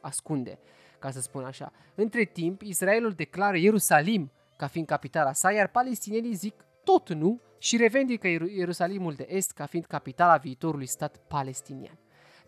ascunde, 0.00 0.58
ca 0.98 1.10
să 1.10 1.20
spun 1.20 1.44
așa. 1.44 1.72
Între 1.94 2.24
timp, 2.24 2.62
Israelul 2.62 3.12
declară 3.12 3.56
Ierusalim 3.56 4.30
ca 4.56 4.66
fiind 4.66 4.86
capitala 4.86 5.32
sa, 5.32 5.52
iar 5.52 5.68
palestinienii 5.68 6.34
zic 6.34 6.54
tot 6.84 7.12
nu 7.12 7.40
și 7.58 7.76
revendică 7.76 8.28
Ierusalimul 8.28 9.14
de 9.14 9.26
Est 9.28 9.50
ca 9.50 9.66
fiind 9.66 9.86
capitala 9.86 10.36
viitorului 10.36 10.86
stat 10.86 11.16
palestinian. 11.16 11.98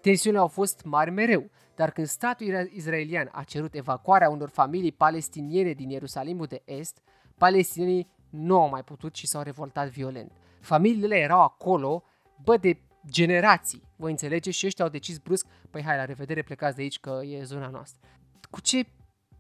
Tensiunile 0.01 0.41
au 0.41 0.49
fost 0.49 0.83
mari 0.85 1.11
mereu, 1.11 1.51
dar 1.75 1.91
când 1.91 2.07
statul 2.07 2.71
israelian 2.73 3.29
a 3.33 3.43
cerut 3.43 3.75
evacuarea 3.75 4.31
unor 4.31 4.49
familii 4.49 4.93
palestiniene 4.93 5.73
din 5.73 5.89
Ierusalimul 5.89 6.47
de 6.47 6.63
Est, 6.65 7.03
palestinienii 7.39 8.09
nu 8.31 8.61
au 8.61 8.69
mai 8.69 8.85
putut 8.85 9.15
și 9.17 9.27
s-au 9.27 9.43
revoltat 9.43 9.89
violent. 9.89 10.33
Familiile 10.61 11.17
erau 11.17 11.41
acolo, 11.41 12.03
bă, 12.45 12.57
de 12.57 12.79
generații, 13.11 13.83
voi 13.97 14.11
înțelege, 14.11 14.51
și 14.51 14.67
ăștia 14.67 14.85
au 14.85 14.91
decis 14.91 15.19
brusc, 15.19 15.47
păi 15.71 15.83
hai, 15.83 15.97
la 15.97 16.05
revedere, 16.05 16.43
plecați 16.43 16.77
de 16.77 16.83
aici 16.83 17.01
că 17.01 17.21
e 17.25 17.43
zona 17.43 17.69
noastră. 17.69 18.09
Cu 18.51 18.61
ce? 18.61 18.87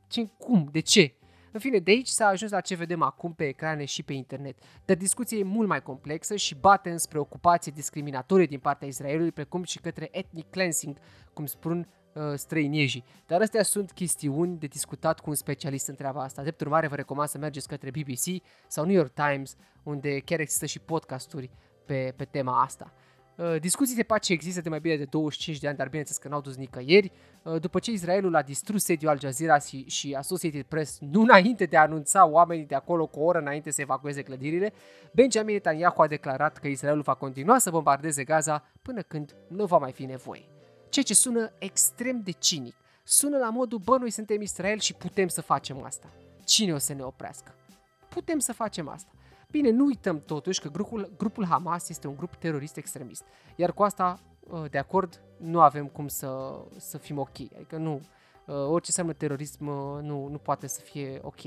ce 0.07 0.29
cum? 0.38 0.68
De 0.73 0.81
ce? 0.81 1.14
În 1.52 1.60
fine, 1.60 1.78
de 1.78 1.90
aici 1.90 2.08
s-a 2.08 2.26
ajuns 2.26 2.50
la 2.50 2.60
ce 2.60 2.74
vedem 2.74 3.02
acum 3.02 3.34
pe 3.34 3.46
ecrane 3.46 3.84
și 3.84 4.02
pe 4.02 4.12
internet. 4.12 4.58
Dar 4.84 4.96
discuția 4.96 5.38
e 5.38 5.42
mult 5.42 5.68
mai 5.68 5.82
complexă 5.82 6.36
și 6.36 6.54
bate 6.54 6.90
înspre 6.90 7.18
ocupație 7.18 7.72
discriminatorie 7.74 8.46
din 8.46 8.58
partea 8.58 8.88
Israelului, 8.88 9.32
precum 9.32 9.62
și 9.62 9.78
către 9.78 10.08
ethnic 10.12 10.50
cleansing, 10.50 10.96
cum 11.32 11.46
spun 11.46 11.88
uh, 12.12 12.22
străiniejii. 12.34 13.04
Dar 13.26 13.40
astea 13.40 13.62
sunt 13.62 13.92
chestiuni 13.92 14.58
de 14.58 14.66
discutat 14.66 15.20
cu 15.20 15.28
un 15.30 15.36
specialist 15.36 15.88
în 15.88 15.94
treaba 15.94 16.22
asta. 16.22 16.42
Drept 16.42 16.60
urmare, 16.60 16.86
vă 16.86 16.94
recomand 16.94 17.28
să 17.28 17.38
mergeți 17.38 17.68
către 17.68 17.90
BBC 17.90 18.42
sau 18.66 18.84
New 18.84 18.94
York 18.94 19.12
Times, 19.12 19.56
unde 19.82 20.18
chiar 20.18 20.40
există 20.40 20.66
și 20.66 20.78
podcasturi 20.78 21.50
pe, 21.86 22.14
pe 22.16 22.24
tema 22.24 22.62
asta. 22.62 22.92
Uh, 23.40 23.61
discuții 23.61 23.96
de 23.96 24.03
pace 24.03 24.33
există 24.33 24.61
de 24.61 24.68
mai 24.68 24.81
bine 24.81 24.96
de 24.96 25.05
25 25.05 25.59
de 25.59 25.68
ani, 25.68 25.76
dar 25.76 25.87
bineînțeles 25.87 26.22
că 26.22 26.29
n-au 26.29 26.40
dus 26.40 26.57
nicăieri. 26.57 27.12
Uh, 27.42 27.61
după 27.61 27.79
ce 27.79 27.90
Israelul 27.90 28.37
a 28.37 28.42
distrus 28.42 28.85
sediul 28.85 29.11
Al 29.11 29.20
Jazeera 29.20 29.59
și, 29.59 29.85
și 29.88 30.14
Associated 30.14 30.62
Press, 30.62 30.98
nu 31.00 31.20
înainte 31.20 31.64
de 31.64 31.76
a 31.76 31.81
anunța 31.81 32.26
oamenii 32.26 32.64
de 32.64 32.74
acolo 32.74 33.07
cu 33.07 33.20
o 33.20 33.24
oră 33.24 33.38
înainte 33.38 33.70
să 33.70 33.81
evacueze 33.81 34.22
clădirile, 34.22 34.72
Benjamin 35.12 35.55
Netanyahu 35.55 36.03
a 36.03 36.07
declarat 36.07 36.59
că 36.59 36.68
Israelul 36.68 37.03
va 37.03 37.14
continua 37.14 37.59
să 37.59 37.70
bombardeze 37.70 38.24
Gaza 38.24 38.64
până 38.83 39.03
când 39.03 39.35
nu 39.48 39.64
va 39.64 39.79
mai 39.79 39.92
fi 39.92 40.05
nevoie. 40.05 40.44
Ceea 40.88 41.05
ce 41.05 41.14
sună 41.14 41.53
extrem 41.59 42.20
de 42.24 42.31
cinic. 42.31 42.74
Sună 43.05 43.38
la 43.38 43.50
modul, 43.50 43.79
bă, 43.79 43.96
noi 43.96 44.11
suntem 44.11 44.40
Israel 44.40 44.79
și 44.79 44.94
putem 44.94 45.29
să 45.29 45.40
facem 45.40 45.83
asta. 45.83 46.07
Cine 46.44 46.72
o 46.72 46.79
să 46.79 46.92
ne 46.94 47.03
oprească? 47.03 47.55
Putem 48.09 48.38
să 48.38 48.53
facem 48.53 48.88
asta. 48.88 49.11
Bine, 49.50 49.70
nu 49.70 49.84
uităm 49.84 50.20
totuși 50.20 50.60
că 50.60 50.68
grupul, 50.68 51.12
grupul 51.16 51.44
Hamas 51.44 51.88
este 51.88 52.06
un 52.06 52.16
grup 52.16 52.34
terorist 52.34 52.76
extremist. 52.76 53.24
Iar 53.56 53.72
cu 53.72 53.82
asta, 53.82 54.20
ă, 54.52 54.66
de 54.70 54.78
acord, 54.78 55.22
nu 55.36 55.60
avem 55.60 55.86
cum 55.86 56.08
să, 56.08 56.60
să 56.76 56.98
fim 56.98 57.18
ok. 57.18 57.38
Adică 57.54 57.76
nu, 57.76 58.00
ă, 58.48 58.54
orice 58.54 58.86
înseamnă 58.86 59.12
terorism 59.12 59.66
ă, 59.66 60.00
nu, 60.02 60.28
nu 60.28 60.38
poate 60.38 60.66
să 60.66 60.80
fie 60.80 61.18
ok. 61.22 61.40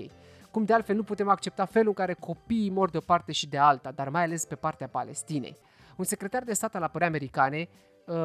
Cum 0.51 0.63
de 0.63 0.73
altfel 0.73 0.95
nu 0.95 1.03
putem 1.03 1.29
accepta 1.29 1.65
felul 1.65 1.87
în 1.87 1.93
care 1.93 2.13
copiii 2.13 2.69
mor 2.69 2.89
de 2.89 2.97
o 2.97 3.01
parte 3.01 3.31
și 3.31 3.47
de 3.47 3.57
alta, 3.57 3.91
dar 3.91 4.09
mai 4.09 4.23
ales 4.23 4.45
pe 4.45 4.55
partea 4.55 4.87
Palestinei. 4.87 5.57
Un 5.97 6.03
secretar 6.03 6.43
de 6.43 6.53
stat 6.53 6.75
al 6.75 6.83
apărării 6.83 7.15
americane, 7.15 7.69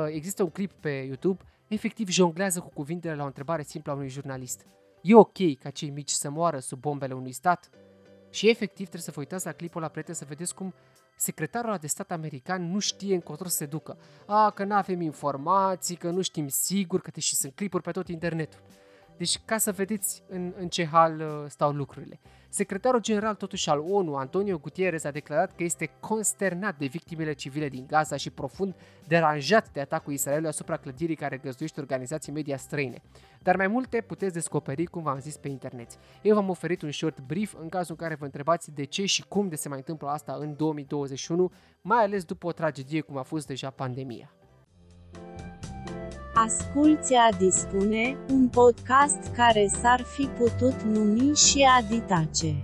există 0.07 0.43
un 0.43 0.51
clip 0.51 0.73
pe 0.73 0.89
YouTube, 0.89 1.43
efectiv 1.69 2.09
jonglează 2.09 2.61
cu 2.61 2.69
cuvintele 2.75 3.15
la 3.15 3.23
o 3.23 3.27
întrebare 3.27 3.63
simplă 3.63 3.93
a 3.93 3.95
unui 3.95 4.09
jurnalist. 4.09 4.67
E 5.03 5.15
ok 5.15 5.59
ca 5.63 5.71
cei 5.71 5.91
mici 5.91 6.11
să 6.11 6.31
moară 6.31 6.59
sub 6.59 6.81
bombele 6.81 7.15
unui 7.15 7.33
stat? 7.33 7.71
Și 8.31 8.49
efectiv 8.49 8.77
trebuie 8.77 9.01
să 9.01 9.11
vă 9.11 9.21
uitați 9.21 9.47
la 9.47 9.53
clipul 9.53 9.81
la 9.81 9.89
prieteni 9.89 10.17
să 10.17 10.25
vedeți 10.29 10.55
cum 10.55 10.75
secretarul 11.17 11.77
de 11.81 11.87
stat 11.87 12.11
american 12.11 12.71
nu 12.71 12.79
știe 12.79 13.15
încotro 13.15 13.49
să 13.49 13.57
se 13.57 13.67
ducă. 13.67 13.99
A, 14.27 14.51
că 14.51 14.65
nu 14.65 14.75
avem 14.75 15.01
informații, 15.01 15.97
că 15.97 16.11
nu 16.11 16.23
știm 16.23 16.49
sigur, 16.49 17.01
că 17.01 17.21
și 17.21 17.35
sunt 17.35 17.55
clipuri 17.55 17.83
pe 17.83 17.91
tot 17.91 18.09
internetul. 18.09 18.61
Deci 19.19 19.39
ca 19.45 19.59
să 19.59 19.73
vedeți 19.73 20.23
în, 20.29 20.53
în 20.59 20.69
ce 20.69 20.87
hal 20.87 21.21
uh, 21.21 21.45
stau 21.49 21.73
lucrurile. 21.73 22.21
Secretarul 22.49 23.01
general 23.01 23.35
totuși 23.35 23.69
al 23.69 23.85
ONU, 23.89 24.15
Antonio 24.15 24.59
Gutierrez, 24.59 25.05
a 25.05 25.11
declarat 25.11 25.55
că 25.57 25.63
este 25.63 25.91
consternat 26.01 26.79
de 26.79 26.87
victimele 26.87 27.33
civile 27.33 27.69
din 27.69 27.87
Gaza 27.87 28.17
și 28.17 28.31
profund 28.31 28.75
deranjat 29.07 29.73
de 29.73 29.81
atacul 29.81 30.13
Israelului 30.13 30.49
asupra 30.49 30.77
clădirii 30.77 31.17
care 31.17 31.37
găzduiește 31.37 31.81
organizații 31.81 32.33
media 32.33 32.57
străine. 32.57 33.03
Dar 33.43 33.57
mai 33.57 33.67
multe 33.67 34.01
puteți 34.01 34.33
descoperi, 34.35 34.85
cum 34.85 35.03
v-am 35.03 35.19
zis, 35.19 35.37
pe 35.37 35.49
internet. 35.49 35.91
Eu 36.23 36.35
v-am 36.35 36.49
oferit 36.49 36.83
un 36.83 36.91
short 36.91 37.21
brief 37.21 37.55
în 37.61 37.69
cazul 37.69 37.97
în 37.99 38.07
care 38.07 38.15
vă 38.15 38.25
întrebați 38.25 38.75
de 38.75 38.85
ce 38.85 39.05
și 39.05 39.25
cum 39.29 39.49
de 39.49 39.57
se 39.57 39.69
mai 39.69 39.79
întâmplă 39.79 40.09
asta 40.09 40.37
în 40.39 40.57
2021, 40.57 41.53
mai 41.81 42.03
ales 42.03 42.25
după 42.25 42.47
o 42.47 42.53
tragedie 42.53 43.01
cum 43.01 43.17
a 43.17 43.23
fost 43.23 43.47
deja 43.47 43.71
pandemia. 43.71 44.33
Asculți 46.45 47.15
a 47.15 47.37
dispune, 47.37 48.17
un 48.31 48.49
podcast 48.49 49.35
care 49.37 49.67
s-ar 49.67 50.03
fi 50.03 50.27
putut 50.27 50.83
numi 50.83 51.37
și 51.37 51.67
Aditace. 51.79 52.61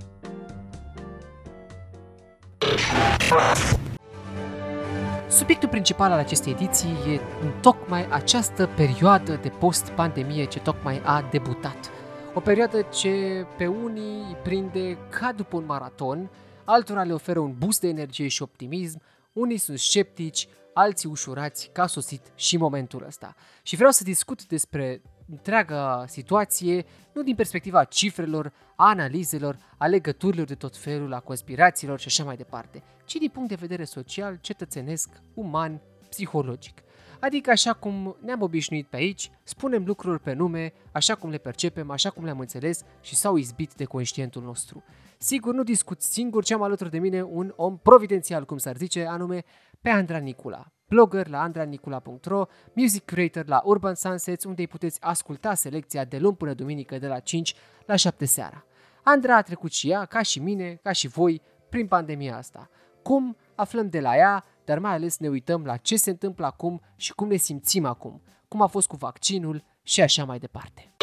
Subiectul 5.29 5.69
principal 5.69 6.13
al 6.13 6.19
acestei 6.19 6.53
ediții 6.53 7.13
e 7.15 7.21
tocmai 7.61 8.07
această 8.11 8.69
perioadă 8.77 9.39
de 9.43 9.49
post-pandemie 9.49 10.45
ce 10.45 10.61
tocmai 10.61 11.01
a 11.05 11.29
debutat. 11.31 11.91
O 12.35 12.41
perioadă 12.41 12.83
ce 12.83 13.47
pe 13.57 13.67
unii 13.67 14.25
îi 14.29 14.37
prinde 14.43 14.99
ca 15.11 15.33
după 15.33 15.57
un 15.57 15.65
maraton, 15.67 16.31
altora 16.65 17.03
le 17.03 17.13
oferă 17.13 17.39
un 17.39 17.55
boost 17.59 17.81
de 17.81 17.89
energie 17.89 18.29
și 18.29 18.43
optimism, 18.43 19.01
unii 19.33 19.59
sunt 19.59 19.79
sceptici, 19.79 20.49
alții 20.75 21.09
ușurați 21.09 21.71
că 21.73 21.81
a 21.81 21.87
sosit 21.87 22.33
și 22.35 22.57
momentul 22.57 23.05
ăsta. 23.07 23.35
Și 23.63 23.77
vreau 23.77 23.91
să 23.91 24.05
discut 24.05 24.47
despre 24.47 25.03
întreaga 25.31 26.05
situație, 26.09 26.85
nu 27.13 27.23
din 27.23 27.35
perspectiva 27.35 27.85
cifrelor, 27.85 28.53
a 28.77 28.89
analizelor, 28.89 29.59
a 29.79 29.87
legăturilor 29.87 30.47
de 30.47 30.55
tot 30.55 30.77
felul, 30.77 31.13
a 31.13 31.21
conspirațiilor 31.21 31.99
și 32.01 32.07
așa 32.07 32.25
mai 32.25 32.37
departe, 32.37 32.83
ci 33.05 33.15
din 33.15 33.29
punct 33.29 33.49
de 33.49 33.55
vedere 33.55 33.85
social, 33.85 34.39
cetățenesc, 34.41 35.09
uman, 35.35 35.81
psihologic. 36.09 36.83
Adică 37.21 37.51
așa 37.51 37.73
cum 37.73 38.17
ne-am 38.21 38.43
obișnuit 38.43 38.87
pe 38.87 38.97
aici, 38.97 39.31
spunem 39.43 39.85
lucruri 39.85 40.21
pe 40.21 40.33
nume, 40.33 40.73
așa 40.93 41.15
cum 41.15 41.31
le 41.31 41.39
percepem, 41.39 41.91
așa 41.91 42.11
cum 42.11 42.25
le-am 42.25 42.39
înțeles 42.39 42.83
și 43.01 43.15
s-au 43.15 43.37
izbit 43.37 43.75
de 43.75 43.85
conștientul 43.85 44.43
nostru. 44.43 44.85
Sigur, 45.19 45.55
nu 45.55 45.63
discut 45.63 46.03
singur, 46.03 46.45
ce 46.45 46.55
am 46.55 46.63
alături 46.63 46.91
de 46.91 46.99
mine 46.99 47.23
un 47.23 47.53
om 47.57 47.79
providențial, 47.79 48.45
cum 48.45 48.59
s-ar 48.59 48.77
zice, 48.77 49.07
anume 49.07 49.45
pe 49.85 49.91
Andra 49.91 50.19
Nicula, 50.19 50.73
blogger 50.89 51.29
la 51.29 51.41
andranicula.ro, 51.43 52.47
music 52.73 53.05
creator 53.05 53.47
la 53.47 53.63
Urban 53.65 53.95
Sunsets, 53.95 54.45
unde 54.45 54.61
îi 54.61 54.67
puteți 54.67 55.01
asculta 55.01 55.55
selecția 55.55 56.05
de 56.05 56.19
luni 56.19 56.37
până 56.37 56.55
duminică 56.55 56.99
de 56.99 57.07
la 57.07 57.19
5 57.19 57.55
la 57.87 57.97
7 57.97 58.25
seara. 58.25 58.65
Andra 59.03 59.37
a 59.37 59.43
trecut 59.43 59.73
și 59.73 59.91
ea, 59.91 60.05
ca 60.05 60.23
și 60.23 60.41
mine, 60.41 60.79
ca 60.83 60.93
și 60.93 61.09
voi, 61.09 61.43
prin 61.69 61.87
pandemia 61.87 62.37
asta. 62.37 62.71
Cum 63.03 63.37
aflăm 63.55 63.89
de 63.89 64.01
la 64.01 64.17
ea, 64.17 64.45
dar 64.65 64.79
mai 64.79 64.93
ales 64.93 65.19
ne 65.19 65.29
uităm 65.29 65.65
la 65.65 65.77
ce 65.77 65.97
se 65.97 66.11
întâmplă 66.11 66.47
acum 66.47 66.81
și 66.97 67.15
cum 67.15 67.29
ne 67.29 67.37
simțim 67.37 67.85
acum, 67.85 68.23
cum 68.49 68.63
a 68.63 68.67
fost 68.67 68.87
cu 68.87 68.97
vaccinul 68.97 69.65
și 69.83 70.03
așa 70.03 70.25
mai 70.25 70.39
departe. 70.39 70.95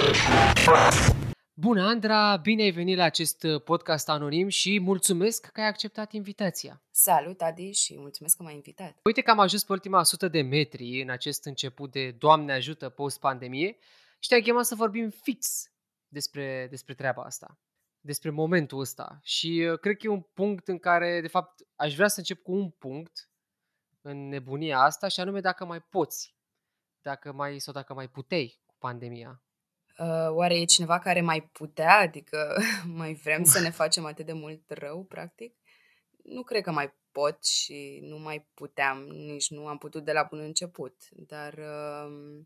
Bună, 1.62 1.82
Andra! 1.82 2.38
Bine 2.38 2.62
ai 2.62 2.72
venit 2.72 2.98
la 2.98 3.04
acest 3.04 3.44
uh, 3.44 3.64
podcast 3.64 4.10
anonim 4.10 4.48
și 4.48 4.80
mulțumesc 4.80 5.46
că 5.46 5.62
ai 5.62 5.68
acceptat 5.68 6.12
invitația. 6.12 6.82
Salut, 6.92 7.42
Adi, 7.42 7.72
și 7.72 7.98
mulțumesc 7.98 8.38
că 8.38 8.44
m-ai 8.44 8.54
invitat. 8.54 8.98
Uite 9.04 9.22
că 9.22 9.32
am 9.32 9.40
ajuns 9.40 9.64
pe 9.64 9.72
ultima 9.72 10.04
sută 10.04 10.28
de 10.28 10.42
metri 10.42 11.02
în 11.02 11.10
acest 11.10 11.46
început 11.46 11.92
de 11.92 12.12
Doamne 12.12 12.54
ajută 12.54 12.90
post-pandemie 12.90 13.78
și 14.20 14.30
te-am 14.30 14.42
chemat 14.42 14.66
să 14.66 14.76
vorbim 14.76 15.10
fix 15.10 15.72
despre, 16.08 16.68
despre 16.70 16.94
treaba 16.94 17.24
asta, 17.24 17.60
despre 18.00 18.30
momentul 18.30 18.80
ăsta. 18.80 19.20
Și 19.24 19.68
uh, 19.72 19.80
cred 19.80 19.98
că 19.98 20.08
e 20.08 20.10
un 20.10 20.22
punct 20.22 20.68
în 20.68 20.80
care, 20.80 21.22
de 21.22 21.28
fapt, 21.28 21.62
aș 21.76 21.96
vrea 21.96 22.08
să 22.08 22.20
încep 22.20 22.42
cu 22.42 22.52
un 22.52 22.70
punct 22.70 23.30
în 24.02 24.28
nebunia 24.28 24.80
asta 24.80 25.08
și 25.08 25.20
anume 25.20 25.40
dacă 25.40 25.66
mai 25.66 25.82
poți, 25.82 26.36
dacă 27.02 27.32
mai, 27.32 27.60
sau 27.60 27.74
dacă 27.74 27.94
mai 27.94 28.08
putei 28.08 28.62
cu 28.66 28.76
pandemia. 28.78 29.42
Uh, 30.02 30.30
oare 30.30 30.60
e 30.60 30.66
cineva 30.66 31.00
care 31.00 31.22
mai 31.22 31.42
putea? 31.42 31.98
Adică 31.98 32.56
mai 33.02 33.14
vrem 33.14 33.44
să 33.44 33.60
ne 33.60 33.70
facem 33.70 34.06
atât 34.06 34.26
de 34.26 34.34
mult 34.34 34.72
rău, 34.72 35.04
practic? 35.04 35.56
Nu 36.24 36.44
cred 36.44 36.64
că 36.64 36.72
mai 36.72 36.94
pot 37.12 37.46
și 37.46 38.00
nu 38.02 38.18
mai 38.18 38.50
puteam, 38.54 38.98
nici 39.08 39.50
nu 39.50 39.68
am 39.68 39.78
putut 39.78 40.06
de 40.06 40.12
la 40.12 40.24
bun 40.30 40.40
început. 40.40 40.96
Dar 41.10 41.54
uh, 41.54 42.40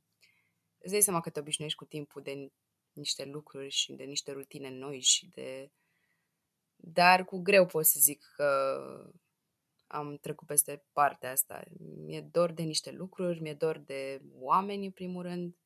îți 0.78 0.92
dai 0.92 1.02
seama 1.02 1.22
că 1.22 1.30
te 1.30 1.40
obișnuiești 1.40 1.78
cu 1.78 1.86
timpul 1.86 2.22
de 2.22 2.52
niște 2.94 3.26
lucruri 3.26 3.70
și 3.70 3.94
de 3.94 4.04
niște 4.04 4.32
rutine 4.32 4.70
noi 4.70 5.00
și 5.00 5.30
de... 5.30 5.72
Dar 6.76 7.26
cu 7.26 7.38
greu 7.38 7.66
pot 7.66 7.86
să 7.86 8.00
zic 8.00 8.32
că 8.36 8.80
am 9.88 10.18
trecut 10.18 10.48
peste 10.48 10.86
partea 10.94 11.32
asta. 11.32 11.64
Mi-e 12.06 12.22
dor 12.22 12.52
de 12.52 12.64
niște 12.64 12.92
lucruri, 12.92 13.42
mi-e 13.42 13.54
dor 13.54 13.78
de 13.78 14.22
oameni 14.34 14.86
în 14.86 14.92
primul 14.92 15.22
rând, 15.22 15.54
uh, 15.54 15.65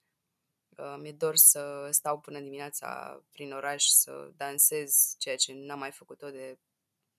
mi-e 0.99 1.11
dor 1.11 1.35
să 1.35 1.87
stau 1.91 2.19
până 2.19 2.39
dimineața 2.39 3.21
prin 3.31 3.51
oraș 3.51 3.83
să 3.83 4.31
dansez, 4.35 5.15
ceea 5.17 5.35
ce 5.35 5.53
n-am 5.53 5.79
mai 5.79 5.91
făcut-o 5.91 6.29
de, 6.29 6.59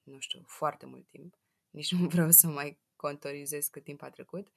nu 0.02 0.18
știu, 0.18 0.42
foarte 0.46 0.86
mult 0.86 1.06
timp. 1.06 1.34
Nici 1.70 1.92
nu 1.92 2.08
vreau 2.08 2.30
să 2.30 2.46
mai 2.46 2.80
contorizez 2.96 3.66
cât 3.66 3.84
timp 3.84 4.02
a 4.02 4.10
trecut. 4.10 4.48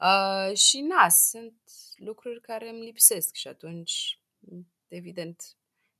Uh, 0.00 0.56
și 0.56 0.80
na, 0.80 1.08
sunt 1.08 1.60
lucruri 1.96 2.40
care 2.40 2.68
îmi 2.68 2.84
lipsesc 2.84 3.34
și 3.34 3.48
atunci, 3.48 4.20
evident, 4.88 5.42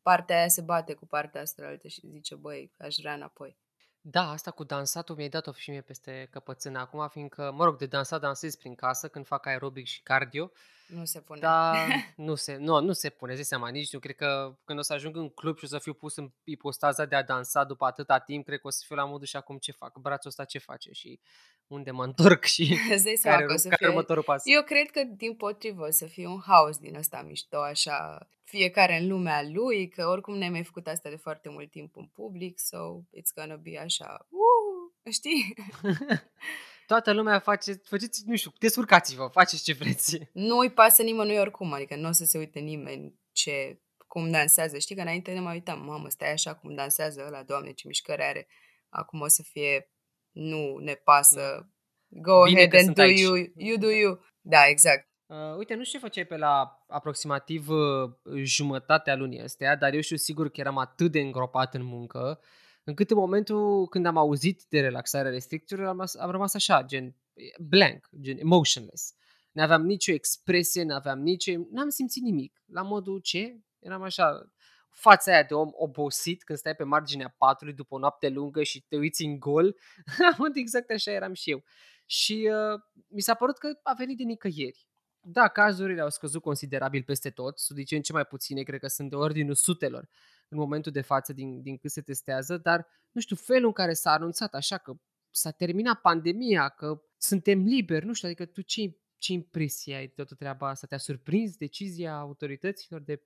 partea 0.02 0.36
aia 0.36 0.48
se 0.48 0.60
bate 0.60 0.94
cu 0.94 1.06
partea 1.06 1.40
asta 1.40 1.76
și 1.88 2.08
zice, 2.10 2.34
băi, 2.34 2.72
aș 2.78 2.96
vrea 2.96 3.14
înapoi. 3.14 3.58
Da, 4.06 4.30
asta 4.30 4.50
cu 4.50 4.64
dansatul 4.64 5.14
mi-ai 5.16 5.28
dat-o 5.28 5.52
și 5.52 5.70
mie 5.70 5.80
peste 5.80 6.28
căpățână. 6.30 6.78
Acum, 6.78 7.08
fiindcă, 7.08 7.52
mă 7.54 7.64
rog, 7.64 7.76
de 7.76 7.86
dansat 7.86 8.20
dansez 8.20 8.54
prin 8.56 8.74
casă 8.74 9.08
când 9.08 9.26
fac 9.26 9.46
aerobic 9.46 9.86
și 9.86 10.02
cardio, 10.02 10.50
Nu 10.86 11.04
se 11.04 11.20
pune. 11.20 11.40
dar 11.40 11.76
nu 12.16 12.34
se, 12.34 12.56
nu, 12.56 12.80
nu 12.80 12.92
se 12.92 13.10
pune, 13.10 13.34
zi 13.34 13.42
seama, 13.42 13.68
nici 13.68 13.92
nu. 13.92 13.98
Cred 13.98 14.16
că 14.16 14.56
când 14.64 14.78
o 14.78 14.82
să 14.82 14.92
ajung 14.92 15.16
în 15.16 15.28
club 15.28 15.58
și 15.58 15.64
o 15.64 15.66
să 15.66 15.78
fiu 15.78 15.94
pus 15.94 16.16
în 16.16 16.30
ipostaza 16.44 17.04
de 17.04 17.16
a 17.16 17.22
dansa 17.22 17.64
după 17.64 17.84
atâta 17.84 18.18
timp, 18.18 18.44
cred 18.44 18.60
că 18.60 18.66
o 18.66 18.70
să 18.70 18.82
fiu 18.86 18.96
la 18.96 19.04
modul 19.04 19.26
și 19.26 19.36
acum 19.36 19.58
ce 19.58 19.72
fac, 19.72 19.98
brațul 19.98 20.30
ăsta 20.30 20.44
ce 20.44 20.58
face? 20.58 20.92
Și 20.92 21.20
unde 21.66 21.90
mă 21.90 22.05
întorc 22.05 22.44
și 22.55 22.79
Îți 22.92 23.05
dai 23.05 23.16
seama 23.16 23.37
care, 23.37 23.48
că 23.48 23.53
o 23.53 23.57
să 23.57 23.68
care 23.68 23.77
fie... 23.79 23.88
următorul 23.88 24.22
pas. 24.22 24.42
Eu 24.44 24.62
cred 24.62 24.90
că, 24.90 25.03
din 25.16 25.35
potrivă, 25.35 25.87
o 25.87 25.90
să 25.90 26.07
fie 26.07 26.27
un 26.27 26.40
haos 26.46 26.79
din 26.79 26.96
ăsta 26.96 27.22
mișto, 27.27 27.59
așa, 27.59 28.29
fiecare 28.44 28.96
în 28.96 29.09
lumea 29.09 29.42
lui, 29.53 29.88
că 29.88 30.07
oricum 30.07 30.37
ne-ai 30.37 30.50
mai 30.50 30.64
făcut 30.64 30.87
asta 30.87 31.09
de 31.09 31.16
foarte 31.16 31.48
mult 31.48 31.70
timp 31.70 31.96
în 31.96 32.07
public, 32.07 32.61
so 32.61 33.00
it's 33.18 33.35
gonna 33.35 33.57
be 33.57 33.79
așa, 33.79 34.27
uh, 34.31 35.12
știi? 35.12 35.55
Toată 36.87 37.12
lumea 37.12 37.38
face, 37.38 37.72
faceți, 37.72 38.22
nu 38.27 38.37
știu, 38.37 38.53
descurcați-vă, 38.59 39.29
faceți 39.33 39.62
ce 39.62 39.72
vreți. 39.72 40.18
Nu-i 40.33 40.70
pasă 40.70 41.03
nimănui 41.03 41.37
oricum, 41.37 41.72
adică 41.72 41.96
nu 41.96 42.09
o 42.09 42.12
să 42.12 42.24
se 42.24 42.38
uite 42.38 42.59
nimeni 42.59 43.14
ce, 43.33 43.81
cum 44.07 44.31
dansează. 44.31 44.79
Știi 44.79 44.94
că 44.94 45.00
înainte 45.00 45.33
ne 45.33 45.40
mai 45.40 45.55
uitam, 45.55 45.85
mamă, 45.85 46.09
stai 46.09 46.33
așa 46.33 46.55
cum 46.55 46.74
dansează 46.74 47.24
ăla, 47.27 47.42
doamne, 47.42 47.72
ce 47.72 47.87
mișcări 47.87 48.22
are. 48.22 48.46
Acum 48.88 49.20
o 49.20 49.29
să 49.29 49.42
fie, 49.42 49.90
nu 50.34 50.76
ne 50.76 50.94
pasă, 50.94 51.68
go 52.08 52.42
Bine 52.42 52.56
ahead 52.56 52.70
că 52.70 52.76
and 52.76 52.84
sunt 52.84 52.96
do 52.96 53.02
aici. 53.02 53.20
you, 53.20 53.34
you 53.56 53.76
do 53.76 53.90
you. 53.90 54.20
Da, 54.40 54.66
exact. 54.66 55.08
Uh, 55.26 55.56
uite, 55.56 55.74
nu 55.74 55.84
știu 55.84 55.98
ce 55.98 56.04
făceai 56.04 56.24
pe 56.24 56.36
la 56.36 56.84
aproximativ 56.88 57.68
uh, 57.68 58.10
jumătatea 58.42 59.16
lunii 59.16 59.40
astea, 59.40 59.76
dar 59.76 59.94
eu 59.94 60.00
știu 60.00 60.16
sigur 60.16 60.48
că 60.48 60.60
eram 60.60 60.78
atât 60.78 61.12
de 61.12 61.20
îngropat 61.20 61.74
în 61.74 61.84
muncă, 61.84 62.40
încât 62.84 63.10
în 63.10 63.16
momentul 63.16 63.86
când 63.86 64.06
am 64.06 64.16
auzit 64.16 64.64
de 64.68 64.80
relaxarea 64.80 65.30
restricțiilor, 65.30 65.86
am, 65.86 66.04
am 66.18 66.30
rămas 66.30 66.54
așa, 66.54 66.82
gen 66.82 67.16
blank, 67.58 68.08
gen 68.20 68.38
emotionless. 68.38 69.14
Nu 69.52 69.62
aveam 69.62 69.82
nicio 69.82 70.12
expresie, 70.12 70.82
nu 70.82 70.94
aveam 70.94 71.20
nicio... 71.20 71.52
N-am 71.70 71.88
simțit 71.88 72.22
nimic. 72.22 72.62
La 72.72 72.82
modul 72.82 73.20
ce? 73.20 73.60
Eram 73.78 74.02
așa, 74.02 74.52
fața 74.94 75.33
aia 75.33 75.42
de 75.42 75.54
om 75.54 75.70
obosit 75.72 76.42
când 76.44 76.59
stai 76.59 76.74
pe 76.74 76.85
marginea 76.85 77.35
patului 77.38 77.72
după 77.72 77.94
o 77.94 77.98
noapte 77.98 78.28
lungă 78.28 78.62
și 78.62 78.85
te 78.88 78.96
uiți 78.96 79.24
în 79.24 79.38
gol. 79.38 79.76
La 80.18 80.35
modul 80.38 80.61
exact 80.61 80.90
așa 80.90 81.11
eram 81.11 81.35
și 81.35 81.50
eu. 81.50 81.64
Și 82.07 82.50
uh, 82.52 82.80
mi 83.09 83.20
s-a 83.20 83.35
părut 83.35 83.59
că 83.59 83.68
a 83.83 83.94
venit 83.98 84.16
de 84.16 84.24
nicăieri. 84.24 84.87
Da, 85.20 85.48
cazurile 85.48 86.00
au 86.00 86.11
scăzut 86.11 86.42
considerabil 86.42 87.02
peste 87.02 87.30
tot, 87.30 87.59
sunt 87.59 87.76
din 87.76 87.87
ce 87.87 87.96
în 87.96 88.02
ce 88.02 88.12
mai 88.12 88.24
puține, 88.24 88.62
cred 88.62 88.80
că 88.80 88.87
sunt 88.87 89.11
de 89.11 89.16
ordinul 89.16 89.54
sutelor 89.54 90.09
în 90.48 90.59
momentul 90.59 90.92
de 90.92 91.00
față 91.00 91.33
din, 91.33 91.62
din 91.62 91.76
cât 91.76 91.90
se 91.90 92.00
testează, 92.00 92.57
dar 92.57 92.87
nu 93.12 93.20
știu, 93.20 93.37
felul 93.37 93.66
în 93.66 93.72
care 93.72 93.92
s-a 93.92 94.12
anunțat 94.12 94.54
așa 94.54 94.78
că 94.78 94.92
s-a 95.30 95.50
terminat 95.50 96.00
pandemia, 96.00 96.68
că 96.68 97.02
suntem 97.16 97.62
liberi, 97.62 98.07
nu 98.07 98.12
știu, 98.12 98.28
adică 98.28 98.46
tu 98.46 98.61
ce, 98.62 98.96
ce 99.18 99.33
impresie 99.33 99.94
ai 99.94 100.07
de 100.07 100.12
toată 100.16 100.35
treaba 100.35 100.68
asta? 100.68 100.87
Te-a 100.87 100.98
surprins 100.98 101.57
decizia 101.57 102.16
autorităților 102.16 103.00
de 103.00 103.22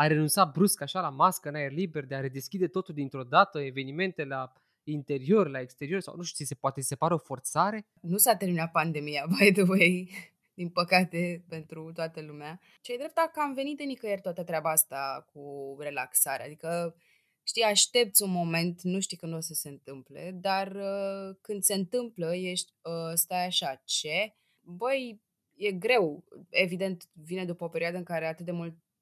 a 0.00 0.06
renunța 0.06 0.44
brusc 0.44 0.80
așa 0.80 1.00
la 1.00 1.08
mască 1.08 1.48
în 1.48 1.54
aer 1.54 1.72
liber, 1.72 2.04
de 2.04 2.14
a 2.14 2.20
redeschide 2.20 2.66
totul 2.66 2.94
dintr-o 2.94 3.24
dată, 3.24 3.58
evenimente 3.60 4.24
la 4.24 4.52
interior, 4.82 5.48
la 5.48 5.60
exterior, 5.60 6.00
sau 6.00 6.16
nu 6.16 6.22
știu, 6.22 6.44
ți 6.44 6.48
se 6.48 6.54
poate 6.54 6.80
se 6.80 6.96
pare 6.96 7.14
o 7.14 7.18
forțare? 7.18 7.86
Nu 8.00 8.16
s-a 8.16 8.36
terminat 8.36 8.70
pandemia, 8.70 9.26
by 9.38 9.52
the 9.52 9.62
way, 9.62 10.10
din 10.54 10.68
păcate 10.68 11.44
pentru 11.48 11.92
toată 11.94 12.20
lumea. 12.20 12.60
Ce 12.80 12.96
drept 12.96 13.14
că 13.14 13.40
am 13.40 13.54
venit 13.54 13.76
de 13.76 13.84
nicăieri 13.84 14.20
toată 14.20 14.44
treaba 14.44 14.70
asta 14.70 15.28
cu 15.32 15.76
relaxarea. 15.80 16.46
Adică, 16.46 16.96
știi, 17.42 17.62
aștepți 17.62 18.22
un 18.22 18.30
moment, 18.30 18.82
nu 18.82 19.00
știi 19.00 19.16
când 19.16 19.34
o 19.34 19.40
să 19.40 19.54
se 19.54 19.68
întâmple, 19.68 20.30
dar 20.40 20.66
uh, 20.66 21.36
când 21.40 21.62
se 21.62 21.74
întâmplă, 21.74 22.34
ești, 22.34 22.72
uh, 22.82 23.12
stai 23.14 23.46
așa, 23.46 23.82
ce? 23.84 24.34
Băi, 24.60 25.22
e 25.54 25.72
greu. 25.72 26.24
Evident, 26.48 27.04
vine 27.12 27.44
după 27.44 27.64
o 27.64 27.68
perioadă 27.68 27.96
în 27.96 28.04
care 28.04 28.26
atât 28.26 28.44
de 28.44 28.52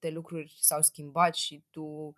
multe 0.00 0.16
lucruri 0.16 0.56
s-au 0.60 0.82
schimbat 0.82 1.34
și 1.34 1.64
tu 1.70 2.12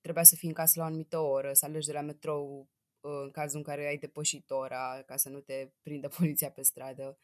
trebuia 0.00 0.24
să 0.24 0.36
fii 0.36 0.48
în 0.48 0.54
casă 0.54 0.78
la 0.78 0.84
o 0.84 0.86
anumită 0.86 1.18
oră, 1.18 1.52
să 1.52 1.64
alegi 1.64 1.86
de 1.86 1.92
la 1.92 2.00
metrou 2.00 2.68
uh, 3.00 3.20
în 3.22 3.30
cazul 3.30 3.58
în 3.58 3.64
care 3.64 3.86
ai 3.86 3.98
depășit 3.98 4.50
ora, 4.50 5.02
ca 5.06 5.16
să 5.16 5.28
nu 5.28 5.40
te 5.40 5.70
prindă 5.82 6.08
poliția 6.18 6.50
pe 6.50 6.62
stradă 6.62 7.18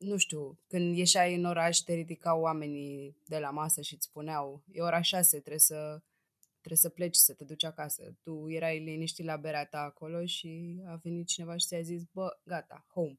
nu 0.00 0.16
știu, 0.16 0.58
când 0.66 0.96
ieșai 0.96 1.34
în 1.34 1.44
oraș, 1.44 1.78
te 1.78 1.92
ridicau 1.92 2.40
oamenii 2.40 3.16
de 3.26 3.38
la 3.38 3.50
masă 3.50 3.80
și 3.80 3.94
îți 3.94 4.06
spuneau, 4.06 4.62
e 4.72 4.82
ora 4.82 5.00
șase, 5.00 5.38
trebuie 5.38 5.58
să, 5.58 6.02
trebuie 6.58 6.78
să 6.78 6.88
pleci, 6.88 7.14
să 7.14 7.34
te 7.34 7.44
duci 7.44 7.64
acasă. 7.64 8.14
Tu 8.22 8.50
erai 8.50 8.78
liniștit 8.78 9.24
la 9.24 9.36
berea 9.36 9.66
ta 9.66 9.80
acolo 9.80 10.26
și 10.26 10.80
a 10.86 10.94
venit 10.94 11.26
cineva 11.26 11.56
și 11.56 11.66
ți-a 11.66 11.80
zis, 11.80 12.02
bă, 12.12 12.38
gata, 12.44 12.86
home. 12.92 13.18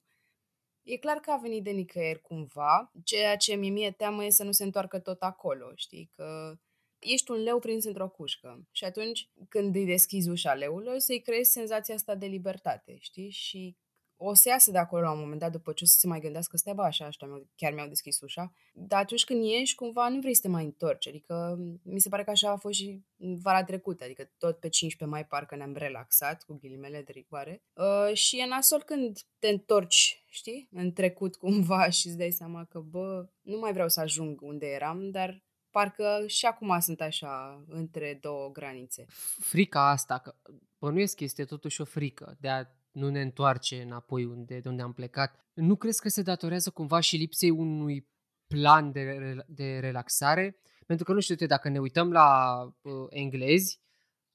E 0.84 0.98
clar 0.98 1.18
că 1.18 1.32
a 1.32 1.38
venit 1.38 1.64
de 1.64 1.72
nicăieri 1.72 2.22
cumva, 2.22 2.92
ceea 3.04 3.36
ce 3.36 3.56
mi 3.56 3.70
mie 3.70 3.92
teamă 3.92 4.26
e 4.26 4.30
să 4.30 4.44
nu 4.44 4.52
se 4.52 4.64
întoarcă 4.64 5.00
tot 5.00 5.22
acolo, 5.22 5.72
știi, 5.76 6.12
că 6.16 6.56
ești 7.00 7.32
un 7.32 7.38
leu 7.38 7.60
prins 7.60 7.86
într-o 7.86 8.10
cușcă 8.10 8.68
și 8.72 8.84
atunci 8.84 9.30
când 9.50 9.76
îi 9.76 9.86
deschizi 9.86 10.30
ușa 10.30 10.54
leului, 10.54 10.94
o 10.96 10.98
să-i 10.98 11.22
creezi 11.22 11.52
senzația 11.52 11.96
asta 11.96 12.16
de 12.16 12.26
libertate, 12.26 12.98
știi, 13.00 13.30
și 13.30 13.78
o 14.24 14.34
să 14.34 14.50
iasă 14.50 14.72
de 14.72 14.78
acolo 14.78 15.02
la 15.02 15.12
un 15.12 15.20
moment 15.20 15.40
dat 15.40 15.52
după 15.52 15.72
ce 15.72 15.84
o 15.84 15.88
să 15.88 15.98
se 15.98 16.08
mai 16.08 16.20
gândească, 16.20 16.58
stai 16.58 16.74
bă, 16.74 16.82
așa, 16.82 17.06
așa, 17.06 17.42
chiar 17.56 17.74
mi-au 17.74 17.88
deschis 17.88 18.22
ușa. 18.22 18.54
Dar 18.74 19.02
atunci 19.02 19.24
când 19.24 19.44
ieși, 19.44 19.76
cumva 19.76 20.10
nu 20.10 20.20
vrei 20.20 20.34
să 20.36 20.42
te 20.42 20.48
mai 20.48 20.64
întorci. 20.64 21.08
Adică 21.08 21.58
mi 21.84 22.00
se 22.00 22.10
pare 22.10 22.24
că 22.24 22.30
așa 22.30 22.52
a 22.52 22.56
fost 22.56 22.76
și 22.76 23.02
vara 23.18 23.64
trecută, 23.64 24.04
adică 24.04 24.32
tot 24.38 24.60
pe 24.60 24.70
15 24.70 25.18
mai 25.18 25.26
parcă 25.26 25.56
ne-am 25.56 25.74
relaxat, 25.74 26.44
cu 26.44 26.58
ghilimele 26.62 27.02
de 27.02 27.12
rigoare. 27.12 27.64
Uh, 27.74 28.14
și 28.14 28.40
e 28.40 28.46
nasol 28.46 28.84
când 28.84 29.20
te 29.40 29.48
întorci, 29.48 30.24
știi, 30.30 30.68
în 30.72 30.94
trecut 30.94 31.36
cumva 31.36 31.90
și 31.98 32.08
îți 32.08 32.18
dai 32.18 32.32
seama 32.32 32.66
că, 32.66 32.80
bă, 32.80 33.30
nu 33.42 33.60
mai 33.60 33.74
vreau 33.74 33.90
să 33.90 34.00
ajung 34.00 34.42
unde 34.42 34.66
eram, 34.66 35.10
dar 35.10 35.44
parcă 35.70 36.24
și 36.28 36.46
acum 36.46 36.80
sunt 36.80 37.02
așa, 37.02 37.64
între 37.68 38.18
două 38.22 38.52
granițe. 38.52 39.06
Frica 39.40 39.90
asta, 39.90 40.18
că 40.18 40.36
bănuiesc 40.80 41.16
că 41.16 41.24
este 41.24 41.46
totuși 41.46 41.82
o 41.82 41.86
frică 41.86 42.38
de 42.40 42.50
a 42.50 42.66
nu 42.92 43.10
ne 43.10 43.22
întoarce 43.22 43.82
înapoi 43.82 44.26
unde, 44.26 44.60
de 44.60 44.70
unde 44.70 44.82
am 44.82 44.94
plecat. 44.94 45.46
Nu 45.54 45.76
crezi 45.76 46.02
că 46.02 46.10
se 46.10 46.22
datorează 46.22 46.70
cumva 46.70 47.00
și 47.00 47.18
lipsei 47.18 47.50
unui 47.50 48.10
plan 48.48 48.92
de, 48.92 49.36
de 49.48 49.80
relaxare? 49.80 50.56
Pentru 50.86 51.06
că 51.06 51.14
nu 51.14 51.20
știu 51.20 51.46
dacă 51.46 51.70
ne 51.70 51.80
uităm 51.80 52.12
la 52.12 52.62
uh, 52.82 52.94
englezi, 53.10 53.82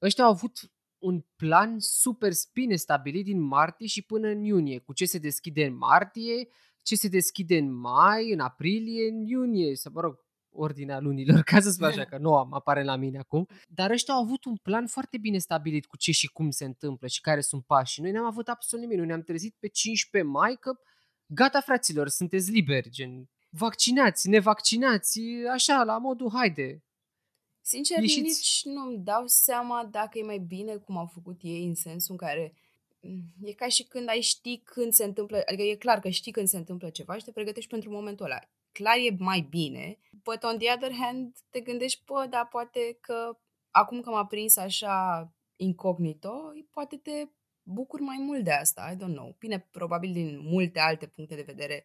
ăștia 0.03 0.25
au 0.25 0.31
avut 0.31 0.71
un 0.99 1.25
plan 1.37 1.77
super 1.79 2.33
bine 2.53 2.77
stabilit 2.77 3.25
din 3.25 3.41
martie 3.41 3.87
și 3.87 4.03
până 4.03 4.29
în 4.29 4.43
iunie, 4.43 4.79
cu 4.79 4.93
ce 4.93 5.05
se 5.05 5.19
deschide 5.19 5.65
în 5.65 5.77
martie, 5.77 6.49
ce 6.83 6.97
se 6.97 7.09
deschide 7.09 7.57
în 7.57 7.73
mai, 7.73 8.33
în 8.33 8.41
aprilie, 8.41 9.09
în 9.09 9.21
iunie, 9.21 9.77
să 9.77 9.91
mă 9.93 10.01
rog, 10.01 10.26
ordinea 10.57 11.01
lunilor, 11.01 11.43
ca 11.51 11.61
să 11.61 11.71
spun 11.71 11.87
așa, 11.87 12.05
că 12.11 12.19
nu 12.19 12.37
am 12.37 12.55
apare 12.55 12.85
la 12.85 12.97
mine 12.97 13.19
acum. 13.19 13.49
Dar 13.69 13.91
ăștia 13.91 14.15
au 14.15 14.23
avut 14.23 14.45
un 14.45 14.57
plan 14.57 14.87
foarte 14.87 15.19
bine 15.19 15.39
stabilit 15.39 15.87
cu 15.87 15.97
ce 15.97 16.13
și 16.13 16.27
cum 16.27 16.51
se 16.51 16.65
întâmplă 16.65 17.07
și 17.07 17.21
care 17.21 17.41
sunt 17.41 17.65
pașii. 17.65 18.03
Noi 18.03 18.13
n-am 18.13 18.25
avut 18.25 18.49
absolut 18.49 18.85
nimic. 18.85 18.99
Noi 18.99 19.07
ne-am 19.07 19.23
trezit 19.23 19.57
pe 19.59 19.69
15 19.69 20.31
mai 20.31 20.57
că 20.61 20.73
gata 21.27 21.61
fraților, 21.61 22.09
sunteți 22.09 22.51
liberi, 22.51 22.91
gen 22.91 23.29
vaccinați, 23.49 24.29
nevaccinați, 24.29 25.21
așa, 25.53 25.83
la 25.83 25.99
modul 25.99 26.31
haide. 26.33 26.85
Sincer, 27.61 27.99
Ieșiți. 27.99 28.21
nici 28.21 28.61
nu-mi 28.75 28.99
dau 28.99 29.27
seama 29.27 29.89
dacă 29.91 30.19
e 30.19 30.23
mai 30.23 30.39
bine 30.39 30.77
cum 30.77 30.97
au 30.97 31.07
făcut 31.07 31.41
ei 31.43 31.67
în 31.67 31.75
sensul 31.75 32.11
în 32.11 32.17
care 32.17 32.55
e 33.43 33.53
ca 33.53 33.69
și 33.69 33.83
când 33.83 34.09
ai 34.09 34.21
ști 34.21 34.59
când 34.59 34.93
se 34.93 35.05
întâmplă, 35.05 35.43
adică 35.47 35.63
e 35.63 35.75
clar 35.75 36.01
că 36.01 36.09
știi 36.09 36.33
când 36.33 36.49
se 36.49 36.57
întâmplă 36.57 36.91
ceva 36.91 37.17
și 37.17 37.25
te 37.25 37.31
pregătești 37.31 37.71
pentru 37.71 37.91
momentul 37.91 38.25
ăla 38.25 38.39
clar 38.77 38.97
e 38.97 39.17
mai 39.19 39.41
bine, 39.41 39.99
but 40.11 40.43
on 40.43 40.59
the 40.59 40.73
other 40.75 40.93
hand 40.93 41.37
te 41.51 41.61
gândești, 41.61 42.03
bă, 42.05 42.27
dar 42.31 42.49
poate 42.49 42.99
că 43.01 43.39
acum 43.71 44.01
că 44.01 44.11
m-a 44.11 44.27
prins 44.27 44.57
așa 44.57 45.29
incognito, 45.57 46.53
poate 46.71 46.97
te 46.97 47.29
bucur 47.63 48.01
mai 48.01 48.17
mult 48.19 48.45
de 48.45 48.53
asta, 48.53 48.91
I 48.93 48.97
don't 48.97 49.15
know. 49.15 49.37
Bine, 49.39 49.69
probabil 49.71 50.13
din 50.13 50.39
multe 50.43 50.79
alte 50.79 51.07
puncte 51.07 51.35
de 51.35 51.43
vedere 51.43 51.85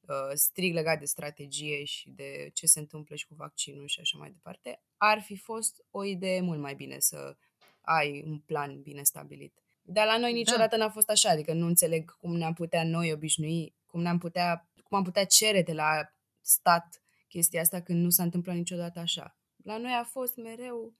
uh, 0.00 0.30
strict 0.34 0.74
legat 0.74 0.98
de 0.98 1.04
strategie 1.04 1.84
și 1.84 2.10
de 2.10 2.50
ce 2.54 2.66
se 2.66 2.78
întâmplă 2.78 3.14
și 3.14 3.26
cu 3.26 3.34
vaccinul 3.34 3.86
și 3.86 4.00
așa 4.00 4.18
mai 4.18 4.30
departe, 4.30 4.82
ar 4.96 5.20
fi 5.20 5.36
fost 5.36 5.84
o 5.90 6.04
idee 6.04 6.40
mult 6.40 6.60
mai 6.60 6.74
bine 6.74 6.98
să 6.98 7.36
ai 7.80 8.22
un 8.26 8.38
plan 8.38 8.80
bine 8.80 9.02
stabilit. 9.02 9.58
Dar 9.82 10.06
la 10.06 10.18
noi 10.18 10.30
da. 10.30 10.36
niciodată 10.36 10.76
da. 10.76 10.84
n-a 10.84 10.90
fost 10.90 11.10
așa, 11.10 11.30
adică 11.30 11.52
nu 11.52 11.66
înțeleg 11.66 12.16
cum 12.16 12.36
ne-am 12.36 12.52
putea 12.52 12.84
noi 12.84 13.12
obișnui, 13.12 13.74
cum 13.86 14.00
ne-am 14.00 14.18
putea, 14.18 14.67
cum 14.88 14.98
am 14.98 15.04
putea 15.04 15.24
cere 15.24 15.62
de 15.62 15.72
la 15.72 16.12
stat 16.40 17.02
chestia 17.28 17.60
asta 17.60 17.80
când 17.80 18.02
nu 18.02 18.10
s-a 18.10 18.22
întâmplat 18.22 18.56
niciodată 18.56 18.98
așa. 18.98 19.38
La 19.64 19.78
noi 19.78 19.92
a 19.92 20.04
fost 20.04 20.36
mereu 20.36 20.94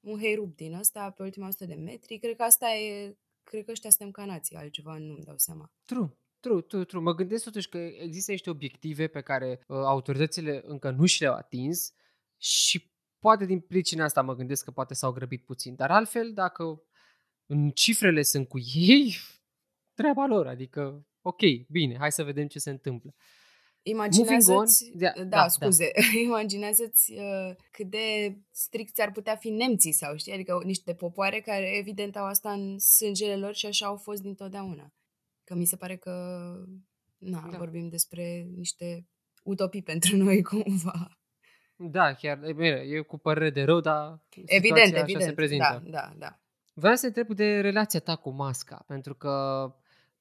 un 0.00 0.18
heirup 0.18 0.56
din 0.56 0.74
ăsta 0.74 1.10
pe 1.10 1.22
ultima 1.22 1.46
100 1.46 1.64
de 1.64 1.74
metri. 1.74 2.18
Cred 2.18 2.36
că 2.36 2.42
asta 2.42 2.74
e, 2.74 3.16
cred 3.42 3.64
că 3.64 3.70
ăștia 3.70 3.90
suntem 3.90 4.10
ca 4.10 4.24
nații, 4.24 4.56
altceva 4.56 4.98
nu-mi 4.98 5.24
dau 5.24 5.36
seama. 5.38 5.72
True. 5.84 6.16
True, 6.40 6.60
true, 6.60 6.84
true. 6.84 7.02
Mă 7.02 7.14
gândesc 7.14 7.44
totuși 7.44 7.68
că 7.68 7.78
există 7.78 8.30
niște 8.30 8.50
obiective 8.50 9.06
pe 9.06 9.20
care 9.20 9.60
uh, 9.66 9.76
autoritățile 9.76 10.62
încă 10.64 10.90
nu 10.90 11.06
și 11.06 11.20
le-au 11.20 11.34
atins 11.34 11.92
și 12.36 12.92
poate 13.18 13.44
din 13.44 13.60
pricina 13.60 14.04
asta 14.04 14.22
mă 14.22 14.34
gândesc 14.34 14.64
că 14.64 14.70
poate 14.70 14.94
s-au 14.94 15.12
grăbit 15.12 15.44
puțin. 15.44 15.74
Dar 15.74 15.90
altfel, 15.90 16.32
dacă 16.32 16.82
în 17.46 17.70
cifrele 17.70 18.22
sunt 18.22 18.48
cu 18.48 18.58
ei, 18.74 19.16
treaba 19.98 20.26
lor. 20.26 20.46
Adică, 20.46 21.06
ok, 21.26 21.40
bine, 21.68 21.96
hai 21.98 22.12
să 22.12 22.22
vedem 22.22 22.46
ce 22.46 22.58
se 22.58 22.70
întâmplă. 22.70 23.14
Imaginează-ți, 23.82 24.92
da, 24.94 25.12
da, 25.16 25.24
da, 25.24 25.48
scuze, 25.48 25.90
da. 25.94 26.18
imaginează-ți 26.28 27.12
uh, 27.12 27.54
cât 27.70 27.90
de 27.90 28.36
strict 28.50 29.00
ar 29.00 29.12
putea 29.12 29.36
fi 29.36 29.50
nemții 29.50 29.92
sau 29.92 30.16
știi, 30.16 30.32
adică 30.32 30.60
niște 30.64 30.94
popoare 30.94 31.40
care 31.40 31.76
evident 31.76 32.16
au 32.16 32.24
asta 32.24 32.52
în 32.52 32.78
sângele 32.78 33.36
lor 33.36 33.54
și 33.54 33.66
așa 33.66 33.86
au 33.86 33.96
fost 33.96 34.22
dintotdeauna. 34.22 34.92
Că 35.44 35.54
mi 35.54 35.64
se 35.64 35.76
pare 35.76 35.96
că, 35.96 36.12
na, 37.18 37.48
da. 37.50 37.58
vorbim 37.58 37.88
despre 37.88 38.46
niște 38.56 39.08
utopii 39.42 39.82
pentru 39.92 40.16
noi 40.16 40.42
cumva. 40.42 41.18
Da, 41.76 42.14
chiar, 42.14 42.42
e 42.44 42.52
bine, 42.52 42.82
e 42.86 43.00
cu 43.00 43.18
părere 43.18 43.50
de 43.50 43.62
rău, 43.62 43.80
dar 43.80 44.22
evident, 44.44 44.96
evident, 44.96 45.22
se 45.22 45.32
prezintă. 45.32 45.82
Da, 45.84 45.90
da, 45.90 46.14
da. 46.18 46.40
Vreau 46.74 46.94
să 46.94 47.06
întreb 47.06 47.28
de 47.28 47.60
relația 47.60 48.00
ta 48.00 48.16
cu 48.16 48.30
masca, 48.30 48.84
pentru 48.86 49.14
că 49.14 49.34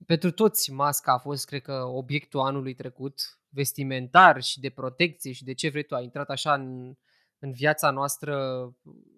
pentru 0.06 0.32
toți 0.32 0.72
masca 0.72 1.14
a 1.14 1.18
fost, 1.18 1.46
cred 1.46 1.62
că, 1.62 1.84
obiectul 1.84 2.40
anului 2.40 2.74
trecut, 2.74 3.40
vestimentar 3.50 4.42
și 4.42 4.60
de 4.60 4.70
protecție 4.70 5.32
și 5.32 5.44
de 5.44 5.54
ce 5.54 5.70
vrei 5.70 5.84
tu. 5.84 5.96
A 5.96 6.02
intrat 6.02 6.30
așa 6.30 6.54
în, 6.54 6.96
în 7.40 7.52
viața 7.52 7.92
noastră, 7.92 8.36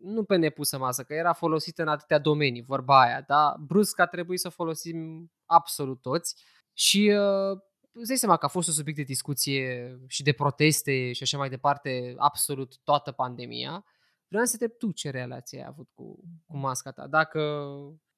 nu 0.04 0.24
pe 0.24 0.36
nepusă 0.36 0.78
masă, 0.78 1.04
că 1.04 1.14
era 1.14 1.34
folosită 1.34 1.82
în 1.82 1.88
atâtea 1.88 2.20
domenii, 2.20 2.62
vorba 2.62 3.02
aia, 3.02 3.22
dar 3.22 3.56
brusc 3.60 4.00
a 4.00 4.06
trebuit 4.06 4.40
să 4.40 4.50
folosim 4.50 5.32
absolut 5.46 6.02
toți 6.02 6.44
și 6.74 7.14
uh, 7.18 7.60
îți 7.92 8.08
dai 8.08 8.18
seama 8.18 8.38
că 8.38 8.46
a 8.46 8.50
fost 8.50 8.68
un 8.68 8.74
subiect 8.74 8.98
de 8.98 9.04
discuție 9.04 9.98
și 10.08 10.24
de 10.24 10.32
proteste 10.32 11.12
și 11.12 11.24
așa 11.24 11.38
mai 11.38 11.50
departe 11.50 12.14
absolut 12.18 12.78
toată 12.84 13.12
pandemia. 13.12 13.86
Vreau 14.28 14.46
să 14.46 14.58
te 14.58 14.68
tu 14.68 14.92
ce 14.92 15.10
relație 15.10 15.60
ai 15.60 15.66
avut 15.68 15.90
cu, 15.94 16.20
cu 16.46 16.58
masca 16.58 16.92
ta, 16.92 17.08
dacă, 17.08 17.66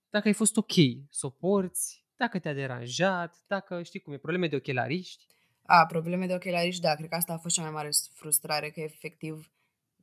dacă 0.09 0.27
ai 0.27 0.33
fost 0.33 0.57
ok 0.57 0.73
să 1.09 1.25
o 1.25 1.29
porți, 1.29 1.98
dacă 2.19 2.39
te-a 2.39 2.53
deranjat, 2.53 3.35
dacă 3.47 3.83
știi 3.83 3.99
cum 3.99 4.13
e, 4.13 4.17
probleme 4.17 4.47
de 4.47 4.55
ochelariști. 4.55 5.25
A, 5.65 5.85
probleme 5.85 6.25
de 6.25 6.33
ochelariști, 6.33 6.81
da, 6.81 6.95
cred 6.95 7.09
că 7.09 7.15
asta 7.15 7.33
a 7.33 7.37
fost 7.37 7.55
cea 7.55 7.61
mai 7.61 7.71
mare 7.71 7.89
frustrare, 8.13 8.69
că 8.69 8.79
efectiv 8.79 9.51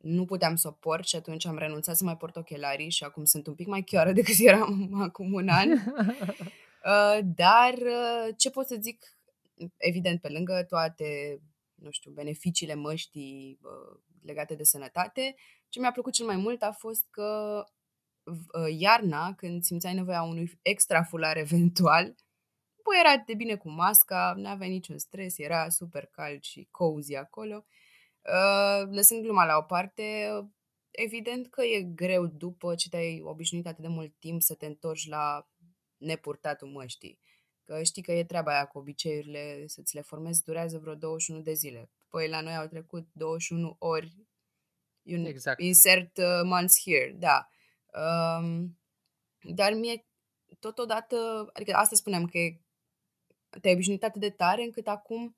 nu 0.00 0.24
puteam 0.24 0.56
să 0.56 0.68
o 0.68 0.70
port 0.70 1.06
și 1.06 1.16
atunci 1.16 1.46
am 1.46 1.58
renunțat 1.58 1.96
să 1.96 2.04
mai 2.04 2.16
port 2.16 2.36
ochelarii 2.36 2.90
și 2.90 3.04
acum 3.04 3.24
sunt 3.24 3.46
un 3.46 3.54
pic 3.54 3.66
mai 3.66 3.82
chioară 3.82 4.12
decât 4.18 4.34
eram 4.38 4.90
acum 5.02 5.32
un 5.32 5.48
an. 5.48 5.70
uh, 6.92 7.18
dar 7.22 7.74
uh, 7.74 8.34
ce 8.36 8.50
pot 8.50 8.66
să 8.66 8.76
zic, 8.80 9.04
evident, 9.76 10.20
pe 10.20 10.28
lângă 10.28 10.64
toate, 10.68 11.40
nu 11.74 11.90
știu, 11.90 12.10
beneficiile 12.10 12.74
măștii 12.74 13.58
uh, 13.62 13.98
legate 14.22 14.54
de 14.54 14.64
sănătate, 14.64 15.34
ce 15.68 15.80
mi-a 15.80 15.92
plăcut 15.92 16.12
cel 16.12 16.26
mai 16.26 16.36
mult 16.36 16.62
a 16.62 16.72
fost 16.72 17.06
că 17.10 17.62
uh, 17.64 17.75
iarna, 18.78 19.34
când 19.34 19.62
simțeai 19.62 19.94
nevoia 19.94 20.22
unui 20.22 20.58
extra 20.62 21.02
fular 21.02 21.36
eventual, 21.36 22.14
Păi 22.86 22.98
era 22.98 23.22
de 23.26 23.34
bine 23.34 23.56
cu 23.56 23.70
masca, 23.70 24.34
nu 24.36 24.48
avea 24.48 24.66
niciun 24.66 24.98
stres, 24.98 25.38
era 25.38 25.68
super 25.68 26.06
cald 26.06 26.42
și 26.42 26.68
cozy 26.70 27.14
acolo. 27.14 27.66
Uh, 28.22 28.88
lăsând 28.90 29.22
gluma 29.22 29.44
la 29.44 29.56
o 29.56 29.62
parte, 29.62 30.30
evident 30.90 31.46
că 31.50 31.62
e 31.62 31.82
greu 31.82 32.26
după 32.26 32.74
ce 32.74 32.88
te-ai 32.88 33.20
obișnuit 33.24 33.66
atât 33.66 33.82
de 33.82 33.88
mult 33.88 34.14
timp 34.18 34.42
să 34.42 34.54
te 34.54 34.66
întorci 34.66 35.08
la 35.08 35.48
nepurtatul 35.96 36.68
măștii. 36.68 37.20
Că 37.64 37.82
știi 37.82 38.02
că 38.02 38.12
e 38.12 38.24
treaba 38.24 38.52
aia 38.52 38.66
cu 38.66 38.78
obiceiurile, 38.78 39.66
să 39.66 39.82
ți 39.82 39.94
le 39.94 40.00
formezi, 40.00 40.44
durează 40.44 40.78
vreo 40.78 40.94
21 40.94 41.40
de 41.40 41.52
zile. 41.52 41.90
Păi 42.08 42.28
la 42.28 42.40
noi 42.40 42.56
au 42.56 42.66
trecut 42.66 43.08
21 43.12 43.76
ori 43.78 44.26
exact. 45.02 45.60
insert 45.60 46.16
uh, 46.16 46.40
months 46.44 46.82
here, 46.82 47.14
da. 47.18 47.48
Um, 47.96 48.78
dar 49.54 49.72
mie 49.72 50.06
totodată, 50.58 51.50
adică 51.52 51.72
asta 51.74 51.96
spuneam 51.96 52.26
că 52.26 52.38
e 52.38 52.60
te-ai 53.60 53.74
obișnuit 53.74 54.04
atât 54.04 54.20
de 54.20 54.30
tare 54.30 54.62
încât 54.62 54.86
acum 54.86 55.36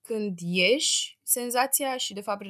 când 0.00 0.38
ieși, 0.40 1.18
senzația 1.22 1.96
și 1.96 2.12
de 2.12 2.20
fapt 2.20 2.44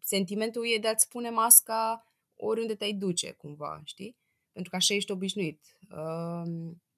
sentimentul 0.00 0.66
e 0.66 0.78
de 0.78 0.88
a-ți 0.88 1.08
pune 1.08 1.30
masca 1.30 2.12
oriunde 2.36 2.74
te-ai 2.74 2.92
duce 2.92 3.32
cumva, 3.32 3.80
știi? 3.84 4.16
Pentru 4.52 4.70
că 4.70 4.76
așa 4.76 4.94
ești 4.94 5.10
obișnuit. 5.10 5.78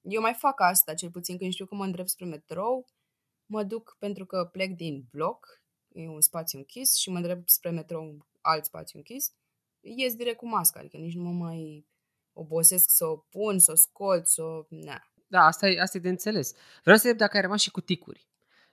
Eu 0.00 0.20
mai 0.20 0.34
fac 0.34 0.60
asta, 0.60 0.94
cel 0.94 1.10
puțin 1.10 1.38
când 1.38 1.52
știu 1.52 1.66
că 1.66 1.74
mă 1.74 1.84
îndrept 1.84 2.08
spre 2.08 2.24
metrou, 2.24 2.86
mă 3.46 3.62
duc 3.62 3.96
pentru 3.98 4.26
că 4.26 4.44
plec 4.52 4.70
din 4.70 5.04
bloc, 5.10 5.62
e 5.88 6.08
un 6.08 6.20
spațiu 6.20 6.58
închis 6.58 6.94
și 6.94 7.10
mă 7.10 7.16
îndrept 7.16 7.48
spre 7.48 7.70
metrou, 7.70 8.26
alt 8.40 8.64
spațiu 8.64 8.98
închis, 8.98 9.32
ies 9.80 10.14
direct 10.14 10.36
cu 10.36 10.48
masca, 10.48 10.80
adică 10.80 10.96
nici 10.96 11.14
nu 11.14 11.22
mă 11.22 11.44
mai 11.44 11.86
obosesc 12.32 12.90
să 12.90 13.04
o 13.04 13.16
pun, 13.16 13.58
să 13.58 13.72
o 13.72 13.74
scot, 13.74 14.26
să 14.26 14.42
o... 14.42 14.64
Na. 14.68 15.12
Da, 15.26 15.40
asta 15.44 15.68
e, 15.68 15.80
asta 15.80 15.96
e 15.96 16.00
de 16.00 16.08
înțeles. 16.08 16.52
Vreau 16.82 16.96
să 16.96 17.06
întreb 17.06 17.16
dacă 17.16 17.36
ai 17.36 17.42
rămas 17.42 17.60
și 17.60 17.70
cu 17.70 17.80
ticuri. 17.80 18.28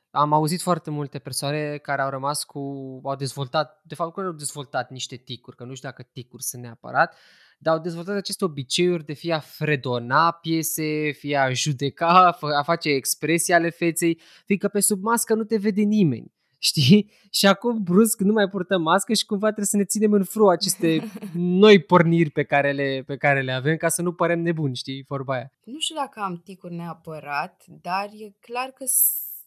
Am 0.10 0.34
auzit 0.34 0.62
foarte 0.62 0.90
multe 0.90 1.20
persoane 1.20 1.78
care 1.78 2.02
au 2.02 2.10
rămas 2.10 2.44
cu, 2.44 2.60
au 3.04 3.16
dezvoltat, 3.16 3.82
de 3.84 3.96
fapt, 3.96 4.18
nu 4.18 4.24
au 4.24 4.32
dezvoltat 4.32 4.90
niște 4.90 5.16
ticuri, 5.16 5.56
că 5.56 5.64
nu 5.64 5.76
știu 5.76 5.90
dacă 5.90 6.04
ticuri 6.04 6.44
sunt 6.44 6.62
neapărat, 6.62 7.16
dar 7.60 7.74
au 7.74 7.82
dezvoltat 7.82 8.16
aceste 8.16 8.46
obiceiuri 8.46 9.06
de 9.06 9.14
fie 9.14 9.34
a 9.34 9.40
fredona 9.40 10.32
piese, 10.32 11.12
fie 11.12 11.38
a 11.38 11.52
judeca, 11.54 12.38
a 12.42 12.64
face 12.64 12.90
expresii 12.90 13.54
ale 13.54 13.70
feței, 13.70 14.22
fiindcă 14.46 14.68
pe 14.68 14.80
sub 14.80 15.02
mască 15.02 15.34
nu 15.34 15.44
te 15.44 15.58
vede 15.58 15.82
nimeni. 15.82 16.34
Știi? 16.70 17.12
Și 17.32 17.48
acum 17.48 17.84
brusc 17.84 18.20
nu 18.20 18.34
mai 18.34 18.48
purtăm 18.48 18.82
mască 18.82 19.14
și 19.14 19.26
cumva 19.26 19.46
trebuie 19.46 19.66
să 19.66 19.78
ne 19.78 19.86
ținem 19.86 20.12
în 20.12 20.24
fru 20.24 20.48
aceste 20.48 21.12
noi 21.64 21.84
porniri 21.84 22.30
pe 22.30 22.44
care, 22.44 22.72
le, 22.72 23.04
pe 23.06 23.18
care 23.18 23.42
le 23.42 23.52
avem 23.52 23.78
ca 23.78 23.90
să 23.90 24.02
nu 24.02 24.14
părem 24.14 24.40
nebuni, 24.40 24.76
știi, 24.76 25.06
vorba 25.08 25.34
aia. 25.34 25.52
Nu 25.64 25.80
știu 25.80 25.96
dacă 25.96 26.20
am 26.20 26.42
ticuri 26.44 26.74
neapărat, 26.74 27.64
dar 27.68 28.06
e 28.06 28.36
clar 28.40 28.70
că 28.70 28.86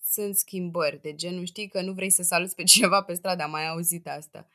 sunt 0.02 0.36
schimbări 0.36 1.00
de 1.00 1.14
genul, 1.14 1.44
știi, 1.44 1.68
că 1.68 1.82
nu 1.82 1.92
vrei 1.92 2.10
să 2.10 2.22
saluți 2.22 2.54
pe 2.54 2.62
cineva 2.62 3.02
pe 3.02 3.14
stradă, 3.14 3.42
am 3.42 3.50
mai 3.50 3.68
auzit 3.68 4.08
asta. 4.08 4.46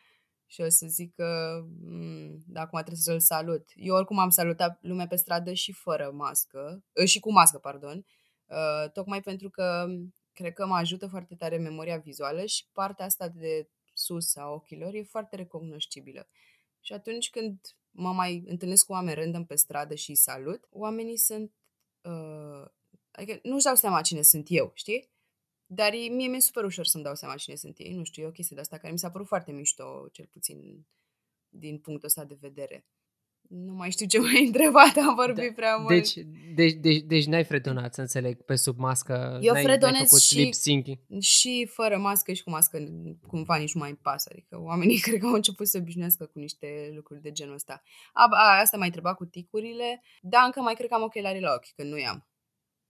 Și 0.47 0.61
o 0.61 0.69
să 0.69 0.85
zic 0.87 1.15
că, 1.15 1.59
mm, 1.81 2.43
da, 2.47 2.61
acum 2.61 2.79
trebuie 2.79 3.01
să-l 3.01 3.19
salut. 3.19 3.63
Eu 3.75 3.95
oricum 3.95 4.19
am 4.19 4.29
salutat 4.29 4.77
lumea 4.81 5.07
pe 5.07 5.15
stradă 5.15 5.53
și 5.53 5.71
fără 5.71 6.11
mască, 6.13 6.83
ă, 7.01 7.05
și 7.05 7.19
cu 7.19 7.31
mască, 7.31 7.57
pardon, 7.57 8.05
uh, 8.45 8.91
tocmai 8.91 9.21
pentru 9.21 9.49
că 9.49 9.85
cred 10.35 10.53
că 10.53 10.65
mă 10.65 10.75
ajută 10.75 11.07
foarte 11.07 11.35
tare 11.35 11.57
memoria 11.57 11.97
vizuală 11.97 12.45
și 12.45 12.65
partea 12.71 13.05
asta 13.05 13.27
de 13.27 13.69
sus 13.93 14.35
a 14.35 14.47
ochilor 14.47 14.93
e 14.93 15.03
foarte 15.03 15.35
recognoscibilă. 15.35 16.27
Și 16.79 16.93
atunci 16.93 17.29
când 17.29 17.59
mă 17.91 18.11
mai 18.11 18.43
întâlnesc 18.47 18.85
cu 18.85 18.91
oameni 18.91 19.15
random 19.15 19.45
pe 19.45 19.55
stradă 19.55 19.95
și 19.95 20.09
îi 20.09 20.15
salut, 20.15 20.67
oamenii 20.69 21.17
sunt... 21.17 21.53
Uh, 22.01 22.65
adică 23.11 23.39
nu-și 23.43 23.63
dau 23.63 23.75
seama 23.75 24.01
cine 24.01 24.21
sunt 24.21 24.45
eu, 24.49 24.71
știi? 24.73 25.09
Dar 25.65 25.91
mie 25.91 26.27
mi-e 26.27 26.39
super 26.39 26.63
ușor 26.63 26.85
să-mi 26.85 27.03
dau 27.03 27.15
seama 27.15 27.35
cine 27.35 27.55
sunt 27.55 27.77
ei. 27.77 27.93
Nu 27.93 28.03
știu, 28.03 28.23
e 28.23 28.27
o 28.27 28.31
chestie 28.31 28.55
de 28.55 28.61
asta 28.61 28.77
care 28.77 28.91
mi 28.91 28.99
s-a 28.99 29.11
părut 29.11 29.27
foarte 29.27 29.51
mișto, 29.51 30.07
cel 30.11 30.25
puțin 30.25 30.87
din 31.49 31.79
punctul 31.79 32.07
ăsta 32.07 32.23
de 32.23 32.37
vedere. 32.39 32.85
Nu 33.49 33.73
mai 33.73 33.91
știu 33.91 34.05
ce 34.05 34.19
mai 34.31 34.45
întrebat, 34.45 34.97
am 34.97 35.15
vorbit 35.15 35.47
da, 35.47 35.53
prea 35.55 35.75
mult. 35.75 35.89
Deci, 35.89 36.13
deci, 36.55 36.73
deci, 36.73 37.01
deci 37.01 37.25
n-ai 37.25 37.43
fredonat, 37.43 37.93
să 37.93 38.01
înțeleg, 38.01 38.41
pe 38.41 38.55
sub 38.55 38.77
mască. 38.77 39.39
Eu 39.41 39.53
n-ai, 39.53 39.63
fredonez 39.63 39.95
n-ai 39.95 40.05
făcut 40.05 40.21
și, 40.21 40.37
lip 40.37 40.53
syncing. 40.53 40.97
și 41.19 41.69
fără 41.73 41.97
mască 41.97 42.33
și 42.33 42.43
cu 42.43 42.49
mască, 42.49 42.77
cumva 43.27 43.55
nici 43.55 43.73
nu 43.73 43.79
mai 43.79 43.89
îmi 43.89 43.99
pasă. 44.01 44.29
Adică 44.31 44.59
oamenii 44.61 44.99
cred 45.05 45.19
că 45.19 45.25
au 45.25 45.33
început 45.33 45.67
să 45.67 45.77
obișnuiască 45.77 46.25
cu 46.25 46.39
niște 46.39 46.91
lucruri 46.95 47.21
de 47.21 47.31
genul 47.31 47.53
ăsta. 47.53 47.81
A, 48.13 48.27
a, 48.31 48.59
asta 48.59 48.77
mai 48.77 48.87
întreba 48.87 49.13
cu 49.13 49.25
ticurile. 49.25 50.01
Da, 50.21 50.39
încă 50.39 50.59
mai 50.59 50.73
cred 50.73 50.87
că 50.87 50.93
am 50.93 51.03
ochelari 51.03 51.39
la 51.39 51.53
ochi, 51.53 51.73
când 51.75 51.89
nu 51.91 51.97
i-am. 51.97 52.27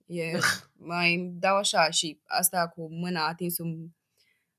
E, 0.06 0.38
mai 0.92 1.30
dau 1.38 1.56
așa 1.56 1.90
și 1.90 2.20
asta 2.24 2.68
cu 2.68 2.88
mâna 2.90 3.26
atins 3.26 3.58
un 3.58 3.88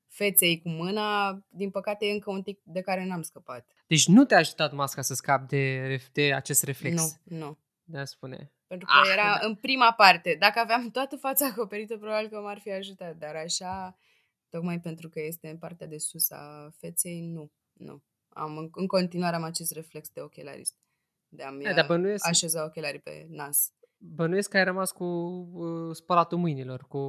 feței 0.08 0.60
cu 0.60 0.68
mâna, 0.68 1.38
din 1.48 1.70
păcate 1.70 2.06
e 2.06 2.12
încă 2.12 2.30
un 2.30 2.42
tic 2.42 2.60
de 2.64 2.80
care 2.80 3.04
n-am 3.04 3.22
scăpat. 3.22 3.77
Deci 3.88 4.06
nu 4.06 4.24
te-a 4.24 4.38
ajutat 4.38 4.72
masca 4.72 5.02
să 5.02 5.14
scapi 5.14 5.46
de, 5.46 5.98
de 6.12 6.32
acest 6.34 6.62
reflex. 6.62 6.94
Nu, 7.24 7.36
nu. 7.38 7.58
De 7.84 7.98
a 7.98 8.04
spune. 8.04 8.52
Pentru 8.66 8.86
că 8.86 8.92
Ah, 9.04 9.12
era 9.12 9.38
da. 9.40 9.46
în 9.46 9.54
prima 9.54 9.92
parte. 9.92 10.36
Dacă 10.38 10.58
aveam 10.58 10.90
toată 10.90 11.16
fața 11.16 11.46
acoperită, 11.46 11.96
probabil 11.96 12.28
că 12.28 12.40
m-ar 12.40 12.58
fi 12.58 12.70
ajutat. 12.70 13.16
Dar 13.16 13.34
așa, 13.34 13.98
tocmai 14.48 14.80
pentru 14.80 15.08
că 15.08 15.20
este 15.20 15.48
în 15.48 15.56
partea 15.58 15.86
de 15.86 15.98
sus 15.98 16.30
a 16.30 16.68
feței, 16.78 17.20
nu. 17.20 17.52
Nu. 17.72 18.02
Am, 18.28 18.56
în, 18.56 18.68
în 18.72 18.86
continuare 18.86 19.36
am 19.36 19.42
acest 19.42 19.72
reflex 19.72 20.08
de 20.08 20.20
ochelarist. 20.20 20.74
De 21.28 21.42
a-mi 21.42 21.62
Da, 21.64 21.72
dar 21.72 21.86
bănuiesc, 21.86 22.26
așeza 22.26 22.64
ochelarii 22.64 23.00
pe 23.00 23.26
nas. 23.30 23.72
bănuiesc 23.96 24.50
că 24.50 24.56
ai 24.56 24.64
rămas 24.64 24.90
cu 24.92 25.04
uh, 25.04 25.94
spălatul 25.96 26.38
mâinilor, 26.38 26.84
cu 26.88 27.00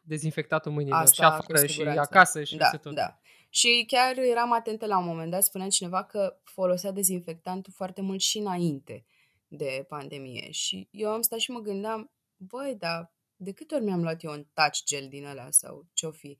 dezinfectatul 0.00 0.72
mâinilor 0.72 0.98
Asta 0.98 1.12
și 1.14 1.20
cu 1.20 1.26
afară 1.26 1.66
și 1.66 1.72
siguranță. 1.72 2.00
acasă 2.00 2.42
și 2.44 2.56
Da, 2.56 2.64
peste 2.64 2.76
tot. 2.88 2.94
da. 2.94 3.18
Și 3.54 3.84
chiar 3.86 4.18
eram 4.18 4.52
atentă 4.52 4.86
la 4.86 4.98
un 4.98 5.04
moment 5.04 5.30
dat, 5.30 5.42
spunea 5.42 5.68
cineva 5.68 6.04
că 6.04 6.40
folosea 6.42 6.90
dezinfectantul 6.90 7.72
foarte 7.72 8.00
mult 8.00 8.20
și 8.20 8.38
înainte 8.38 9.04
de 9.46 9.84
pandemie. 9.88 10.50
Și 10.50 10.88
eu 10.90 11.10
am 11.10 11.22
stat 11.22 11.38
și 11.38 11.50
mă 11.50 11.60
gândeam, 11.60 12.12
băi, 12.36 12.76
dar 12.78 13.14
de 13.36 13.52
câte 13.52 13.74
ori 13.74 13.84
mi-am 13.84 14.02
luat 14.02 14.22
eu 14.22 14.32
un 14.32 14.46
touch 14.52 14.78
gel 14.84 15.08
din 15.08 15.26
ăla 15.26 15.50
sau 15.50 15.86
ce-o 15.92 16.10
fi? 16.10 16.38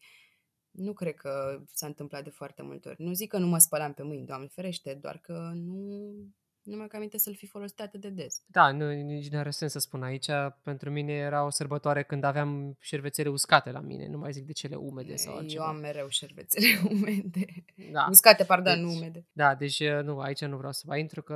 Nu 0.70 0.92
cred 0.92 1.14
că 1.14 1.62
s-a 1.72 1.86
întâmplat 1.86 2.24
de 2.24 2.30
foarte 2.30 2.62
multe 2.62 2.88
ori. 2.88 3.02
Nu 3.02 3.12
zic 3.12 3.30
că 3.30 3.38
nu 3.38 3.46
mă 3.46 3.58
spălam 3.58 3.92
pe 3.92 4.02
mâini, 4.02 4.26
Doamne 4.26 4.46
ferește, 4.46 4.94
doar 4.94 5.18
că 5.18 5.50
nu, 5.54 6.14
nu 6.62 6.76
mi-am 6.76 6.88
aminte 6.92 7.18
să-l 7.18 7.34
fi 7.34 7.46
folosit 7.46 7.80
atât 7.80 8.00
de 8.00 8.08
des. 8.08 8.42
Da, 8.46 8.70
nu, 8.72 8.90
nici 8.92 9.28
nu 9.28 9.38
are 9.38 9.50
sens 9.50 9.72
să 9.72 9.78
spun 9.78 10.02
aici. 10.02 10.26
Pentru 10.62 10.90
mine 10.90 11.12
era 11.12 11.44
o 11.44 11.50
sărbătoare 11.50 12.02
când 12.02 12.24
aveam 12.24 12.76
șervețele 12.80 13.28
uscate 13.28 13.70
la 13.70 13.80
mine. 13.80 14.08
Nu 14.08 14.18
mai 14.18 14.32
zic 14.32 14.44
de 14.46 14.52
cele 14.52 14.74
umede 14.74 15.16
sau 15.16 15.32
Eu 15.32 15.38
altceva. 15.38 15.66
am 15.66 15.76
mereu 15.76 16.08
șervețele 16.08 16.66
umede. 16.94 17.64
Da. 17.92 18.06
Uscate, 18.10 18.44
pardon, 18.44 18.74
Deci- 18.74 18.82
nu 18.84 18.90
umede. 18.92 19.26
Da, 19.32 19.54
deci 19.54 19.78
uh, 19.80 20.00
nu, 20.02 20.18
aici 20.20 20.44
nu 20.44 20.56
vreau 20.56 20.72
să 20.72 20.82
mai 20.86 21.00
intru 21.00 21.22
că 21.22 21.34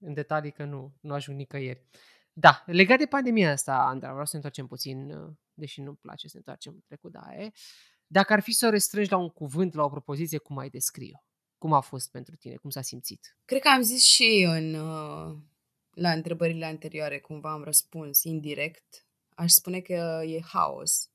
în 0.00 0.12
detalii 0.14 0.52
că 0.52 0.64
nu, 0.64 0.94
nu 1.00 1.14
ajung 1.14 1.36
nicăieri. 1.38 1.82
Da, 2.32 2.62
legat 2.66 2.98
de 2.98 3.06
pandemia 3.06 3.50
asta, 3.52 3.76
Andra, 3.76 4.08
vreau 4.10 4.24
să 4.24 4.36
ne 4.36 4.42
întoarcem 4.44 4.66
puțin, 4.66 5.10
uh, 5.10 5.32
deși 5.54 5.80
nu-mi 5.80 5.96
place 5.96 6.26
să 6.26 6.32
ne 6.32 6.38
întoarcem 6.38 6.72
în 6.72 6.80
trecut, 6.86 7.12
da, 7.12 7.34
e. 7.36 7.50
Dacă 8.06 8.32
ar 8.32 8.40
fi 8.40 8.52
să 8.52 8.66
o 8.66 8.70
restrângi 8.70 9.10
la 9.10 9.16
un 9.16 9.28
cuvânt, 9.28 9.74
la 9.74 9.82
o 9.84 9.88
propoziție, 9.88 10.38
cum 10.38 10.58
ai 10.58 10.68
descrie-o? 10.68 11.18
Cum 11.64 11.72
a 11.72 11.80
fost 11.80 12.10
pentru 12.10 12.36
tine? 12.36 12.54
Cum 12.54 12.70
s-a 12.70 12.82
simțit? 12.82 13.36
Cred 13.44 13.60
că 13.60 13.68
am 13.68 13.82
zis 13.82 14.02
și 14.04 14.46
în, 14.48 14.74
uh, 14.74 15.36
la 15.90 16.10
întrebările 16.10 16.64
anterioare, 16.64 17.18
cumva 17.18 17.52
am 17.52 17.62
răspuns 17.62 18.22
indirect. 18.22 19.06
Aș 19.34 19.50
spune 19.50 19.80
că 19.80 20.22
e 20.26 20.40
haos. 20.40 21.10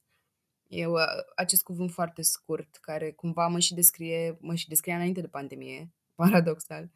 E 0.67 0.85
uh, 0.85 1.01
acest 1.35 1.63
cuvânt 1.63 1.91
foarte 1.91 2.21
scurt, 2.21 2.75
care 2.75 3.11
cumva 3.11 3.47
mă 3.47 3.59
și 3.59 3.73
descrie, 3.73 4.37
mă 4.41 4.55
și 4.55 4.67
descrie 4.67 4.93
înainte 4.93 5.21
de 5.21 5.27
pandemie, 5.27 5.93
paradoxal. 6.15 6.91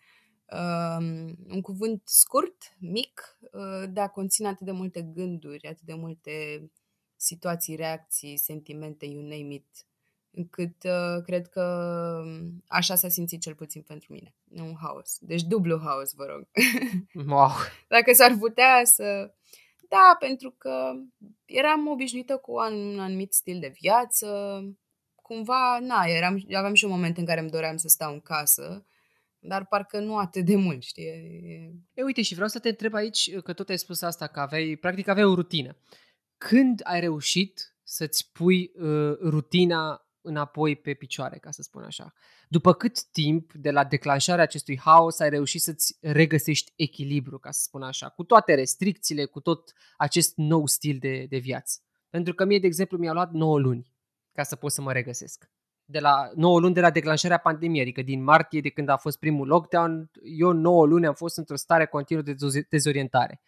Um, 0.51 1.35
un 1.47 1.61
cuvânt 1.61 2.01
scurt, 2.05 2.75
mic, 2.79 3.37
uh, 3.51 3.83
dar 3.89 4.09
conține 4.09 4.47
atât 4.47 4.65
de 4.65 4.71
multe 4.71 5.01
gânduri, 5.01 5.67
atât 5.67 5.85
de 5.85 5.93
multe 5.93 6.31
situații, 7.15 7.75
reacții, 7.75 8.37
sentimente, 8.37 9.05
you 9.05 9.21
name 9.21 9.53
it, 9.53 9.85
încât 10.35 10.83
uh, 10.83 11.23
cred 11.23 11.47
că 11.47 11.63
um, 12.25 12.63
așa 12.67 12.95
s-a 12.95 13.07
simțit 13.09 13.41
cel 13.41 13.55
puțin 13.55 13.81
pentru 13.81 14.13
mine. 14.13 14.33
E 14.55 14.61
un 14.61 14.75
haos. 14.81 15.17
Deci 15.21 15.43
dublu 15.43 15.79
haos, 15.83 16.13
vă 16.13 16.25
rog. 16.25 16.47
Wow! 17.27 17.49
Dacă 17.87 18.13
s-ar 18.13 18.35
putea 18.39 18.81
să... 18.83 19.33
Da, 19.89 20.15
pentru 20.19 20.51
că 20.57 20.91
eram 21.45 21.87
obișnuită 21.87 22.37
cu 22.37 22.51
un 22.51 22.99
anumit 22.99 23.33
stil 23.33 23.59
de 23.59 23.73
viață. 23.81 24.27
Cumva, 25.15 25.79
na, 25.81 26.03
eram, 26.05 26.43
aveam 26.53 26.73
și 26.73 26.85
un 26.85 26.91
moment 26.91 27.17
în 27.17 27.25
care 27.25 27.39
îmi 27.39 27.49
doream 27.49 27.77
să 27.77 27.87
stau 27.87 28.13
în 28.13 28.19
casă, 28.19 28.85
dar 29.39 29.65
parcă 29.65 29.99
nu 29.99 30.17
atât 30.17 30.45
de 30.45 30.55
mult, 30.55 30.83
știi? 30.83 31.03
E- 31.03 31.71
E, 31.93 32.03
uite, 32.03 32.21
și 32.21 32.33
vreau 32.33 32.49
să 32.49 32.59
te 32.59 32.69
întreb 32.69 32.93
aici, 32.93 33.35
că 33.39 33.53
tot 33.53 33.69
ai 33.69 33.77
spus 33.77 34.01
asta, 34.01 34.27
că 34.27 34.39
aveai, 34.39 34.77
practic 34.81 35.07
aveai 35.07 35.25
o 35.25 35.33
rutină. 35.33 35.77
Când 36.37 36.81
ai 36.83 36.99
reușit 36.99 37.75
să-ți 37.83 38.31
pui 38.31 38.71
uh, 38.75 39.17
rutina 39.21 40.02
înapoi 40.23 40.75
pe 40.75 40.93
picioare, 40.93 41.37
ca 41.37 41.51
să 41.51 41.61
spun 41.61 41.83
așa? 41.83 42.13
După 42.47 42.73
cât 42.73 43.03
timp 43.03 43.53
de 43.53 43.71
la 43.71 43.83
declanșarea 43.83 44.43
acestui 44.43 44.79
haos 44.79 45.19
ai 45.19 45.29
reușit 45.29 45.61
să-ți 45.61 45.97
regăsești 46.01 46.73
echilibru, 46.75 47.39
ca 47.39 47.51
să 47.51 47.61
spun 47.63 47.83
așa, 47.83 48.09
cu 48.09 48.23
toate 48.23 48.53
restricțiile, 48.53 49.25
cu 49.25 49.39
tot 49.39 49.73
acest 49.97 50.33
nou 50.35 50.65
stil 50.65 50.97
de, 50.99 51.25
de 51.29 51.37
viață? 51.37 51.79
Pentru 52.09 52.33
că 52.33 52.45
mie, 52.45 52.59
de 52.59 52.67
exemplu, 52.67 52.97
mi-a 52.97 53.13
luat 53.13 53.31
9 53.31 53.59
luni 53.59 53.93
ca 54.33 54.43
să 54.43 54.55
pot 54.55 54.71
să 54.71 54.81
mă 54.81 54.91
regăsesc. 54.91 55.49
De 55.85 55.99
la 55.99 56.31
9 56.35 56.59
luni 56.59 56.73
de 56.73 56.81
la 56.81 56.89
declanșarea 56.89 57.37
pandemiei, 57.37 57.81
adică 57.81 58.01
din 58.01 58.23
martie, 58.23 58.61
de 58.61 58.69
când 58.69 58.89
a 58.89 58.97
fost 58.97 59.19
primul 59.19 59.47
lockdown, 59.47 60.11
eu 60.23 60.51
9 60.51 60.85
luni 60.85 61.05
am 61.05 61.13
fost 61.13 61.37
într-o 61.37 61.55
stare 61.55 61.85
continuă 61.85 62.23
de 62.23 62.33
dezo- 62.33 62.67
dezorientare. 62.69 63.41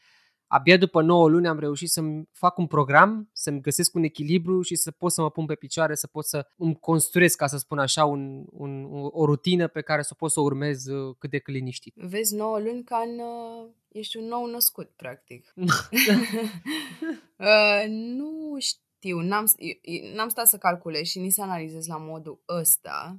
Abia 0.48 0.78
după 0.78 1.02
9 1.02 1.30
luni 1.30 1.48
am 1.48 1.60
reușit 1.60 1.90
să-mi 1.90 2.30
fac 2.32 2.58
un 2.58 2.68
program, 2.68 3.30
să-mi 3.34 3.62
găsesc 3.62 3.96
un 3.96 4.04
echilibru 4.04 4.62
și 4.62 4.76
să 4.76 4.92
pot 4.92 5.12
să 5.12 5.22
mă 5.22 5.32
pun 5.32 5.46
pe 5.46 5.56
picioare, 5.56 5.96
să 5.96 6.08
pot 6.08 6.26
să 6.26 6.48
îmi 6.58 6.80
construiesc, 6.80 7.38
ca 7.38 7.48
să 7.48 7.58
spun 7.58 7.80
așa, 7.80 8.06
un, 8.06 8.46
un, 8.52 8.88
o 9.12 9.26
rutină 9.26 9.68
pe 9.68 9.82
care 9.82 10.02
să 10.02 10.14
pot 10.14 10.32
să 10.32 10.40
o 10.40 10.44
urmez 10.44 10.86
uh, 10.86 11.16
cât 11.20 11.30
de 11.30 11.40
cât 11.40 11.54
liniștit. 11.54 11.94
Vezi 11.96 12.36
9 12.36 12.60
luni 12.60 12.84
ca 12.84 12.98
în... 12.98 13.20
Uh, 13.20 13.70
ești 13.88 14.18
un 14.18 14.26
nou 14.26 14.46
născut, 14.46 14.92
practic. 14.96 15.54
uh, 17.38 17.86
nu 17.88 18.58
știu, 18.60 19.20
n-am, 19.20 19.52
eu- 19.58 20.14
n-am 20.14 20.30
stat 20.30 20.48
să 20.48 20.58
calculez 20.58 21.06
și 21.06 21.20
nici 21.20 21.34
să 21.34 21.42
analizez 21.42 21.88
la 21.88 21.98
modul 21.98 22.44
ăsta 22.48 23.18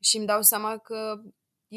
și 0.00 0.16
îmi 0.16 0.26
dau 0.26 0.42
seama 0.42 0.78
că 0.78 1.22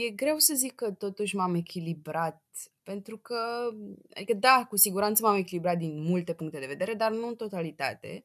e 0.05 0.09
greu 0.09 0.37
să 0.37 0.53
zic 0.53 0.75
că 0.75 0.91
totuși 0.91 1.35
m-am 1.35 1.55
echilibrat, 1.55 2.43
pentru 2.83 3.17
că, 3.17 3.69
adică 4.13 4.33
da, 4.33 4.65
cu 4.69 4.77
siguranță 4.77 5.23
m-am 5.25 5.35
echilibrat 5.35 5.77
din 5.77 6.01
multe 6.01 6.33
puncte 6.33 6.59
de 6.59 6.65
vedere, 6.65 6.93
dar 6.93 7.11
nu 7.11 7.27
în 7.27 7.35
totalitate, 7.35 8.23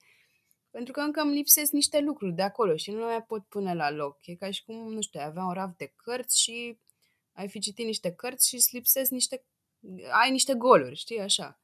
pentru 0.71 0.93
că 0.93 1.01
încă 1.01 1.21
îmi 1.21 1.35
lipsesc 1.35 1.73
niște 1.73 2.01
lucruri 2.01 2.35
de 2.35 2.43
acolo 2.43 2.77
și 2.77 2.91
nu 2.91 2.99
le 2.99 3.05
mai 3.05 3.23
pot 3.23 3.45
pune 3.45 3.75
la 3.75 3.91
loc. 3.91 4.27
E 4.27 4.35
ca 4.35 4.51
și 4.51 4.65
cum, 4.65 4.93
nu 4.93 5.01
știu, 5.01 5.21
ai 5.21 5.27
avea 5.27 5.45
un 5.45 5.53
raft 5.53 5.77
de 5.77 5.93
cărți 5.97 6.41
și 6.41 6.79
ai 7.33 7.49
fi 7.49 7.59
citit 7.59 7.87
niște 7.87 8.13
cărți 8.13 8.49
și 8.49 8.55
îți 8.55 8.75
lipsesc 8.75 9.11
niște, 9.11 9.45
ai 10.23 10.31
niște 10.31 10.55
goluri, 10.55 10.97
știi, 10.97 11.21
așa. 11.21 11.61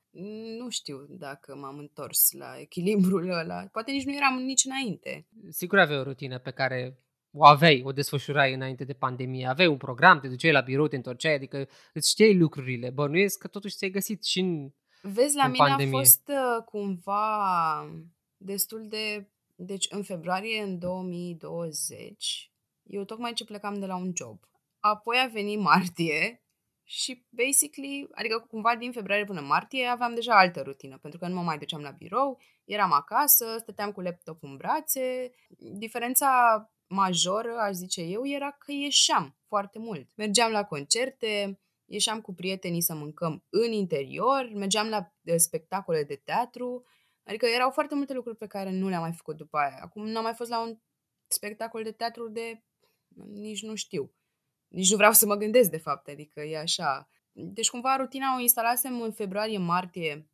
Nu 0.59 0.69
știu 0.69 1.07
dacă 1.09 1.57
m-am 1.57 1.79
întors 1.79 2.33
la 2.33 2.59
echilibrul 2.59 3.31
ăla. 3.31 3.67
Poate 3.73 3.91
nici 3.91 4.05
nu 4.05 4.15
eram 4.15 4.39
nici 4.39 4.65
înainte. 4.65 5.27
Sigur 5.49 5.79
aveai 5.79 5.99
o 5.99 6.03
rutină 6.03 6.39
pe 6.39 6.51
care 6.51 6.99
o 7.39 7.45
aveai, 7.45 7.83
o 7.85 7.93
desfășurai 7.93 8.55
înainte 8.55 8.85
de 8.85 8.93
pandemie. 8.93 9.47
Aveai 9.47 9.69
un 9.69 9.77
program, 9.77 10.21
te 10.21 10.29
duceai 10.29 10.53
la 10.53 10.61
birou, 10.61 10.89
te 10.89 10.97
întorceai, 10.97 11.35
adică 11.35 11.69
îți 11.93 12.11
știai 12.11 12.37
lucrurile. 12.37 12.91
Bănuiesc 12.91 13.39
că 13.39 13.49
totuși 13.49 13.77
ți-ai 13.77 13.91
găsit 13.91 14.25
și 14.25 14.41
în... 14.41 14.71
Vezi, 15.03 15.37
la 15.37 15.45
În 15.45 15.51
mine 15.51 15.67
pandemie. 15.67 15.95
a 15.95 15.99
fost 15.99 16.29
uh, 16.29 16.65
cumva 16.65 17.91
destul 18.37 18.87
de... 18.89 19.29
Deci 19.55 19.87
în 19.91 20.03
februarie 20.03 20.63
în 20.63 20.79
2020, 20.79 22.51
eu 22.83 23.05
tocmai 23.05 23.33
ce 23.33 23.45
plecam 23.45 23.79
de 23.79 23.87
la 23.87 23.97
un 23.97 24.13
job. 24.15 24.39
Apoi 24.81 25.17
a 25.25 25.31
venit 25.33 25.59
martie 25.59 26.43
și 26.85 27.27
basically, 27.31 28.09
adică 28.15 28.47
cumva 28.51 28.77
din 28.77 28.93
februarie 28.93 29.25
până 29.25 29.41
martie 29.41 29.87
aveam 29.87 30.15
deja 30.15 30.39
altă 30.39 30.61
rutină, 30.61 30.99
pentru 31.03 31.19
că 31.19 31.29
nu 31.29 31.35
mă 31.35 31.43
mai 31.43 31.59
duceam 31.59 31.81
la 31.81 31.91
birou, 31.91 32.41
eram 32.65 32.93
acasă, 32.93 33.57
stăteam 33.59 33.93
cu 33.93 34.01
laptop 34.01 34.43
în 34.43 34.57
brațe. 34.57 35.31
Diferența 35.59 36.27
majoră, 36.89 37.57
aș 37.59 37.73
zice 37.73 38.01
eu, 38.03 38.27
era 38.27 38.51
că 38.51 38.73
ieșeam 38.73 39.37
foarte 39.47 39.79
mult. 39.79 40.09
Mergeam 40.15 40.53
la 40.53 40.65
concerte, 40.65 41.61
ieșeam 41.85 42.21
cu 42.21 42.35
prietenii 42.35 42.81
să 42.81 42.95
mâncăm 42.95 43.45
în 43.49 43.73
interior, 43.73 44.51
mergeam 44.55 44.89
la 44.89 45.13
eh, 45.23 45.37
spectacole 45.37 46.05
de 46.05 46.15
teatru, 46.15 46.85
adică 47.25 47.47
erau 47.47 47.71
foarte 47.71 47.95
multe 47.95 48.13
lucruri 48.13 48.37
pe 48.37 48.47
care 48.47 48.71
nu 48.71 48.89
le-am 48.89 49.01
mai 49.01 49.13
făcut 49.13 49.37
după 49.37 49.59
aia. 49.59 49.79
Acum 49.81 50.07
n-am 50.07 50.23
mai 50.23 50.35
fost 50.35 50.51
la 50.51 50.61
un 50.61 50.79
spectacol 51.27 51.83
de 51.83 51.93
teatru 51.93 52.29
de 52.29 52.63
nici 53.27 53.63
nu 53.63 53.75
știu. 53.75 54.13
Nici 54.69 54.91
nu 54.91 54.97
vreau 54.97 55.13
să 55.13 55.27
mă 55.27 55.35
gândesc, 55.35 55.71
de 55.71 55.79
fapt, 55.79 56.09
adică 56.09 56.41
e 56.41 56.59
așa. 56.59 57.09
Deci 57.33 57.71
cumva 57.71 57.97
rutina 57.97 58.37
o 58.37 58.41
instalasem 58.41 59.01
în 59.01 59.13
februarie-martie, 59.13 60.31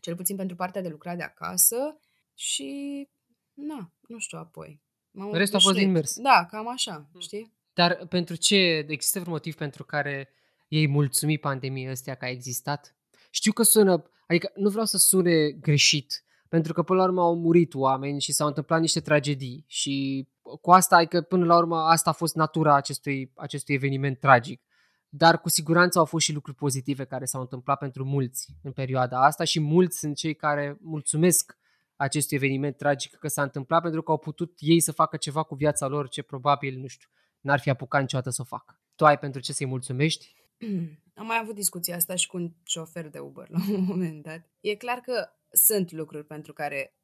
cel 0.00 0.16
puțin 0.16 0.36
pentru 0.36 0.56
partea 0.56 0.82
de 0.82 0.88
lucrat 0.88 1.16
de 1.16 1.22
acasă 1.22 2.00
și, 2.34 3.08
na, 3.52 3.92
nu 4.00 4.18
știu 4.18 4.38
apoi. 4.38 4.81
M-am 5.12 5.32
Restul 5.32 5.58
a 5.58 5.60
fost 5.60 5.74
obișnuit. 5.76 5.92
din 5.92 5.92
mers. 5.92 6.20
Da, 6.20 6.46
cam 6.50 6.68
așa, 6.68 7.10
știi? 7.18 7.52
Dar 7.72 8.06
pentru 8.08 8.34
ce, 8.34 8.84
există 8.88 9.18
vreun 9.18 9.34
motiv 9.34 9.54
pentru 9.54 9.84
care 9.84 10.28
ei 10.68 10.88
mulțumi 10.88 11.38
pandemiei 11.38 11.88
astea 11.88 12.14
că 12.14 12.24
a 12.24 12.28
existat? 12.28 12.96
Știu 13.30 13.52
că 13.52 13.62
sună, 13.62 14.10
adică 14.26 14.52
nu 14.54 14.70
vreau 14.70 14.84
să 14.86 14.98
sune 14.98 15.50
greșit, 15.50 16.24
pentru 16.48 16.72
că 16.72 16.82
până 16.82 16.98
la 16.98 17.04
urmă 17.04 17.20
au 17.20 17.36
murit 17.36 17.74
oameni 17.74 18.20
și 18.20 18.32
s-au 18.32 18.46
întâmplat 18.46 18.80
niște 18.80 19.00
tragedii 19.00 19.64
și 19.68 20.26
cu 20.60 20.70
asta, 20.70 20.96
adică 20.96 21.20
până 21.20 21.44
la 21.44 21.56
urmă 21.56 21.76
asta 21.76 22.10
a 22.10 22.12
fost 22.12 22.34
natura 22.34 22.74
acestui, 22.74 23.32
acestui 23.36 23.74
eveniment 23.74 24.18
tragic. 24.18 24.62
Dar 25.08 25.40
cu 25.40 25.48
siguranță 25.48 25.98
au 25.98 26.04
fost 26.04 26.24
și 26.24 26.32
lucruri 26.32 26.56
pozitive 26.56 27.04
care 27.04 27.24
s-au 27.24 27.40
întâmplat 27.40 27.78
pentru 27.78 28.04
mulți 28.04 28.48
în 28.62 28.72
perioada 28.72 29.24
asta 29.24 29.44
și 29.44 29.60
mulți 29.60 29.98
sunt 29.98 30.16
cei 30.16 30.34
care 30.34 30.78
mulțumesc 30.80 31.56
acestui 32.02 32.36
eveniment 32.36 32.76
tragic 32.76 33.14
că 33.14 33.28
s-a 33.28 33.42
întâmplat 33.42 33.82
pentru 33.82 34.02
că 34.02 34.10
au 34.10 34.18
putut 34.18 34.54
ei 34.58 34.80
să 34.80 34.92
facă 34.92 35.16
ceva 35.16 35.42
cu 35.42 35.54
viața 35.54 35.86
lor 35.86 36.08
ce 36.08 36.22
probabil, 36.22 36.78
nu 36.78 36.86
știu, 36.86 37.08
n-ar 37.40 37.60
fi 37.60 37.70
apucat 37.70 38.00
niciodată 38.00 38.30
să 38.30 38.42
o 38.42 38.44
facă. 38.44 38.80
Tu 38.94 39.04
ai 39.04 39.18
pentru 39.18 39.40
ce 39.40 39.52
să-i 39.52 39.66
mulțumești? 39.66 40.34
Am 41.14 41.26
mai 41.26 41.38
avut 41.42 41.54
discuția 41.54 41.96
asta 41.96 42.14
și 42.14 42.26
cu 42.26 42.36
un 42.36 42.52
șofer 42.64 43.08
de 43.08 43.18
Uber 43.18 43.48
la 43.48 43.58
un 43.70 43.84
moment 43.90 44.22
dat. 44.22 44.50
E 44.60 44.74
clar 44.74 44.98
că 44.98 45.28
sunt 45.50 45.92
lucruri 45.92 46.26
pentru 46.26 46.52
care, 46.52 46.96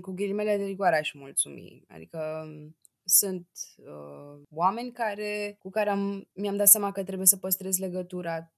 cu 0.00 0.12
ghilimele 0.12 0.56
de 0.56 0.64
rigoare, 0.64 0.98
aș 0.98 1.12
mulțumi. 1.12 1.84
Adică 1.88 2.46
sunt 3.04 3.48
uh, 3.76 4.42
oameni 4.50 4.92
care, 4.92 5.56
cu 5.58 5.70
care 5.70 5.90
am, 5.90 6.28
mi-am 6.32 6.56
dat 6.56 6.68
seama 6.68 6.92
că 6.92 7.04
trebuie 7.04 7.26
să 7.26 7.36
păstrez 7.36 7.78
legătura 7.78 8.53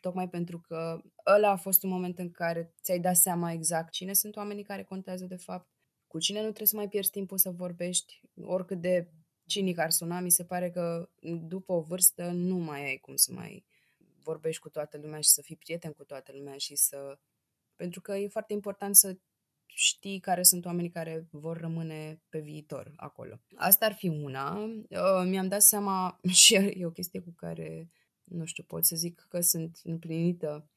tocmai 0.00 0.28
pentru 0.28 0.60
că 0.60 1.00
ăla 1.26 1.50
a 1.50 1.56
fost 1.56 1.82
un 1.82 1.90
moment 1.90 2.18
în 2.18 2.30
care 2.30 2.74
ți-ai 2.82 3.00
dat 3.00 3.16
seama 3.16 3.52
exact 3.52 3.92
cine 3.92 4.12
sunt 4.12 4.36
oamenii 4.36 4.64
care 4.64 4.82
contează 4.82 5.24
de 5.24 5.36
fapt, 5.36 5.68
cu 6.06 6.18
cine 6.18 6.38
nu 6.38 6.44
trebuie 6.44 6.66
să 6.66 6.76
mai 6.76 6.88
pierzi 6.88 7.10
timpul 7.10 7.38
să 7.38 7.50
vorbești, 7.50 8.20
oricât 8.40 8.80
de 8.80 9.10
cinic 9.46 9.78
ar 9.78 9.90
suna, 9.90 10.20
mi 10.20 10.30
se 10.30 10.44
pare 10.44 10.70
că 10.70 11.10
după 11.46 11.72
o 11.72 11.80
vârstă 11.80 12.30
nu 12.30 12.56
mai 12.56 12.84
ai 12.84 12.96
cum 12.96 13.16
să 13.16 13.32
mai 13.32 13.64
vorbești 14.22 14.60
cu 14.60 14.68
toată 14.68 14.98
lumea 14.98 15.20
și 15.20 15.28
să 15.28 15.42
fii 15.42 15.56
prieten 15.56 15.92
cu 15.92 16.04
toată 16.04 16.32
lumea 16.34 16.56
și 16.56 16.76
să... 16.76 17.18
Pentru 17.76 18.00
că 18.00 18.16
e 18.16 18.28
foarte 18.28 18.52
important 18.52 18.96
să 18.96 19.16
știi 19.66 20.20
care 20.20 20.42
sunt 20.42 20.64
oamenii 20.64 20.90
care 20.90 21.28
vor 21.30 21.56
rămâne 21.56 22.22
pe 22.28 22.40
viitor 22.40 22.92
acolo. 22.96 23.40
Asta 23.56 23.86
ar 23.86 23.92
fi 23.92 24.08
una. 24.08 24.54
Uh, 24.58 25.24
mi-am 25.24 25.48
dat 25.48 25.62
seama 25.62 26.20
și 26.44 26.54
e 26.54 26.86
o 26.86 26.90
chestie 26.90 27.20
cu 27.20 27.32
care, 27.36 27.90
nu 28.24 28.44
știu, 28.44 28.64
pot 28.66 28.84
să 28.84 28.96
zic 28.96 29.26
că 29.28 29.40
sunt 29.40 29.80
împlinită 29.84 30.68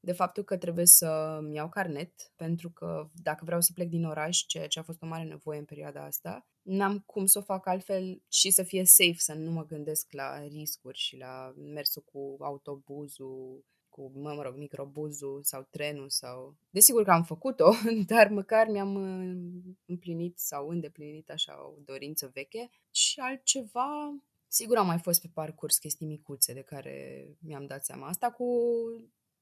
de 0.00 0.12
faptul 0.12 0.42
că 0.42 0.56
trebuie 0.56 0.86
să-mi 0.86 1.54
iau 1.54 1.68
carnet, 1.68 2.32
pentru 2.36 2.70
că 2.70 3.08
dacă 3.14 3.44
vreau 3.44 3.60
să 3.60 3.72
plec 3.72 3.88
din 3.88 4.04
oraș, 4.04 4.38
ceea 4.38 4.66
ce 4.66 4.78
a 4.78 4.82
fost 4.82 5.02
o 5.02 5.06
mare 5.06 5.24
nevoie 5.24 5.58
în 5.58 5.64
perioada 5.64 6.04
asta, 6.04 6.46
n-am 6.62 6.98
cum 6.98 7.26
să 7.26 7.38
o 7.38 7.42
fac 7.42 7.66
altfel 7.66 8.22
și 8.28 8.50
să 8.50 8.62
fie 8.62 8.84
safe, 8.84 9.16
să 9.16 9.34
nu 9.34 9.50
mă 9.50 9.64
gândesc 9.64 10.12
la 10.12 10.46
riscuri 10.46 10.98
și 10.98 11.16
la 11.16 11.54
mersul 11.56 12.02
cu 12.12 12.36
autobuzul, 12.40 13.64
cu, 13.88 14.12
mă, 14.14 14.32
mă 14.32 14.42
rog, 14.42 14.56
microbuzul 14.56 15.40
sau 15.42 15.66
trenul 15.70 16.08
sau... 16.08 16.56
Desigur 16.70 17.04
că 17.04 17.10
am 17.10 17.24
făcut-o, 17.24 17.72
dar 18.12 18.28
măcar 18.28 18.68
mi-am 18.68 18.94
uh, 18.94 19.74
împlinit 19.86 20.38
sau 20.38 20.68
îndeplinit 20.68 21.30
așa 21.30 21.66
o 21.66 21.74
dorință 21.84 22.30
veche. 22.34 22.70
Și 22.90 23.20
altceva... 23.20 24.14
Sigur 24.48 24.76
am 24.76 24.86
mai 24.86 24.98
fost 24.98 25.20
pe 25.20 25.28
parcurs 25.34 25.78
chestii 25.78 26.06
micuțe 26.06 26.52
de 26.52 26.62
care 26.62 27.26
mi-am 27.40 27.66
dat 27.66 27.84
seama. 27.84 28.06
Asta 28.06 28.30
cu 28.30 28.46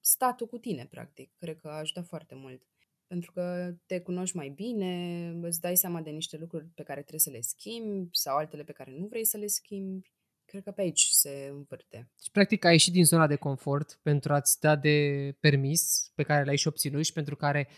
statul 0.00 0.46
cu 0.46 0.58
tine, 0.58 0.86
practic. 0.90 1.30
Cred 1.38 1.58
că 1.60 1.68
a 1.68 1.78
ajutat 1.78 2.06
foarte 2.06 2.34
mult. 2.34 2.62
Pentru 3.06 3.32
că 3.32 3.74
te 3.86 4.00
cunoști 4.00 4.36
mai 4.36 4.48
bine, 4.48 5.28
îți 5.42 5.60
dai 5.60 5.76
seama 5.76 6.00
de 6.00 6.10
niște 6.10 6.36
lucruri 6.36 6.64
pe 6.74 6.82
care 6.82 7.00
trebuie 7.00 7.20
să 7.20 7.30
le 7.30 7.40
schimbi 7.40 8.16
sau 8.16 8.36
altele 8.36 8.64
pe 8.64 8.72
care 8.72 8.94
nu 8.98 9.06
vrei 9.06 9.24
să 9.24 9.36
le 9.36 9.46
schimbi. 9.46 10.12
Cred 10.44 10.62
că 10.62 10.70
pe 10.70 10.80
aici 10.80 11.08
se 11.10 11.48
învârte. 11.50 12.10
Deci, 12.16 12.30
practic, 12.32 12.64
ai 12.64 12.72
ieșit 12.72 12.92
din 12.92 13.04
zona 13.04 13.26
de 13.26 13.36
confort 13.36 13.98
pentru 14.02 14.32
a-ți 14.32 14.60
da 14.60 14.76
de 14.76 15.36
permis 15.40 16.12
pe 16.14 16.22
care 16.22 16.44
l-ai 16.44 16.56
și 16.56 16.68
obținut 16.68 17.04
și 17.04 17.12
pentru 17.12 17.36
care 17.36 17.68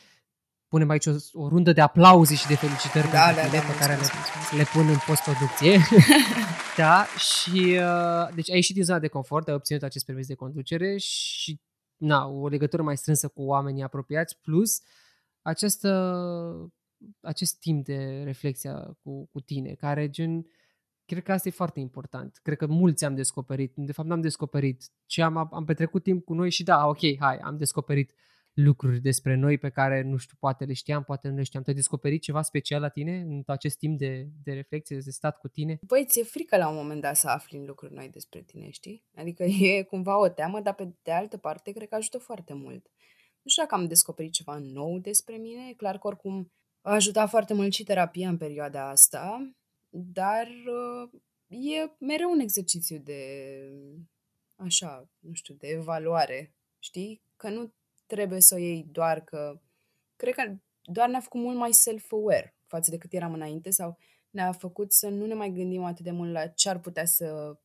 punem 0.68 0.90
aici 0.90 1.06
o, 1.06 1.12
o 1.32 1.48
rundă 1.48 1.72
de 1.72 1.80
aplauze 1.80 2.34
și 2.34 2.46
de 2.46 2.56
felicitări 2.56 3.10
da, 3.10 3.24
pentru 3.24 3.42
da, 3.42 3.48
tine 3.48 3.60
da, 3.60 3.66
pe 3.66 3.78
care 3.78 3.94
le, 3.96 4.06
le 4.56 4.64
pun 4.72 4.88
în 4.88 4.98
postproducție. 5.06 5.78
da, 6.76 7.04
și 7.04 7.78
uh, 7.80 8.34
deci 8.34 8.50
ai 8.50 8.56
ieșit 8.56 8.74
din 8.74 8.84
zona 8.84 8.98
de 8.98 9.08
confort, 9.08 9.48
ai 9.48 9.54
obținut 9.54 9.82
acest 9.82 10.04
permis 10.04 10.26
de 10.26 10.34
conducere 10.34 10.96
și 10.96 11.60
na, 11.96 12.26
o 12.26 12.48
legătură 12.48 12.82
mai 12.82 12.96
strânsă 12.96 13.28
cu 13.28 13.42
oamenii 13.42 13.82
apropiați, 13.82 14.38
plus 14.40 14.80
această, 15.42 16.72
acest 17.20 17.58
timp 17.58 17.84
de 17.84 18.22
reflexie 18.24 18.72
cu, 19.02 19.26
cu 19.26 19.40
tine, 19.40 19.74
care 19.74 20.10
gen, 20.10 20.46
cred 21.04 21.22
că 21.22 21.32
asta 21.32 21.48
e 21.48 21.50
foarte 21.50 21.80
important. 21.80 22.38
Cred 22.42 22.56
că 22.56 22.66
mulți 22.66 23.04
am 23.04 23.14
descoperit, 23.14 23.72
de 23.76 23.92
fapt 23.92 24.08
n-am 24.08 24.20
descoperit, 24.20 24.90
ci 25.06 25.18
am, 25.18 25.36
am 25.36 25.64
petrecut 25.64 26.02
timp 26.02 26.24
cu 26.24 26.34
noi 26.34 26.50
și 26.50 26.62
da, 26.62 26.86
ok, 26.86 27.18
hai, 27.18 27.36
am 27.36 27.56
descoperit 27.56 28.14
lucruri 28.56 29.00
despre 29.00 29.34
noi 29.34 29.58
pe 29.58 29.68
care, 29.68 30.02
nu 30.02 30.16
știu, 30.16 30.36
poate 30.40 30.64
le 30.64 30.72
știam, 30.72 31.04
poate 31.04 31.28
nu 31.28 31.36
le 31.36 31.42
știam. 31.42 31.62
Tu 31.62 31.68
ai 31.70 31.76
descoperit 31.76 32.22
ceva 32.22 32.42
special 32.42 32.80
la 32.80 32.88
tine 32.88 33.16
în 33.20 33.42
acest 33.46 33.78
timp 33.78 33.98
de, 33.98 34.28
de 34.42 34.52
reflexie, 34.52 34.98
de 34.98 35.10
stat 35.10 35.38
cu 35.38 35.48
tine? 35.48 35.78
Băi, 35.86 36.04
ți-e 36.08 36.24
frică 36.24 36.56
la 36.56 36.68
un 36.68 36.74
moment 36.74 37.00
dat 37.00 37.16
să 37.16 37.28
afli 37.28 37.66
lucruri 37.66 37.94
noi 37.94 38.08
despre 38.08 38.40
tine, 38.40 38.70
știi? 38.70 39.04
Adică 39.14 39.42
e 39.72 39.82
cumva 39.82 40.20
o 40.20 40.28
teamă, 40.28 40.60
dar 40.60 40.74
pe 40.74 40.88
de 41.02 41.12
altă 41.12 41.36
parte 41.36 41.72
cred 41.72 41.88
că 41.88 41.94
ajută 41.94 42.18
foarte 42.18 42.54
mult. 42.54 42.86
Nu 43.42 43.50
știu 43.50 43.62
dacă 43.62 43.74
am 43.74 43.86
descoperit 43.86 44.32
ceva 44.32 44.58
nou 44.58 44.98
despre 44.98 45.36
mine, 45.36 45.68
e 45.68 45.74
clar 45.74 45.98
că 45.98 46.06
oricum 46.06 46.52
a 46.80 46.94
ajutat 46.94 47.28
foarte 47.28 47.54
mult 47.54 47.72
și 47.72 47.84
terapia 47.84 48.28
în 48.28 48.36
perioada 48.36 48.88
asta, 48.88 49.50
dar 49.88 50.46
uh, 50.46 51.10
e 51.48 51.90
mereu 51.98 52.30
un 52.30 52.40
exercițiu 52.40 52.98
de, 52.98 53.20
așa, 54.54 55.10
nu 55.18 55.32
știu, 55.32 55.54
de 55.54 55.66
evaluare, 55.66 56.54
știi? 56.78 57.22
Că 57.36 57.48
nu 57.48 57.72
trebuie 58.06 58.40
să 58.40 58.54
o 58.54 58.58
iei 58.58 58.86
doar 58.90 59.20
că... 59.20 59.60
Cred 60.16 60.34
că 60.34 60.56
doar 60.82 61.08
ne-a 61.08 61.20
făcut 61.20 61.40
mult 61.40 61.56
mai 61.56 61.72
self-aware 61.72 62.56
față 62.66 62.90
de 62.90 62.98
cât 62.98 63.12
eram 63.12 63.32
înainte 63.32 63.70
sau 63.70 63.98
ne-a 64.30 64.52
făcut 64.52 64.92
să 64.92 65.08
nu 65.08 65.26
ne 65.26 65.34
mai 65.34 65.50
gândim 65.50 65.84
atât 65.84 66.04
de 66.04 66.10
mult 66.10 66.32
la 66.32 66.46
ce 66.46 66.68
ar 66.68 66.78
putea 66.80 67.04
să 67.04 67.58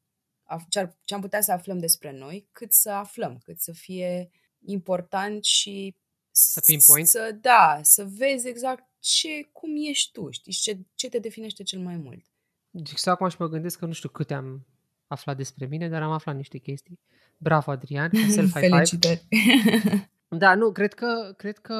ce, 0.69 0.79
ar, 0.79 0.97
ce 1.03 1.13
am 1.13 1.21
putea 1.21 1.41
să 1.41 1.51
aflăm 1.51 1.77
despre 1.77 2.11
noi, 2.11 2.47
cât 2.51 2.73
să 2.73 2.89
aflăm, 2.89 3.37
cât 3.43 3.59
să 3.59 3.71
fie 3.71 4.31
important 4.65 5.43
și 5.43 5.95
să 6.31 6.61
pinpoint? 6.65 7.07
Să, 7.07 7.37
da, 7.41 7.79
să 7.81 8.05
vezi 8.05 8.47
exact 8.47 8.89
ce, 8.99 9.49
cum 9.51 9.69
ești 9.89 10.11
tu, 10.11 10.31
știi, 10.31 10.53
ce, 10.53 10.79
ce 10.95 11.09
te 11.09 11.19
definește 11.19 11.63
cel 11.63 11.79
mai 11.79 11.97
mult. 11.97 12.25
Deci 12.69 13.07
acum 13.07 13.29
și 13.29 13.35
mă 13.39 13.47
gândesc 13.47 13.79
că 13.79 13.85
nu 13.85 13.93
știu 13.93 14.09
câte 14.09 14.33
am 14.33 14.65
aflat 15.07 15.37
despre 15.37 15.65
mine, 15.65 15.89
dar 15.89 16.01
am 16.01 16.11
aflat 16.11 16.35
niște 16.35 16.57
chestii. 16.57 16.99
Bravo, 17.37 17.71
Adrian, 17.71 18.11
self 18.29 18.51
Felicitări! 18.51 19.27
Da, 20.37 20.55
nu, 20.55 20.71
cred 20.71 20.93
că, 20.93 21.33
cred 21.37 21.57
că 21.57 21.73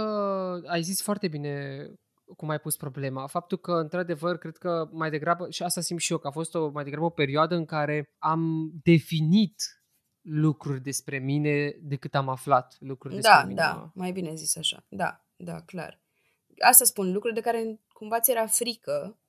ai 0.66 0.82
zis 0.82 1.02
foarte 1.02 1.28
bine 1.28 1.86
cum 2.36 2.50
ai 2.50 2.60
pus 2.60 2.78
problema. 2.78 3.28
Faptul 3.28 3.58
că, 3.58 3.72
într-adevăr, 3.72 4.38
cred 4.38 4.58
că 4.58 4.90
mai 4.92 5.10
degrabă, 5.10 5.50
și 5.50 5.64
asta 5.64 5.82
simt 5.82 6.00
și 6.00 6.12
eu, 6.12 6.18
că 6.18 6.28
a 6.28 6.32
fost 6.32 6.56
o, 6.56 6.70
mai 6.70 6.84
degrabă 6.84 7.06
o 7.06 7.10
perioadă 7.10 7.56
în 7.56 7.66
care 7.66 8.16
am 8.18 8.72
definit 8.84 9.56
lucruri 10.22 10.82
despre 10.82 11.18
mine 11.18 11.76
decât 11.82 12.16
am 12.16 12.30
aflat 12.30 12.76
lucruri 12.80 13.16
despre 13.16 13.34
da, 13.36 13.44
mine. 13.44 13.56
Da, 13.56 13.74
da, 13.74 13.92
mai 13.94 14.12
bine 14.12 14.36
zis 14.36 14.58
așa. 14.58 14.86
Da, 14.90 15.26
da, 15.36 15.62
clar. 15.62 16.02
Asta 16.60 16.84
spun, 16.84 17.12
lucruri 17.12 17.34
de 17.34 17.42
care 17.42 17.80
cumva 17.94 18.20
ți 18.20 18.32
era 18.32 18.46
frică, 18.46 19.20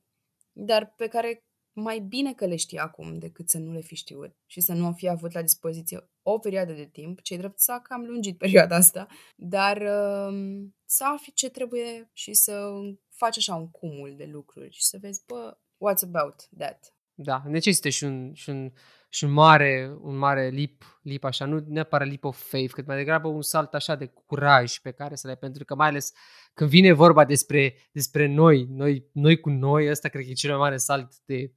dar 0.53 0.95
pe 0.97 1.09
care 1.09 1.45
mai 1.73 1.99
bine 1.99 2.33
că 2.33 2.47
le 2.47 2.57
știi 2.57 2.79
acum 2.79 3.19
decât 3.19 3.49
să 3.49 3.59
nu 3.59 3.73
le 3.73 3.81
fi 3.81 3.95
știut 3.95 4.37
și 4.47 4.61
să 4.61 4.73
nu 4.73 4.93
fi 4.93 5.09
avut 5.09 5.33
la 5.33 5.43
dispoziție 5.43 6.11
o 6.23 6.39
perioadă 6.39 6.73
de 6.73 6.89
timp, 6.93 7.21
ce 7.21 7.37
drept 7.37 7.59
s-a 7.59 7.81
cam 7.81 8.05
lungit 8.05 8.39
perioada 8.45 8.77
asta, 8.77 9.07
dar 9.37 9.77
uh, 9.77 10.65
să 10.85 11.05
afli 11.05 11.33
ce 11.35 11.51
trebuie 11.51 12.11
și 12.13 12.35
să 12.35 12.71
faci 13.09 13.37
așa 13.37 13.55
un 13.55 13.71
cumul 13.71 14.15
de 14.17 14.25
lucruri 14.25 14.71
și 14.71 14.83
să 14.85 14.99
vezi, 15.01 15.23
bă, 15.27 15.57
what's 15.59 16.03
about 16.03 16.49
that? 16.59 16.95
Da, 17.15 17.43
necesită 17.47 17.89
și 17.89 18.05
un, 18.05 18.33
și 18.35 18.51
un, 18.51 18.73
și 19.09 19.25
un 19.25 19.31
mare, 19.31 19.97
un 20.01 20.17
mare 20.17 20.49
lip, 20.49 21.01
lip 21.03 21.25
așa, 21.25 21.45
nu 21.45 21.65
neapărat 21.69 22.07
leap 22.07 22.25
of 22.25 22.49
faith, 22.49 22.73
cât 22.73 22.87
mai 22.87 22.97
degrabă 22.97 23.29
un 23.29 23.43
salt 23.43 23.75
așa 23.75 23.95
de 23.95 24.07
curaj 24.07 24.79
pe 24.79 24.91
care 24.91 25.15
să 25.15 25.27
le 25.27 25.35
pentru 25.35 25.65
că 25.65 25.75
mai 25.75 25.89
ales 25.89 26.13
când 26.55 26.71
vine 26.71 26.93
vorba 26.93 27.25
despre, 27.25 27.75
despre 27.93 28.27
noi, 28.27 28.67
noi, 28.71 29.09
noi 29.13 29.41
cu 29.41 29.51
noi, 29.51 29.91
ăsta 29.91 30.09
cred 30.09 30.25
că 30.25 30.31
e 30.31 30.35
cel 30.35 30.51
mai 30.51 30.59
mare 30.59 30.77
salt 30.77 31.13
de, 31.25 31.53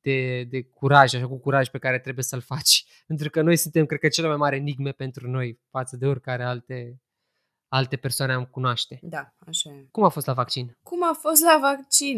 de, 0.00 0.44
de 0.44 0.62
curaj, 0.62 1.14
așa 1.14 1.26
cu 1.26 1.38
curaj 1.38 1.68
pe 1.68 1.78
care 1.78 1.98
trebuie 1.98 2.24
să-l 2.24 2.40
faci. 2.40 2.84
Pentru 3.06 3.30
că 3.30 3.42
noi 3.42 3.56
suntem, 3.56 3.86
cred 3.86 4.00
că, 4.00 4.08
cele 4.08 4.28
mai 4.28 4.36
mari 4.36 4.56
enigme 4.56 4.92
pentru 4.92 5.30
noi 5.30 5.60
față 5.70 5.96
de 5.96 6.06
oricare 6.06 6.44
alte, 6.44 7.02
alte 7.68 7.96
persoane 7.96 8.32
am 8.32 8.44
cunoaște. 8.44 8.98
Da, 9.02 9.34
așa 9.38 9.70
e. 9.70 9.88
Cum 9.90 10.04
a 10.04 10.08
fost 10.08 10.26
la 10.26 10.32
vaccin? 10.32 10.76
Cum 10.82 11.04
a 11.04 11.12
fost 11.12 11.42
la 11.42 11.58
vaccin? 11.60 12.16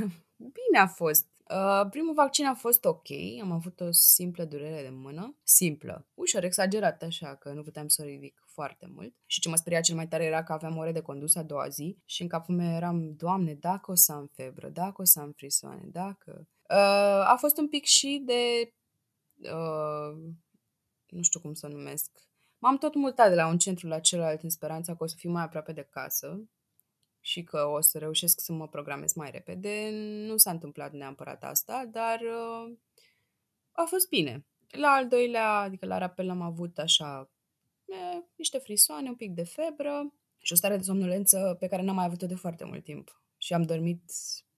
Bine 0.58 0.78
a 0.78 0.86
fost. 0.86 1.26
Uh, 1.50 1.86
primul 1.90 2.14
vaccin 2.14 2.46
a 2.46 2.54
fost 2.54 2.84
ok, 2.84 3.06
am 3.40 3.52
avut 3.52 3.80
o 3.80 3.90
simplă 3.90 4.44
durere 4.44 4.82
de 4.82 4.88
mână, 4.88 5.36
simplă, 5.42 6.06
ușor 6.14 6.44
exagerată 6.44 7.04
așa 7.04 7.34
că 7.34 7.52
nu 7.52 7.62
puteam 7.62 7.88
să 7.88 8.02
o 8.02 8.04
ridic 8.04 8.42
foarte 8.46 8.86
mult. 8.94 9.14
Și 9.26 9.40
ce 9.40 9.48
mă 9.48 9.56
speria 9.56 9.80
cel 9.80 9.94
mai 9.94 10.08
tare 10.08 10.24
era 10.24 10.44
că 10.44 10.52
aveam 10.52 10.76
ore 10.76 10.92
de 10.92 11.00
condus 11.00 11.34
a 11.34 11.42
doua 11.42 11.68
zi 11.68 11.98
și 12.04 12.22
în 12.22 12.28
capul 12.28 12.54
meu 12.54 12.74
eram, 12.74 13.14
Doamne, 13.16 13.54
dacă 13.54 13.90
o 13.90 13.94
să 13.94 14.12
am 14.12 14.30
febră, 14.34 14.68
dacă 14.68 15.00
o 15.00 15.04
să 15.04 15.20
am 15.20 15.32
frisoane, 15.32 15.82
dacă... 15.84 16.48
Uh, 16.70 17.26
a 17.32 17.36
fost 17.38 17.58
un 17.58 17.68
pic 17.68 17.84
și 17.84 18.22
de... 18.24 18.72
Uh, 19.52 20.34
nu 21.06 21.22
știu 21.22 21.40
cum 21.40 21.54
să 21.54 21.66
numesc. 21.66 22.10
M-am 22.58 22.78
tot 22.78 22.94
mutat 22.94 23.28
de 23.28 23.34
la 23.34 23.46
un 23.46 23.58
centru 23.58 23.86
la 23.86 23.98
celălalt 23.98 24.42
în 24.42 24.50
speranța 24.50 24.96
că 24.96 25.04
o 25.04 25.06
să 25.06 25.14
fiu 25.18 25.30
mai 25.30 25.42
aproape 25.42 25.72
de 25.72 25.88
casă 25.90 26.48
și 27.26 27.42
că 27.42 27.64
o 27.64 27.80
să 27.80 27.98
reușesc 27.98 28.40
să 28.40 28.52
mă 28.52 28.68
programez 28.68 29.12
mai 29.12 29.30
repede. 29.30 29.90
Nu 30.26 30.36
s-a 30.36 30.50
întâmplat 30.50 30.92
neapărat 30.92 31.44
asta, 31.44 31.88
dar 31.90 32.20
uh, 32.20 32.76
a 33.72 33.84
fost 33.84 34.08
bine. 34.08 34.46
La 34.68 34.88
al 34.88 35.08
doilea, 35.08 35.48
adică 35.48 35.86
la 35.86 35.98
rapel 35.98 36.30
am 36.30 36.40
avut 36.40 36.78
așa 36.78 37.30
e, 37.84 37.94
niște 38.36 38.58
frisoane, 38.58 39.08
un 39.08 39.14
pic 39.14 39.34
de 39.34 39.44
febră 39.44 40.12
și 40.38 40.52
o 40.52 40.56
stare 40.56 40.76
de 40.76 40.82
somnolență 40.82 41.56
pe 41.58 41.66
care 41.66 41.82
n-am 41.82 41.94
mai 41.94 42.04
avut-o 42.04 42.26
de 42.26 42.34
foarte 42.34 42.64
mult 42.64 42.84
timp. 42.84 43.22
Și 43.36 43.54
am 43.54 43.62
dormit 43.62 44.02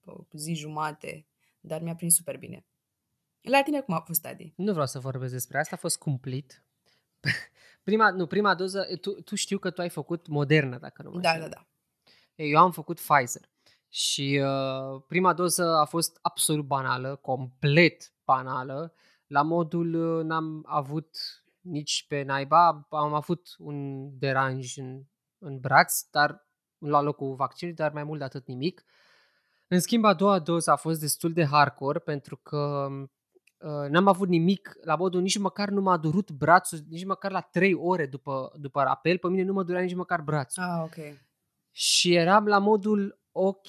o 0.04 0.24
zi 0.32 0.54
jumate, 0.54 1.26
dar 1.60 1.82
mi-a 1.82 1.94
prins 1.94 2.14
super 2.14 2.36
bine. 2.36 2.66
La 3.40 3.62
tine 3.62 3.80
cum 3.80 3.94
a 3.94 4.00
fost, 4.00 4.26
Adi? 4.26 4.52
Nu 4.56 4.70
vreau 4.70 4.86
să 4.86 4.98
vorbesc 4.98 5.32
despre 5.32 5.58
asta, 5.58 5.74
a 5.74 5.78
fost 5.78 5.98
cumplit. 5.98 6.64
Prima, 7.82 8.10
nu, 8.10 8.26
prima 8.26 8.54
doză, 8.54 8.96
tu, 9.00 9.20
tu 9.20 9.34
știu 9.34 9.58
că 9.58 9.70
tu 9.70 9.80
ai 9.80 9.88
făcut 9.88 10.26
Moderna, 10.26 10.78
dacă 10.78 11.02
nu 11.02 11.10
mă 11.10 11.20
Da, 11.20 11.30
înșel. 11.30 11.48
da, 11.48 11.54
da. 11.54 11.66
Eu 12.45 12.59
am 12.59 12.70
făcut 12.70 13.01
Pfizer. 13.01 13.51
Și 13.89 14.43
uh, 14.43 15.03
prima 15.07 15.32
doză 15.32 15.76
a 15.76 15.84
fost 15.84 16.18
absolut 16.22 16.66
banală, 16.66 17.16
complet 17.16 18.12
banală, 18.24 18.93
la 19.26 19.43
modul 19.43 19.95
uh, 19.95 20.24
n-am 20.24 20.64
avut 20.66 21.16
nici 21.61 22.05
pe 22.09 22.22
naiba, 22.22 22.86
am 22.91 23.14
avut 23.14 23.55
un 23.59 24.09
deranj 24.18 24.76
în, 24.76 25.03
în 25.39 25.59
braț, 25.59 26.03
dar 26.11 26.49
la 26.78 27.01
locul 27.01 27.34
vaccinului, 27.34 27.78
dar 27.78 27.93
mai 27.93 28.05
mult 28.05 28.18
de 28.18 28.24
atât 28.24 28.47
nimic. 28.47 28.84
În 29.68 29.80
schimb, 29.80 30.05
a 30.05 30.14
doua 30.14 30.39
doză 30.39 30.70
a 30.70 30.76
fost 30.76 31.01
destul 31.01 31.32
de 31.32 31.45
hardcore 31.45 31.99
pentru 31.99 32.36
că 32.36 32.89
uh, 33.59 33.89
n-am 33.89 34.07
avut 34.07 34.28
nimic 34.28 34.72
la 34.84 34.97
modul, 34.97 35.20
nici 35.20 35.39
măcar 35.39 35.68
nu 35.68 35.80
m-a 35.80 35.97
durut 35.97 36.30
brațul, 36.30 36.78
nici 36.89 37.05
măcar 37.05 37.30
la 37.30 37.41
3 37.41 37.74
ore 37.74 38.07
după, 38.07 38.53
după 38.57 38.82
rapel, 38.82 39.18
pe 39.18 39.28
mine 39.28 39.43
nu 39.43 39.53
mă 39.53 39.62
durea 39.62 39.82
nici 39.82 39.95
măcar 39.95 40.20
brațul. 40.20 40.62
Ah, 40.62 40.82
ok. 40.82 41.27
Și 41.80 42.14
eram 42.14 42.46
la 42.46 42.58
modul, 42.58 43.20
ok, 43.32 43.66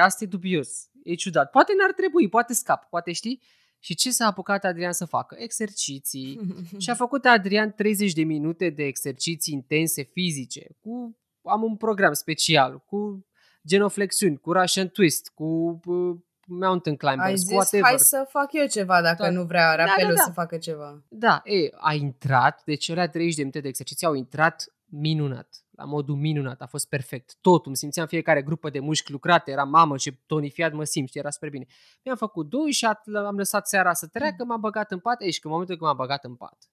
asta 0.00 0.24
e 0.24 0.26
dubios, 0.26 0.88
e 1.04 1.14
ciudat. 1.14 1.50
Poate 1.50 1.72
n-ar 1.78 1.92
trebui, 1.92 2.28
poate 2.28 2.52
scap, 2.52 2.84
poate 2.88 3.12
știi? 3.12 3.42
Și 3.78 3.94
ce 3.94 4.10
s-a 4.10 4.26
apucat 4.26 4.64
Adrian 4.64 4.92
să 4.92 5.04
facă? 5.04 5.36
Exerciții. 5.38 6.40
Și 6.78 6.90
a 6.90 6.94
făcut 6.94 7.24
Adrian 7.24 7.72
30 7.72 8.12
de 8.12 8.22
minute 8.22 8.70
de 8.70 8.84
exerciții 8.84 9.54
intense 9.54 10.02
fizice. 10.02 10.66
Cu, 10.80 11.18
am 11.42 11.62
un 11.62 11.76
program 11.76 12.12
special, 12.12 12.78
cu 12.86 13.26
genoflexiuni, 13.66 14.36
cu 14.38 14.52
Russian 14.52 14.88
twist, 14.88 15.28
cu 15.34 15.44
uh, 15.84 16.16
mountain 16.46 16.96
climbers, 16.96 17.26
Ai 17.28 17.32
cu 17.32 17.38
zis, 17.38 17.50
whatever. 17.52 17.86
hai 17.86 17.98
să 17.98 18.26
fac 18.28 18.52
eu 18.52 18.66
ceva 18.66 19.02
dacă 19.02 19.22
Da. 19.22 19.30
nu 19.30 19.42
vrea 19.44 19.76
Da, 19.76 19.84
rapelul 19.84 20.14
da, 20.14 20.18
da. 20.18 20.24
să 20.24 20.32
facă 20.32 20.56
ceva. 20.56 21.02
Da, 21.08 21.42
e, 21.44 21.70
a 21.76 21.94
intrat, 21.94 22.62
deci 22.64 22.88
era 22.88 23.08
30 23.08 23.34
de 23.34 23.40
minute 23.40 23.60
de 23.60 23.68
exerciții, 23.68 24.06
au 24.06 24.14
intrat 24.14 24.72
minunat, 24.86 25.64
la 25.80 25.86
modul 25.86 26.16
minunat, 26.16 26.60
a 26.60 26.66
fost 26.66 26.88
perfect. 26.88 27.36
Totul, 27.40 27.66
îmi 27.66 27.76
simțeam 27.76 28.06
fiecare 28.06 28.42
grupă 28.42 28.70
de 28.70 28.80
mușchi 28.80 29.10
lucrate, 29.10 29.50
era 29.50 29.64
mamă 29.64 29.96
ce 29.96 30.18
tonifiat 30.26 30.72
mă 30.72 30.84
simt, 30.84 31.08
știi, 31.08 31.20
era 31.20 31.30
super 31.30 31.50
bine. 31.50 31.66
Mi-am 32.04 32.16
făcut 32.16 32.48
doi 32.48 32.70
și 32.70 32.86
at- 32.86 33.24
am 33.26 33.36
lăsat 33.36 33.68
seara 33.68 33.92
să 33.92 34.06
treacă, 34.06 34.44
m-am 34.44 34.60
băgat 34.60 34.90
în 34.90 34.98
pat, 34.98 35.22
ei, 35.22 35.32
și 35.32 35.40
că 35.40 35.46
în 35.46 35.52
momentul 35.52 35.76
când 35.76 35.88
m-am 35.88 35.98
băgat 35.98 36.24
în 36.24 36.34
pat, 36.34 36.70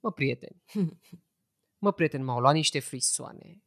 mă, 0.00 0.12
prieteni, 0.12 0.62
mă, 1.84 1.92
prieteni, 1.92 2.22
m-au 2.22 2.40
luat 2.40 2.54
niște 2.54 2.80
frisoane. 2.80 3.62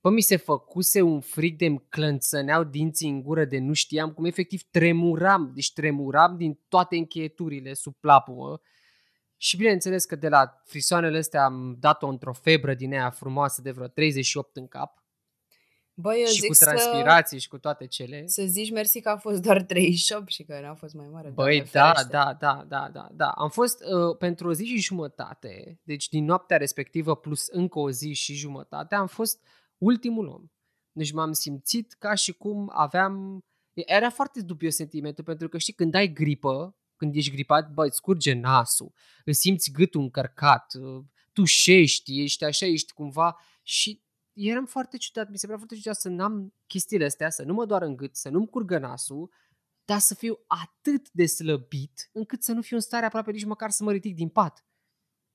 Bă, 0.00 0.10
mi 0.10 0.20
se 0.20 0.36
făcuse 0.36 1.00
un 1.00 1.20
fric 1.20 1.56
de 1.56 1.66
îmi 1.66 1.84
clănțăneau 1.88 2.64
dinții 2.64 3.08
în 3.08 3.22
gură 3.22 3.44
de 3.44 3.58
nu 3.58 3.72
știam 3.72 4.12
cum, 4.12 4.24
efectiv 4.24 4.62
tremuram, 4.70 5.50
deci 5.54 5.72
tremuram 5.72 6.36
din 6.36 6.58
toate 6.68 6.96
încheieturile 6.96 7.74
sub 7.74 7.94
plapumă. 8.00 8.60
Și 9.42 9.56
bineînțeles 9.56 10.04
că 10.04 10.16
de 10.16 10.28
la 10.28 10.60
frisoanele 10.64 11.18
astea 11.18 11.44
am 11.44 11.76
dat-o 11.78 12.06
într-o 12.06 12.32
febră 12.32 12.74
din 12.74 12.92
aia 12.92 13.10
frumoasă 13.10 13.62
de 13.62 13.70
vreo 13.70 13.86
38 13.86 14.56
în 14.56 14.68
cap. 14.68 15.04
Băi, 15.94 16.20
eu 16.20 16.26
și 16.26 16.40
zic 16.40 16.46
cu 16.46 16.54
să, 16.54 16.64
transpirații 16.64 17.38
și 17.38 17.48
cu 17.48 17.58
toate 17.58 17.86
cele. 17.86 18.26
să 18.26 18.42
zici 18.46 18.70
mersi 18.70 19.00
că 19.00 19.08
a 19.08 19.16
fost 19.16 19.42
doar 19.42 19.62
38 19.62 20.28
și 20.28 20.42
că 20.42 20.60
n-a 20.60 20.74
fost 20.74 20.94
mai 20.94 21.08
mare. 21.12 21.28
Băi, 21.28 21.56
Doamne 21.56 21.70
da, 21.72 21.92
ferește. 21.92 22.08
da, 22.10 22.36
da, 22.38 22.64
da, 22.68 22.88
da, 22.92 23.08
da. 23.12 23.28
Am 23.28 23.48
fost 23.50 23.84
uh, 23.84 24.16
pentru 24.16 24.48
o 24.48 24.52
zi 24.52 24.64
și 24.64 24.78
jumătate, 24.78 25.80
deci 25.82 26.08
din 26.08 26.24
noaptea 26.24 26.56
respectivă 26.56 27.16
plus 27.16 27.46
încă 27.46 27.78
o 27.78 27.90
zi 27.90 28.12
și 28.12 28.34
jumătate, 28.34 28.94
am 28.94 29.06
fost 29.06 29.42
ultimul 29.78 30.26
om. 30.26 30.42
Deci 30.92 31.12
m-am 31.12 31.32
simțit 31.32 31.92
ca 31.92 32.14
și 32.14 32.32
cum 32.32 32.70
aveam... 32.74 33.44
Era 33.72 34.10
foarte 34.10 34.42
dubios 34.42 34.74
sentimentul, 34.74 35.24
pentru 35.24 35.48
că 35.48 35.58
știi, 35.58 35.72
când 35.72 35.94
ai 35.94 36.12
gripă, 36.12 36.79
când 37.00 37.14
ești 37.14 37.30
gripat, 37.30 37.72
bă, 37.72 37.84
îți 37.84 37.96
scurge 37.96 38.32
nasul, 38.32 38.92
îți 39.24 39.38
simți 39.38 39.70
gâtul 39.70 40.00
încărcat, 40.00 40.74
uh, 40.74 41.04
tușești, 41.32 42.22
ești 42.22 42.44
așa, 42.44 42.66
ești 42.66 42.92
cumva... 42.92 43.36
Și 43.62 44.02
eram 44.32 44.66
foarte 44.66 44.96
ciudat, 44.96 45.30
mi 45.30 45.38
se 45.38 45.46
părea 45.46 45.58
foarte 45.58 45.74
ciudat 45.76 45.96
să 46.00 46.08
n-am 46.08 46.54
chestiile 46.66 47.04
astea, 47.04 47.30
să 47.30 47.42
nu 47.42 47.52
mă 47.52 47.64
doar 47.64 47.82
în 47.82 47.96
gât, 47.96 48.16
să 48.16 48.28
nu-mi 48.28 48.48
curgă 48.48 48.78
nasul, 48.78 49.32
dar 49.84 49.98
să 49.98 50.14
fiu 50.14 50.38
atât 50.46 51.10
de 51.10 51.26
slăbit 51.26 52.10
încât 52.12 52.42
să 52.42 52.52
nu 52.52 52.62
fiu 52.62 52.76
în 52.76 52.82
stare 52.82 53.06
aproape 53.06 53.30
nici 53.30 53.44
măcar 53.44 53.70
să 53.70 53.84
mă 53.84 53.92
ridic 53.92 54.14
din 54.14 54.28
pat. 54.28 54.64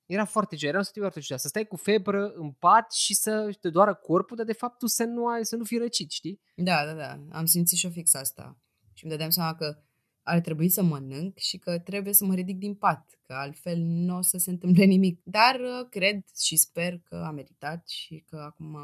Era 0.05 0.25
foarte 0.25 0.55
ciudat, 0.55 0.69
era 0.69 0.77
un 0.77 0.83
sentiment 0.83 1.11
foarte 1.11 1.27
ciudat. 1.27 1.41
Să 1.41 1.47
stai 1.47 1.65
cu 1.65 1.75
febră 1.75 2.27
în 2.27 2.51
pat 2.51 2.91
și 2.91 3.13
să 3.13 3.55
te 3.61 3.69
doară 3.69 3.95
corpul, 3.95 4.35
dar 4.35 4.45
de 4.45 4.53
fapt 4.53 4.77
tu 4.77 4.87
să 4.87 5.03
nu, 5.03 5.27
ai, 5.27 5.45
să 5.45 5.55
nu 5.55 5.63
fii 5.63 5.77
răcit, 5.77 6.11
știi? 6.11 6.41
Da, 6.55 6.85
da, 6.85 6.93
da. 6.93 7.19
Am 7.31 7.45
simțit 7.45 7.77
și 7.77 7.85
o 7.85 7.89
fix 7.89 8.13
asta. 8.13 8.57
Și 8.93 9.03
îmi 9.03 9.13
dădeam 9.13 9.29
seama 9.29 9.55
că 9.55 9.84
ar 10.25 10.39
trebui 10.39 10.69
să 10.69 10.81
mănânc 10.81 11.37
și 11.37 11.57
că 11.57 11.79
trebuie 11.79 12.13
să 12.13 12.25
mă 12.25 12.33
ridic 12.33 12.57
din 12.57 12.73
pat, 12.73 13.19
că 13.27 13.33
altfel 13.33 13.77
nu 13.77 14.17
o 14.17 14.21
să 14.21 14.37
se 14.37 14.49
întâmple 14.49 14.83
nimic. 14.95 15.19
Dar 15.23 15.55
uh, 15.59 15.87
cred 15.89 16.23
și 16.37 16.55
sper 16.55 16.99
că 17.03 17.23
a 17.25 17.31
meritat 17.31 17.87
și 17.87 18.23
că 18.29 18.37
acum 18.45 18.75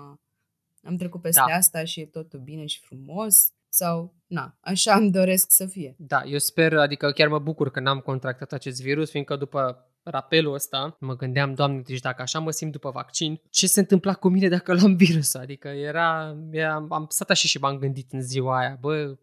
am 0.84 0.96
trecut 0.96 1.22
peste 1.22 1.44
Da. 1.48 1.56
asta 1.56 1.84
și 1.84 2.00
e 2.00 2.06
totul 2.06 2.40
bine 2.40 2.66
și 2.66 2.80
frumos. 2.80 3.54
Sau, 3.70 4.16
na, 4.28 4.58
așa 4.60 4.96
îmi 4.96 5.12
doresc 5.12 5.52
să 5.52 5.66
fie. 5.66 5.96
Da, 5.98 6.24
eu 6.24 6.38
sper, 6.38 6.78
adică 6.78 7.12
chiar 7.12 7.28
mă 7.28 7.40
bucur 7.40 7.72
că 7.72 7.80
n-am 7.80 8.00
contractat 8.00 8.52
acest 8.52 8.82
virus, 8.82 9.10
fiindcă 9.10 9.36
după 9.36 9.86
rapelul 10.04 10.54
ăsta 10.54 10.98
mă 11.00 11.16
gândeam, 11.16 11.54
doamne, 11.54 11.82
deci 11.82 12.00
dacă 12.00 12.22
așa 12.22 12.40
mă 12.40 12.52
simt 12.52 12.72
după 12.72 12.90
vaccin, 12.90 13.42
ce 13.50 13.68
se 13.68 13.80
întâmpla 13.80 14.14
cu 14.14 14.30
mine 14.30 14.48
dacă 14.48 14.74
luam 14.74 14.96
virusul? 14.96 15.40
Adică 15.40 15.68
era, 15.68 16.38
era 16.52 16.86
am 16.90 17.06
stat 17.10 17.30
așa 17.30 17.48
și 17.48 17.58
m-am 17.58 17.78
gândit 17.78 18.12
în 18.12 18.22
ziua 18.22 18.58
aia, 18.60 18.78
bă, 18.82 19.18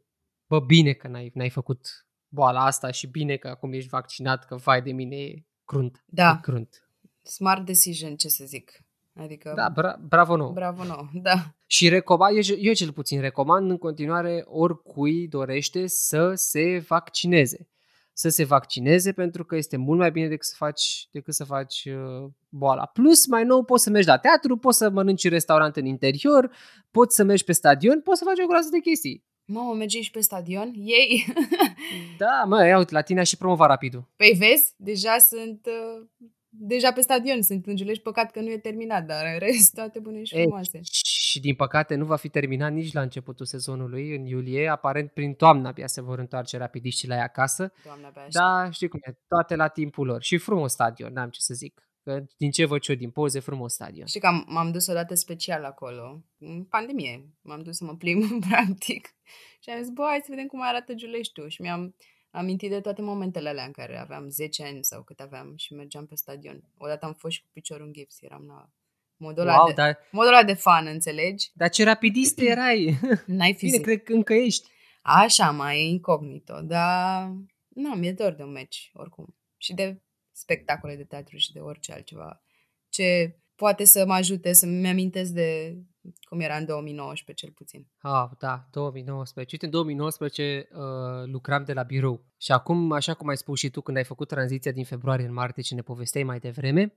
bă 0.47 0.61
bine 0.61 0.93
că 0.93 1.09
n-ai, 1.09 1.31
n-ai 1.35 1.51
făcut 1.51 2.08
boala 2.29 2.65
asta 2.65 2.91
și 2.91 3.07
bine 3.07 3.37
că 3.37 3.49
acum 3.49 3.73
ești 3.73 3.89
vaccinat, 3.89 4.45
că 4.47 4.57
vai 4.57 4.83
de 4.83 4.93
mine 4.93 5.17
e 5.17 5.45
crunt. 5.65 6.03
Da. 6.07 6.35
E 6.37 6.41
crunt. 6.43 6.89
Smart 7.23 7.65
decision, 7.67 8.17
ce 8.17 8.29
să 8.29 8.45
zic. 8.47 8.83
Adică, 9.15 9.53
Da, 9.57 9.73
bra- 9.73 9.99
bravo 10.09 10.37
nou. 10.37 10.53
bravo 10.53 10.85
nouă, 10.85 11.09
da. 11.23 11.55
Și 11.67 11.89
recomand, 11.89 12.37
eu, 12.37 12.57
eu 12.59 12.73
cel 12.73 12.93
puțin 12.93 13.21
recomand 13.21 13.71
în 13.71 13.79
continuare 13.79 14.45
oricui 14.47 15.29
dorește 15.29 15.87
să 15.87 16.33
se 16.35 16.79
vaccineze. 16.89 17.69
Să 18.13 18.29
se 18.29 18.45
vaccineze 18.45 19.13
pentru 19.13 19.45
că 19.45 19.57
este 19.57 19.77
mult 19.77 19.99
mai 19.99 20.11
bine 20.11 20.29
decât 20.29 20.47
să 20.47 20.55
faci, 20.57 21.09
decât 21.11 21.35
să 21.35 21.45
faci 21.45 21.85
uh, 21.85 22.31
boala. 22.49 22.87
Plus, 22.87 23.27
mai 23.27 23.45
nou, 23.45 23.65
poți 23.65 23.83
să 23.83 23.91
mergi 23.91 24.09
la 24.09 24.19
teatru, 24.19 24.57
poți 24.57 24.79
să 24.79 24.91
mănânci 24.91 25.25
în 25.25 25.31
restaurant 25.31 25.77
în 25.77 25.85
interior, 25.85 26.51
poți 26.91 27.15
să 27.15 27.23
mergi 27.25 27.45
pe 27.45 27.53
stadion, 27.53 28.01
poți 28.01 28.19
să 28.19 28.25
faci 28.25 28.39
o 28.45 28.47
groază 28.47 28.69
de 28.71 28.79
chestii. 28.79 29.25
Mamă, 29.51 29.75
mergem 29.75 30.01
și 30.03 30.11
pe 30.11 30.21
stadion? 30.21 30.73
Ei! 30.77 31.25
Da, 32.19 32.45
mă, 32.47 32.67
ia 32.67 32.79
uite, 32.79 32.95
la 32.95 33.01
tine 33.01 33.21
a 33.21 33.23
și 33.23 33.37
promovat 33.37 33.69
rapidul. 33.69 34.09
Păi 34.17 34.35
vezi, 34.39 34.75
deja 34.77 35.19
sunt 35.19 35.67
uh, 35.67 36.07
deja 36.49 36.93
pe 36.93 37.01
stadion, 37.01 37.43
sunt 37.43 37.67
în 37.67 37.77
Giulești, 37.77 38.03
păcat 38.03 38.31
că 38.31 38.41
nu 38.41 38.51
e 38.51 38.59
terminat, 38.59 39.05
dar 39.07 39.25
în 39.33 39.39
rest 39.39 39.75
toate 39.75 39.99
bune 39.99 40.23
și 40.23 40.35
Ei, 40.35 40.43
frumoase. 40.43 40.81
și 40.83 41.41
din 41.41 41.55
păcate 41.55 41.95
nu 41.95 42.05
va 42.05 42.17
fi 42.17 42.29
terminat 42.29 42.73
nici 42.73 42.93
la 42.93 43.01
începutul 43.01 43.47
sezonului, 43.47 44.17
în 44.17 44.25
iulie, 44.25 44.69
aparent 44.69 45.11
prin 45.11 45.35
toamnă 45.35 45.69
abia 45.69 45.87
se 45.87 46.01
vor 46.01 46.19
întoarce 46.19 46.57
rapidiștii 46.57 47.09
la 47.09 47.15
ea 47.15 47.23
acasă. 47.23 47.73
Doamne, 47.85 48.07
abia 48.07 48.23
aștept. 48.23 48.45
Da, 48.45 48.71
știi 48.71 48.89
cum 48.89 49.01
e, 49.03 49.19
toate 49.29 49.57
la 49.57 49.69
timpul 49.69 50.07
lor. 50.07 50.23
Și 50.23 50.37
frumos 50.37 50.73
stadion, 50.73 51.13
n-am 51.13 51.29
ce 51.29 51.41
să 51.41 51.55
zic. 51.55 51.88
Că 52.09 52.25
din 52.37 52.51
ce 52.51 52.65
văd 52.65 52.83
eu 52.89 52.95
din 52.95 53.11
poze, 53.11 53.41
frumos 53.41 53.73
stadion. 53.73 54.07
Știi 54.07 54.21
că 54.21 54.27
am, 54.27 54.45
m-am 54.49 54.71
dus 54.73 54.87
odată 54.87 55.15
special 55.15 55.65
acolo, 55.65 56.23
în 56.39 56.65
pandemie, 56.65 57.29
m-am 57.41 57.63
dus 57.63 57.77
să 57.77 57.85
mă 57.85 57.97
plimb, 57.97 58.23
practic. 58.49 59.15
Și 59.61 59.71
am 59.71 59.83
zis, 59.83 59.91
bă, 59.91 60.05
hai 60.07 60.21
să 60.21 60.27
vedem 60.29 60.47
cum 60.47 60.63
arată 60.63 60.95
Giuleștiul. 60.95 61.49
Și 61.49 61.61
mi-am 61.63 61.95
amintit 62.31 62.71
de 62.71 62.81
toate 62.81 63.03
momentele 63.03 63.49
alea 63.49 63.65
în 63.65 63.71
care 63.73 63.99
aveam 63.99 64.29
10 64.29 64.65
ani 64.65 64.85
sau 64.85 65.03
cât 65.03 65.21
aveam 65.21 65.53
și 65.57 65.75
mergeam 65.75 66.07
pe 66.07 66.15
stadion. 66.15 66.63
Odată 66.77 67.07
am 67.07 67.13
fost 67.13 67.35
și 67.35 67.43
cu 67.43 67.49
piciorul 67.53 67.87
în 67.87 67.93
gips, 67.93 68.23
eram 68.23 68.45
la 68.47 68.69
modul 69.17 69.43
ăla, 69.43 69.57
Wow, 69.57 69.67
de, 69.67 69.73
dar, 69.73 69.99
modul 70.11 70.33
ăla 70.33 70.45
de 70.45 70.55
fan, 70.55 70.87
înțelegi? 70.87 71.51
dar 71.55 71.69
ce 71.69 71.85
rapidist 71.85 72.39
erai! 72.53 72.99
N-ai 73.27 73.53
Bine, 73.59 73.71
fizic. 73.71 73.83
cred 73.83 74.03
că 74.03 74.13
încă 74.13 74.33
ești. 74.35 74.69
Așa, 75.03 75.51
mai 75.51 75.79
e 75.79 75.89
incognito, 75.89 76.61
dar 76.61 77.33
nu, 77.69 77.95
mi-e 77.95 78.13
dor 78.13 78.33
de 78.33 78.43
un 78.43 78.51
meci, 78.51 78.91
oricum. 78.95 79.37
Și 79.57 79.75
de 79.75 80.03
spectacole 80.39 80.97
de 80.97 81.05
teatru 81.05 81.37
și 81.37 81.53
de 81.53 81.61
orice 81.61 81.93
altceva. 81.93 82.43
Ce 82.89 83.39
poate 83.55 83.85
să 83.85 84.05
mă 84.07 84.13
ajute 84.13 84.53
să-mi 84.53 84.89
amintesc 84.89 85.31
de 85.31 85.79
cum 86.21 86.41
era 86.41 86.57
în 86.57 86.65
2019, 86.65 87.45
cel 87.45 87.55
puțin. 87.55 87.87
Ah, 87.99 88.31
da, 88.39 88.69
2019. 88.71 89.55
Uite, 89.55 89.65
în 89.65 89.71
2019 89.71 90.69
uh, 90.73 90.81
lucram 91.25 91.65
de 91.65 91.73
la 91.73 91.83
birou. 91.83 92.25
Și 92.37 92.53
acum, 92.53 92.93
așa 92.93 93.15
cum 93.15 93.29
ai 93.29 93.37
spus 93.37 93.59
și 93.59 93.71
tu 93.71 93.81
când 93.81 93.97
ai 93.97 94.05
făcut 94.05 94.29
tranziția 94.29 94.73
din 94.73 94.85
februarie 94.85 95.27
în 95.27 95.33
martie 95.33 95.63
ce 95.63 95.75
ne 95.75 95.83
povesteai 95.83 96.25
mai 96.25 96.39
devreme, 96.39 96.95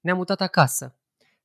ne-am 0.00 0.16
mutat 0.16 0.40
acasă. 0.40 0.98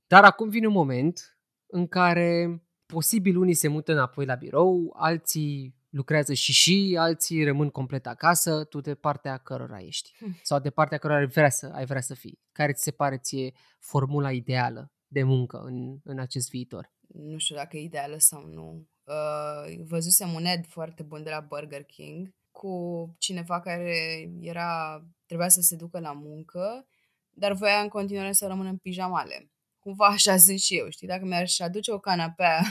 Dar 0.08 0.24
acum 0.24 0.50
vine 0.50 0.68
un 0.68 0.74
moment 0.74 1.38
în 1.68 1.88
care 1.88 2.62
posibil 2.86 3.38
unii 3.38 3.54
se 3.54 3.68
mută 3.68 3.92
înapoi 3.92 4.26
la 4.26 4.36
birou, 4.36 4.94
alții 4.98 5.76
lucrează 5.92 6.34
și 6.34 6.52
și, 6.54 6.96
alții 7.00 7.44
rămân 7.44 7.70
complet 7.70 8.08
acasă, 8.08 8.64
tu 8.64 8.82
de 8.82 8.96
partea 8.96 9.38
cărora 9.38 9.80
ești. 9.80 10.12
Hmm. 10.18 10.39
Sau 10.44 10.60
de 10.60 10.70
partea 10.70 10.98
cărora 10.98 11.20
ai 11.20 11.28
vrea 11.28 11.50
să, 11.50 11.72
ai 11.74 11.86
vrea 11.86 12.02
să 12.02 12.14
fii. 12.14 12.39
Care 12.52 12.74
ți 12.74 12.84
se 12.84 12.92
pare 12.92 13.18
ție 13.18 13.54
formula 13.80 14.32
ideală 14.32 14.92
de 15.08 15.24
muncă 15.24 15.58
în, 15.58 16.00
în 16.04 16.20
acest 16.20 16.50
viitor? 16.50 16.92
nu 17.14 17.38
știu 17.38 17.56
dacă 17.56 17.78
e 17.78 17.82
ideală 17.82 18.18
sau 18.18 18.46
nu. 18.46 18.88
Uh, 19.04 19.76
văzusem 19.88 20.34
un 20.34 20.46
ad 20.46 20.66
foarte 20.66 21.04
bun 21.04 21.24
de 21.24 21.30
la 21.30 21.39
Burger 21.39 21.84
King 21.84 22.36
cu 22.52 23.16
cineva 23.18 23.60
care 23.60 24.30
era, 24.39 25.02
trebuia 25.26 25.50
să 25.50 25.62
se 25.62 25.76
ducă 25.76 26.00
la 26.00 26.12
muncă, 26.12 26.88
dar 27.30 27.54
voia 27.54 27.80
în 27.80 27.88
continuare 27.88 28.32
să 28.32 28.48
rămână 28.48 28.70
în 28.70 28.78
pijamale. 28.78 29.52
Cumva 29.80 30.06
așa 30.06 30.36
zic 30.36 30.60
și 30.60 30.78
eu, 30.78 30.89
știi? 30.89 31.08
Dacă 31.08 31.26
mi-aș 31.26 31.60
aduce 31.60 31.92
o 31.92 32.00
canapea 32.00 32.62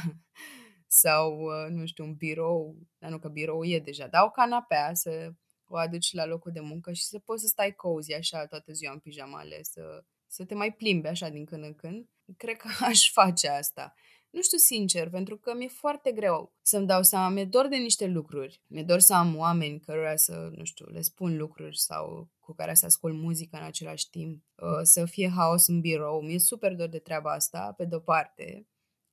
sau, 0.93 1.41
uh, 1.41 1.69
nu 1.69 1.87
știu, 1.87 2.05
un 2.05 2.15
birou, 2.15 2.77
dar 2.99 3.11
nu 3.11 3.19
că 3.19 3.29
birou 3.29 3.65
e 3.65 3.79
deja, 3.79 4.07
dar 4.07 4.23
o 4.25 4.31
canapea 4.31 4.95
să 4.95 5.33
o 5.67 5.77
aduci 5.77 6.13
la 6.13 6.27
locul 6.27 6.53
de 6.53 6.61
muncă 6.61 6.93
și 6.93 7.05
să 7.05 7.19
poți 7.19 7.43
să 7.43 7.49
stai 7.49 7.75
cozy 7.75 8.13
așa 8.13 8.47
toată 8.47 8.73
ziua 8.73 8.93
în 8.93 8.99
pijamale, 8.99 9.63
să, 9.63 10.05
să 10.27 10.45
te 10.45 10.55
mai 10.55 10.73
plimbi 10.73 11.07
așa 11.07 11.29
din 11.29 11.45
când 11.45 11.65
în 11.65 11.75
când, 11.75 12.09
cred 12.37 12.57
că 12.57 12.69
aș 12.85 13.11
face 13.13 13.49
asta. 13.49 13.95
Nu 14.31 14.43
știu 14.43 14.59
sincer, 14.59 15.11
pentru 15.11 15.37
că 15.37 15.55
mi-e 15.55 15.69
foarte 15.69 16.13
greu 16.13 16.53
să-mi 16.63 16.87
dau 16.87 17.03
seama, 17.03 17.29
mi-e 17.29 17.45
dor 17.45 17.69
de 17.69 17.77
niște 17.77 18.07
lucruri. 18.07 18.63
Mi-e 18.67 18.83
dor 18.83 18.99
să 18.99 19.15
am 19.15 19.37
oameni 19.37 19.81
cărora 19.81 20.17
să, 20.17 20.51
nu 20.55 20.65
știu, 20.65 20.87
le 20.87 21.01
spun 21.01 21.37
lucruri 21.37 21.79
sau 21.79 22.31
cu 22.39 22.55
care 22.55 22.75
să 22.75 22.87
ascult 22.87 23.15
muzică 23.15 23.57
în 23.57 23.65
același 23.65 24.11
timp, 24.11 24.45
uh, 24.55 24.81
să 24.83 25.05
fie 25.05 25.29
haos 25.29 25.67
în 25.67 25.81
birou. 25.81 26.21
Mi-e 26.21 26.39
super 26.39 26.75
dor 26.75 26.89
de 26.89 26.99
treaba 26.99 27.33
asta, 27.33 27.75
pe 27.77 27.85
de-o 27.85 27.99
parte. 27.99 28.67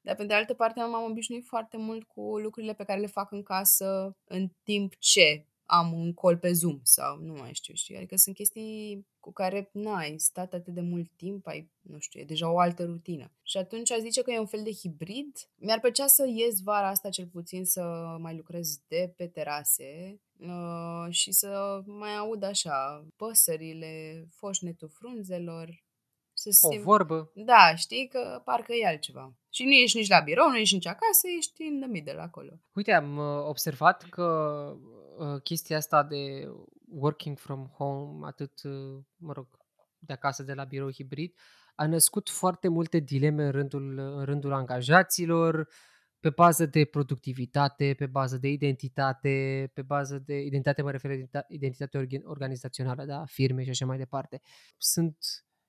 Dar 0.08 0.16
pe 0.16 0.26
de 0.26 0.34
altă 0.34 0.53
parte 0.53 0.80
m-am 0.80 1.10
obișnuit 1.10 1.45
foarte 1.45 1.78
mult 1.78 2.03
cu 2.03 2.38
lucrurile 2.38 2.74
pe 2.74 2.84
care 2.84 2.99
le 2.99 3.08
fac 3.08 3.32
în 3.32 3.43
casă 3.43 4.18
în 4.24 4.49
timp 4.64 4.95
ce 4.99 5.45
am 5.66 5.93
un 5.93 6.14
col 6.14 6.38
pe 6.38 6.51
Zoom 6.51 6.80
sau 6.84 7.18
nu 7.20 7.34
mai 7.34 7.53
știu, 7.53 7.74
știu. 7.74 7.97
Adică 7.97 8.16
sunt 8.16 8.36
chestii 8.36 9.08
cu 9.20 9.32
care 9.32 9.70
n-ai 9.74 10.18
stat 10.18 10.53
atât 10.53 10.74
de 10.74 10.82
mult 10.82 11.10
timp, 11.16 11.47
ai, 11.47 11.72
nu 11.82 11.99
știu, 11.99 12.20
e 12.20 12.24
deja 12.24 12.51
o 12.51 12.60
altă 12.60 12.86
rutină. 12.86 13.32
Și 13.43 13.58
atunci 13.58 13.91
aș 13.91 13.99
zice 13.99 14.22
că 14.22 14.32
e 14.32 14.39
un 14.39 14.45
fel 14.45 14.64
de 14.64 14.72
hibrid. 14.72 15.49
Mi-ar 15.55 15.80
plăcea 15.80 16.08
să 16.08 16.28
ies 16.28 16.62
vara 16.62 16.88
asta 16.88 17.10
cel 17.10 17.28
puțin 17.28 17.66
să 17.66 18.16
mai 18.20 18.36
lucrez 18.36 18.80
de 18.88 19.14
pe 19.16 19.28
terase 19.28 20.22
uh, 20.39 21.08
și 21.10 21.32
să 21.32 21.82
mai 21.86 22.16
aud 22.16 22.43
așa 22.43 23.08
păsările, 23.16 24.26
foșnetul 24.30 24.89
frunzelor, 24.89 25.86
să 26.38 26.68
o 26.68 26.72
simt... 26.72 26.84
vorbă. 26.84 27.32
Da, 27.34 27.76
știi 27.76 28.08
că 28.08 28.42
parcă 28.46 28.74
e 28.74 28.88
altceva. 28.88 29.36
Și 29.50 29.64
nu 29.64 29.72
ești 29.72 29.98
nici 29.98 30.10
la 30.10 30.20
birou, 30.20 30.50
nu 30.50 30.58
ești 30.58 30.76
nici 30.76 30.88
acasă, 30.88 31.28
ești 31.38 31.62
în 31.62 31.80
the 31.80 31.90
middle 31.90 32.22
acolo. 32.22 32.60
Uite, 32.74 32.92
am 32.92 33.18
uh, 33.18 33.44
observat 33.48 34.04
că 34.10 34.24
uh, 35.18 35.42
chestia 35.42 35.78
asta 35.78 36.04
de 36.04 36.48
working 36.90 37.38
from 37.38 37.66
home, 37.66 38.28
atât, 38.28 38.64
uh, 38.64 39.04
mă 39.16 39.34
rog, 39.34 39.48
de 40.00 40.14
acasă, 40.14 40.44
de 40.44 40.54
la 40.54 40.64
birou 40.64 40.92
hibrid, 40.92 41.34
a 41.76 41.88
născut 41.88 42.30
foarte 42.30 42.68
multe 42.68 43.00
dileme 43.00 43.44
în 43.44 43.52
rândul, 43.52 43.98
în 43.98 44.26
rândul 44.26 44.54
angajaților, 44.54 45.68
pe 46.20 46.30
bază 46.30 46.66
de 46.66 46.86
productivitate, 46.86 47.96
pe 47.98 48.06
bază 48.06 48.38
de 48.38 48.48
identitate, 48.48 49.70
pe 49.74 49.82
bază 49.82 50.18
de 50.18 50.40
identitate, 50.40 50.82
mă 50.82 50.92
refer 50.92 51.12
identitate 51.48 52.08
organizațională, 52.24 53.06
da, 53.06 53.26
firme 53.26 53.64
și 53.64 53.70
așa 53.70 53.86
mai 53.86 53.98
departe. 53.98 54.42
Sunt 54.78 55.18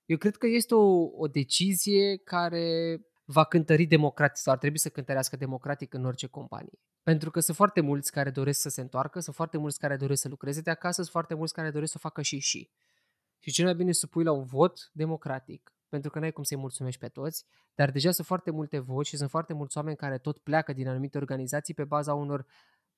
eu 0.09 0.17
cred 0.17 0.37
că 0.37 0.47
este 0.47 0.75
o, 0.75 1.09
o 1.15 1.27
decizie 1.27 2.17
care 2.17 2.97
va 3.25 3.43
cântări 3.43 3.85
democratic 3.85 4.37
sau 4.37 4.53
ar 4.53 4.59
trebui 4.59 4.77
să 4.77 4.89
cântărească 4.89 5.35
democratic 5.35 5.93
în 5.93 6.05
orice 6.05 6.27
companie. 6.27 6.79
Pentru 7.03 7.31
că 7.31 7.39
sunt 7.39 7.55
foarte 7.55 7.81
mulți 7.81 8.11
care 8.11 8.29
doresc 8.29 8.61
să 8.61 8.69
se 8.69 8.81
întoarcă, 8.81 9.19
sunt 9.19 9.35
foarte 9.35 9.57
mulți 9.57 9.79
care 9.79 9.95
doresc 9.95 10.21
să 10.21 10.27
lucreze 10.27 10.61
de 10.61 10.69
acasă, 10.69 11.01
sunt 11.01 11.07
foarte 11.07 11.33
mulți 11.33 11.53
care 11.53 11.71
doresc 11.71 11.91
să 11.91 11.97
o 11.99 12.07
facă 12.07 12.21
și 12.21 12.39
și. 12.39 12.69
Și 13.39 13.51
cel 13.51 13.65
mai 13.65 13.75
bine 13.75 13.91
să 13.91 14.07
pui 14.07 14.23
la 14.23 14.31
un 14.31 14.43
vot 14.43 14.89
democratic, 14.93 15.73
pentru 15.89 16.09
că 16.09 16.19
n-ai 16.19 16.31
cum 16.31 16.43
să-i 16.43 16.57
mulțumești 16.57 16.99
pe 16.99 17.07
toți, 17.07 17.45
dar 17.75 17.91
deja 17.91 18.11
sunt 18.11 18.27
foarte 18.27 18.51
multe 18.51 18.79
voci 18.79 19.07
și 19.07 19.17
sunt 19.17 19.29
foarte 19.29 19.53
mulți 19.53 19.77
oameni 19.77 19.95
care 19.97 20.17
tot 20.17 20.37
pleacă 20.37 20.73
din 20.73 20.87
anumite 20.87 21.17
organizații 21.17 21.73
pe 21.73 21.83
baza 21.83 22.13
unor 22.13 22.45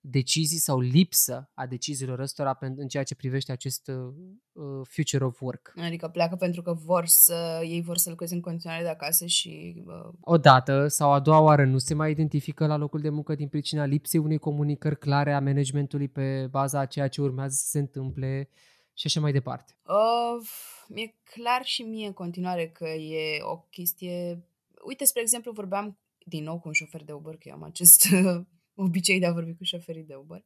decizii 0.02 0.58
sau 0.58 0.80
lipsă 0.80 1.50
a 1.54 1.66
deciziilor 1.66 2.20
ăstora 2.20 2.58
în 2.60 2.88
ceea 2.88 3.04
ce 3.04 3.16
privește 3.16 3.52
acest 3.52 3.88
uh, 3.88 4.14
uh, 4.52 4.88
future 4.90 5.26
of 5.26 5.42
work. 5.42 5.74
Adică 5.76 6.08
pleacă 6.08 6.36
pentru 6.36 6.62
că 6.62 6.74
vor 6.74 7.06
să, 7.06 7.62
ei 7.64 7.82
vor 7.82 7.98
să 7.98 8.10
lucreze 8.10 8.34
în 8.34 8.42
continuare 8.42 8.84
de 8.84 8.90
acasă 8.90 9.26
și... 9.26 9.84
Uh... 9.86 10.14
O 10.22 10.38
dată 10.38 10.88
sau 10.88 11.12
a 11.12 11.20
doua 11.20 11.40
oară 11.40 11.66
nu 11.66 11.78
se 11.78 11.94
mai 11.94 12.12
identifică 12.12 12.66
la 12.66 12.78
locul 12.78 13.02
de 13.02 13.10
muncă 13.10 13.36
din 13.36 13.48
pricina 13.48 13.86
lipsei 13.86 14.20
unei 14.20 14.38
comunicări 14.38 14.98
clare 14.98 15.34
a 15.34 15.40
managementului 15.40 16.08
pe 16.08 16.48
baza 16.48 16.80
a 16.80 16.86
ceea 16.86 17.08
ce 17.08 17.22
urmează 17.22 17.56
să 17.58 17.68
se 17.70 17.80
întâmple 17.80 18.50
și 18.94 19.08
așa 19.08 19.20
mai 19.20 19.32
departe. 19.32 19.78
Uh, 19.84 20.48
mi-e 20.88 21.16
clar 21.24 21.62
și 21.64 21.82
mie 21.82 22.08
în 22.08 22.14
continuare 22.14 22.68
că 22.68 22.88
e 22.88 23.42
o 23.42 23.58
chestie... 23.58 24.46
Uite, 24.86 25.06
spre 25.06 25.22
exemplu, 25.22 25.52
vorbeam 25.52 25.98
din 26.26 26.44
nou 26.44 26.60
cu 26.60 26.68
un 26.68 26.74
șofer 26.74 27.04
de 27.04 27.12
Uber, 27.12 27.34
că 27.38 27.48
eu 27.48 27.54
am 27.54 27.64
acest 27.64 28.08
obicei 28.84 29.20
de 29.20 29.26
a 29.26 29.32
vorbi 29.32 29.54
cu 29.54 29.64
șoferii 29.64 30.04
de 30.04 30.16
Uber. 30.16 30.44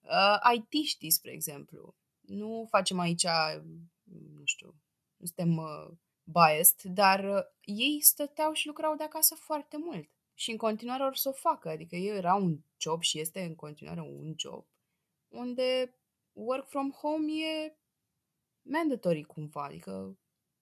Uh, 0.00 0.54
IT-știi, 0.54 1.10
spre 1.10 1.30
exemplu. 1.30 1.94
Nu 2.20 2.66
facem 2.68 2.98
aici, 2.98 3.26
nu 4.34 4.44
știu, 4.44 4.74
nu 5.16 5.26
suntem 5.26 5.56
uh, 5.56 5.88
biased, 6.24 6.82
dar 6.82 7.24
uh, 7.24 7.42
ei 7.60 8.00
stăteau 8.00 8.52
și 8.52 8.66
lucrau 8.66 8.96
de 8.96 9.04
acasă 9.04 9.34
foarte 9.34 9.76
mult. 9.76 10.08
Și 10.34 10.50
în 10.50 10.56
continuare 10.56 11.02
or 11.04 11.16
să 11.16 11.28
o 11.28 11.32
facă. 11.32 11.68
Adică 11.68 11.96
ei 11.96 12.16
era 12.16 12.34
un 12.34 12.58
job 12.76 13.02
și 13.02 13.20
este 13.20 13.42
în 13.42 13.54
continuare 13.54 14.00
un 14.00 14.34
job 14.36 14.66
unde 15.28 15.94
work 16.32 16.68
from 16.68 16.90
home 16.90 17.32
e 17.32 17.76
mandatory 18.62 19.22
cumva. 19.22 19.64
Adică, 19.64 20.18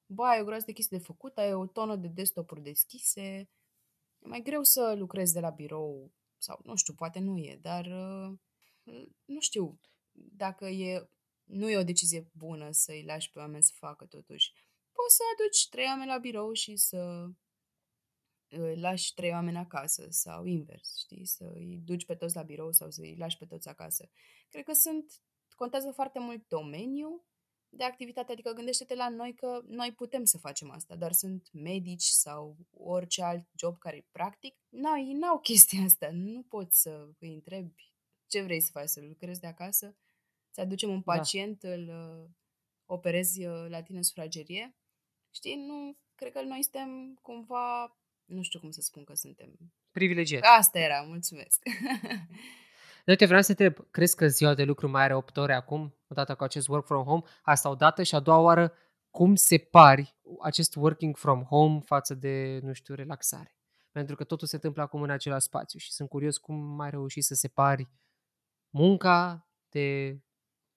bă, 0.07 0.25
ai 0.25 0.41
o 0.41 0.45
groază 0.45 0.65
de 0.67 0.73
chestii 0.73 0.99
de 0.99 1.05
făcut, 1.05 1.39
ai 1.39 1.55
o 1.55 1.67
tonă 1.67 1.97
de 1.97 2.09
desktop-uri 2.09 2.63
deschise, 2.63 3.49
e 4.19 4.29
mai 4.29 4.41
greu 4.41 4.63
să 4.63 4.95
lucrezi 4.99 5.33
de 5.33 5.41
la 5.41 5.51
birou 5.51 6.11
sau 6.47 6.61
nu 6.65 6.77
știu, 6.77 6.95
poate 6.95 7.19
nu 7.19 7.39
e, 7.39 7.59
dar 7.63 7.85
uh, 7.87 8.39
nu 9.25 9.41
știu 9.41 9.81
dacă 10.13 10.67
e, 10.67 11.11
nu 11.45 11.71
e 11.71 11.77
o 11.77 11.91
decizie 11.93 12.31
bună 12.33 12.71
să-i 12.71 13.05
lași 13.05 13.31
pe 13.31 13.39
oameni 13.39 13.63
să 13.63 13.73
facă 13.75 14.05
totuși. 14.05 14.53
Poți 14.93 15.17
să 15.17 15.23
aduci 15.35 15.69
trei 15.69 15.85
oameni 15.85 16.11
la 16.11 16.19
birou 16.19 16.53
și 16.53 16.77
să 16.77 17.31
lași 18.75 19.15
trei 19.15 19.31
oameni 19.31 19.57
acasă 19.57 20.07
sau 20.11 20.45
invers, 20.45 20.99
știi? 20.99 21.27
Să 21.27 21.51
îi 21.55 21.81
duci 21.85 22.05
pe 22.05 22.15
toți 22.15 22.35
la 22.35 22.43
birou 22.43 22.73
sau 22.73 22.91
să 22.91 23.01
îi 23.01 23.17
lași 23.17 23.37
pe 23.37 23.47
toți 23.47 23.69
acasă. 23.69 24.11
Cred 24.49 24.65
că 24.65 24.73
sunt, 24.73 25.23
contează 25.57 25.91
foarte 25.91 26.19
mult 26.19 26.49
domeniul 26.49 27.25
de 27.77 27.85
activitate, 27.85 28.33
adică 28.33 28.53
gândește-te 28.53 28.95
la 28.95 29.09
noi 29.09 29.35
că 29.35 29.61
noi 29.67 29.93
putem 29.93 30.25
să 30.25 30.39
facem 30.39 30.71
asta, 30.71 30.95
dar 30.95 31.13
sunt 31.13 31.49
medici 31.53 32.03
sau 32.03 32.57
orice 32.71 33.23
alt 33.23 33.49
job 33.57 33.79
care 33.79 33.97
e 33.97 34.07
practic, 34.13 34.55
n-au, 34.69 34.99
ei 34.99 35.13
n-au 35.13 35.39
chestia 35.39 35.85
asta, 35.85 36.09
nu 36.13 36.43
poți 36.43 36.81
să 36.81 37.09
îi 37.19 37.35
întrebi 37.35 37.95
ce 38.27 38.43
vrei 38.43 38.61
să 38.61 38.71
faci, 38.71 38.89
să 38.89 39.01
lucrezi 39.01 39.41
de 39.41 39.47
acasă, 39.47 39.97
să 40.51 40.61
aducem 40.61 40.91
un 40.91 41.03
da. 41.05 41.13
pacient, 41.13 41.61
da. 41.61 41.73
îl 41.73 41.89
uh, 41.89 42.31
operezi 42.85 43.45
uh, 43.45 43.67
la 43.69 43.83
tine 43.83 43.97
în 43.97 44.03
sufragerie. 44.03 44.77
Știi, 45.31 45.55
nu, 45.55 45.99
cred 46.15 46.33
că 46.33 46.43
noi 46.43 46.63
suntem 46.63 47.19
cumva, 47.23 47.99
nu 48.25 48.43
știu 48.43 48.61
cum 48.61 48.71
să 48.71 48.81
spun 48.81 49.05
că 49.05 49.15
suntem. 49.15 49.57
Privilegiați. 49.91 50.47
Asta 50.47 50.79
era, 50.79 51.01
mulțumesc. 51.01 51.63
Noi 53.07 53.17
te 53.17 53.27
vreau 53.27 53.43
să 53.43 53.55
te 53.55 53.65
întreb, 53.65 53.91
crezi 53.91 54.17
că 54.17 54.29
ziua 54.29 54.55
de 54.55 54.65
lucru 54.65 54.89
mai 54.89 55.03
are 55.03 55.15
8 55.15 55.37
ore 55.37 55.55
acum, 55.55 55.96
odată 56.09 56.35
cu 56.35 56.43
acest 56.45 56.69
work 56.69 56.87
from 56.87 57.05
home? 57.05 57.23
Asta 57.43 57.69
odată 57.69 58.03
și 58.03 58.15
a 58.15 58.21
doua 58.21 58.39
oară, 58.39 58.73
cum 59.11 59.35
separi 59.35 60.17
acest 60.41 60.75
working 60.75 61.17
from 61.17 61.43
home 61.43 61.81
față 61.81 62.15
de, 62.15 62.61
nu 62.63 62.73
știu, 62.73 62.95
relaxare? 62.95 63.57
Pentru 63.91 64.17
că 64.17 64.25
totul 64.25 64.47
se 64.47 64.55
întâmplă 64.55 64.83
acum 64.83 65.03
în 65.03 65.11
același 65.11 65.45
spațiu 65.45 65.79
și 65.79 65.93
sunt 65.93 66.09
curios 66.09 66.39
cum 66.39 66.55
mai 66.55 66.91
reuși 66.91 67.21
să 67.21 67.35
separi 67.35 67.89
munca 68.71 69.49
de 69.69 70.19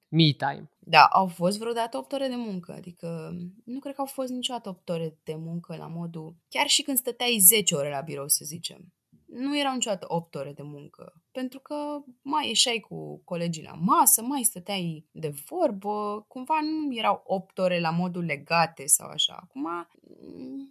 me 0.08 0.32
time. 0.32 0.72
Da, 0.80 1.04
au 1.04 1.28
fost 1.28 1.58
vreodată 1.58 1.98
8 1.98 2.12
ore 2.12 2.28
de 2.28 2.36
muncă, 2.36 2.72
adică 2.72 3.32
nu 3.66 3.80
cred 3.80 3.94
că 3.96 4.02
au 4.02 4.08
fost 4.08 4.30
niciodată 4.30 4.70
8 4.70 4.90
ore 4.90 5.20
de 5.24 5.36
muncă 5.36 5.76
la 5.76 5.88
modul, 5.88 6.36
chiar 6.48 6.68
și 6.68 6.82
când 6.82 6.98
stăteai 6.98 7.38
10 7.40 7.76
ore 7.76 7.90
la 7.90 8.02
birou, 8.02 8.28
să 8.28 8.46
zicem 8.46 8.94
nu 9.30 9.58
erau 9.58 9.74
niciodată 9.74 10.06
8 10.10 10.36
ore 10.36 10.54
de 10.54 10.62
muncă, 10.62 11.22
pentru 11.32 11.60
că 11.60 11.76
mai 12.22 12.48
ieșai 12.48 12.80
cu 12.80 13.22
colegii 13.24 13.64
la 13.64 13.74
masă, 13.74 14.22
mai 14.22 14.44
stăteai 14.44 15.06
de 15.12 15.34
vorbă, 15.46 16.26
cumva 16.28 16.60
nu 16.62 16.96
erau 16.98 17.24
8 17.26 17.58
ore 17.58 17.80
la 17.80 17.90
modul 17.90 18.24
legate 18.24 18.86
sau 18.86 19.10
așa. 19.10 19.40
Acum 19.42 19.68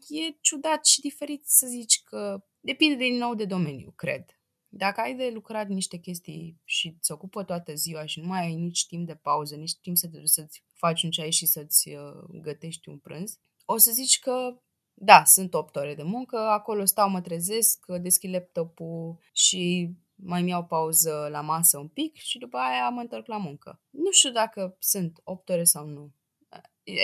e 0.09 0.37
ciudat 0.41 0.87
și 0.87 1.01
diferit 1.01 1.47
să 1.47 1.67
zici 1.67 2.03
că 2.03 2.45
depinde 2.61 2.95
din 2.95 3.17
nou 3.17 3.35
de 3.35 3.45
domeniu, 3.45 3.93
cred. 3.97 4.25
Dacă 4.69 5.01
ai 5.01 5.15
de 5.15 5.31
lucrat 5.35 5.69
niște 5.69 5.97
chestii 5.97 6.61
și 6.65 6.95
îți 6.99 7.13
ocupă 7.13 7.45
toată 7.45 7.75
ziua 7.75 8.07
și 8.07 8.21
nu 8.21 8.27
mai 8.27 8.41
ai 8.41 8.55
nici 8.55 8.87
timp 8.87 9.07
de 9.07 9.15
pauză, 9.15 9.57
nici 9.57 9.77
timp 9.81 9.97
să 9.97 10.09
te 10.09 10.19
duci 10.19 10.29
să-ți 10.29 10.63
faci 10.75 11.03
un 11.03 11.11
ceai 11.11 11.31
și 11.31 11.47
să-ți 11.47 11.89
uh, 11.89 12.41
gătești 12.43 12.89
un 12.89 12.99
prânz, 12.99 13.39
o 13.65 13.77
să 13.77 13.91
zici 13.91 14.19
că 14.19 14.63
da, 15.01 15.25
sunt 15.25 15.55
8 15.55 15.77
ore 15.77 15.95
de 15.95 16.03
muncă, 16.03 16.37
acolo 16.39 16.85
stau, 16.85 17.09
mă 17.11 17.21
trezesc, 17.21 17.87
deschid 17.87 18.33
laptopul 18.33 19.19
și 19.33 19.91
mai 20.15 20.43
mi 20.43 20.51
iau 20.51 20.65
pauză 20.65 21.29
la 21.31 21.41
masă 21.41 21.79
un 21.79 21.89
pic 21.89 22.15
și 22.15 22.39
după 22.39 22.57
aia 22.57 22.89
mă 22.89 23.01
întorc 23.01 23.27
la 23.27 23.37
muncă. 23.37 23.81
Nu 23.91 24.11
știu 24.11 24.31
dacă 24.31 24.77
sunt 24.79 25.21
8 25.25 25.49
ore 25.49 25.65
sau 25.65 25.87
nu. 25.87 26.13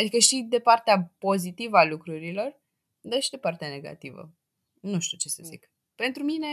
Adică 0.00 0.18
știi 0.18 0.42
de 0.42 0.58
partea 0.58 1.12
pozitivă 1.18 1.76
a 1.76 1.84
lucrurilor, 1.84 2.60
dar 3.00 3.20
și 3.20 3.30
de 3.30 3.38
partea 3.38 3.68
negativă. 3.68 4.34
Nu 4.80 5.00
știu 5.00 5.16
ce 5.16 5.28
să 5.28 5.42
zic. 5.44 5.70
Pentru 5.94 6.22
mine, 6.22 6.48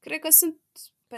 cred 0.00 0.18
că 0.18 0.30
sunt... 0.30 0.60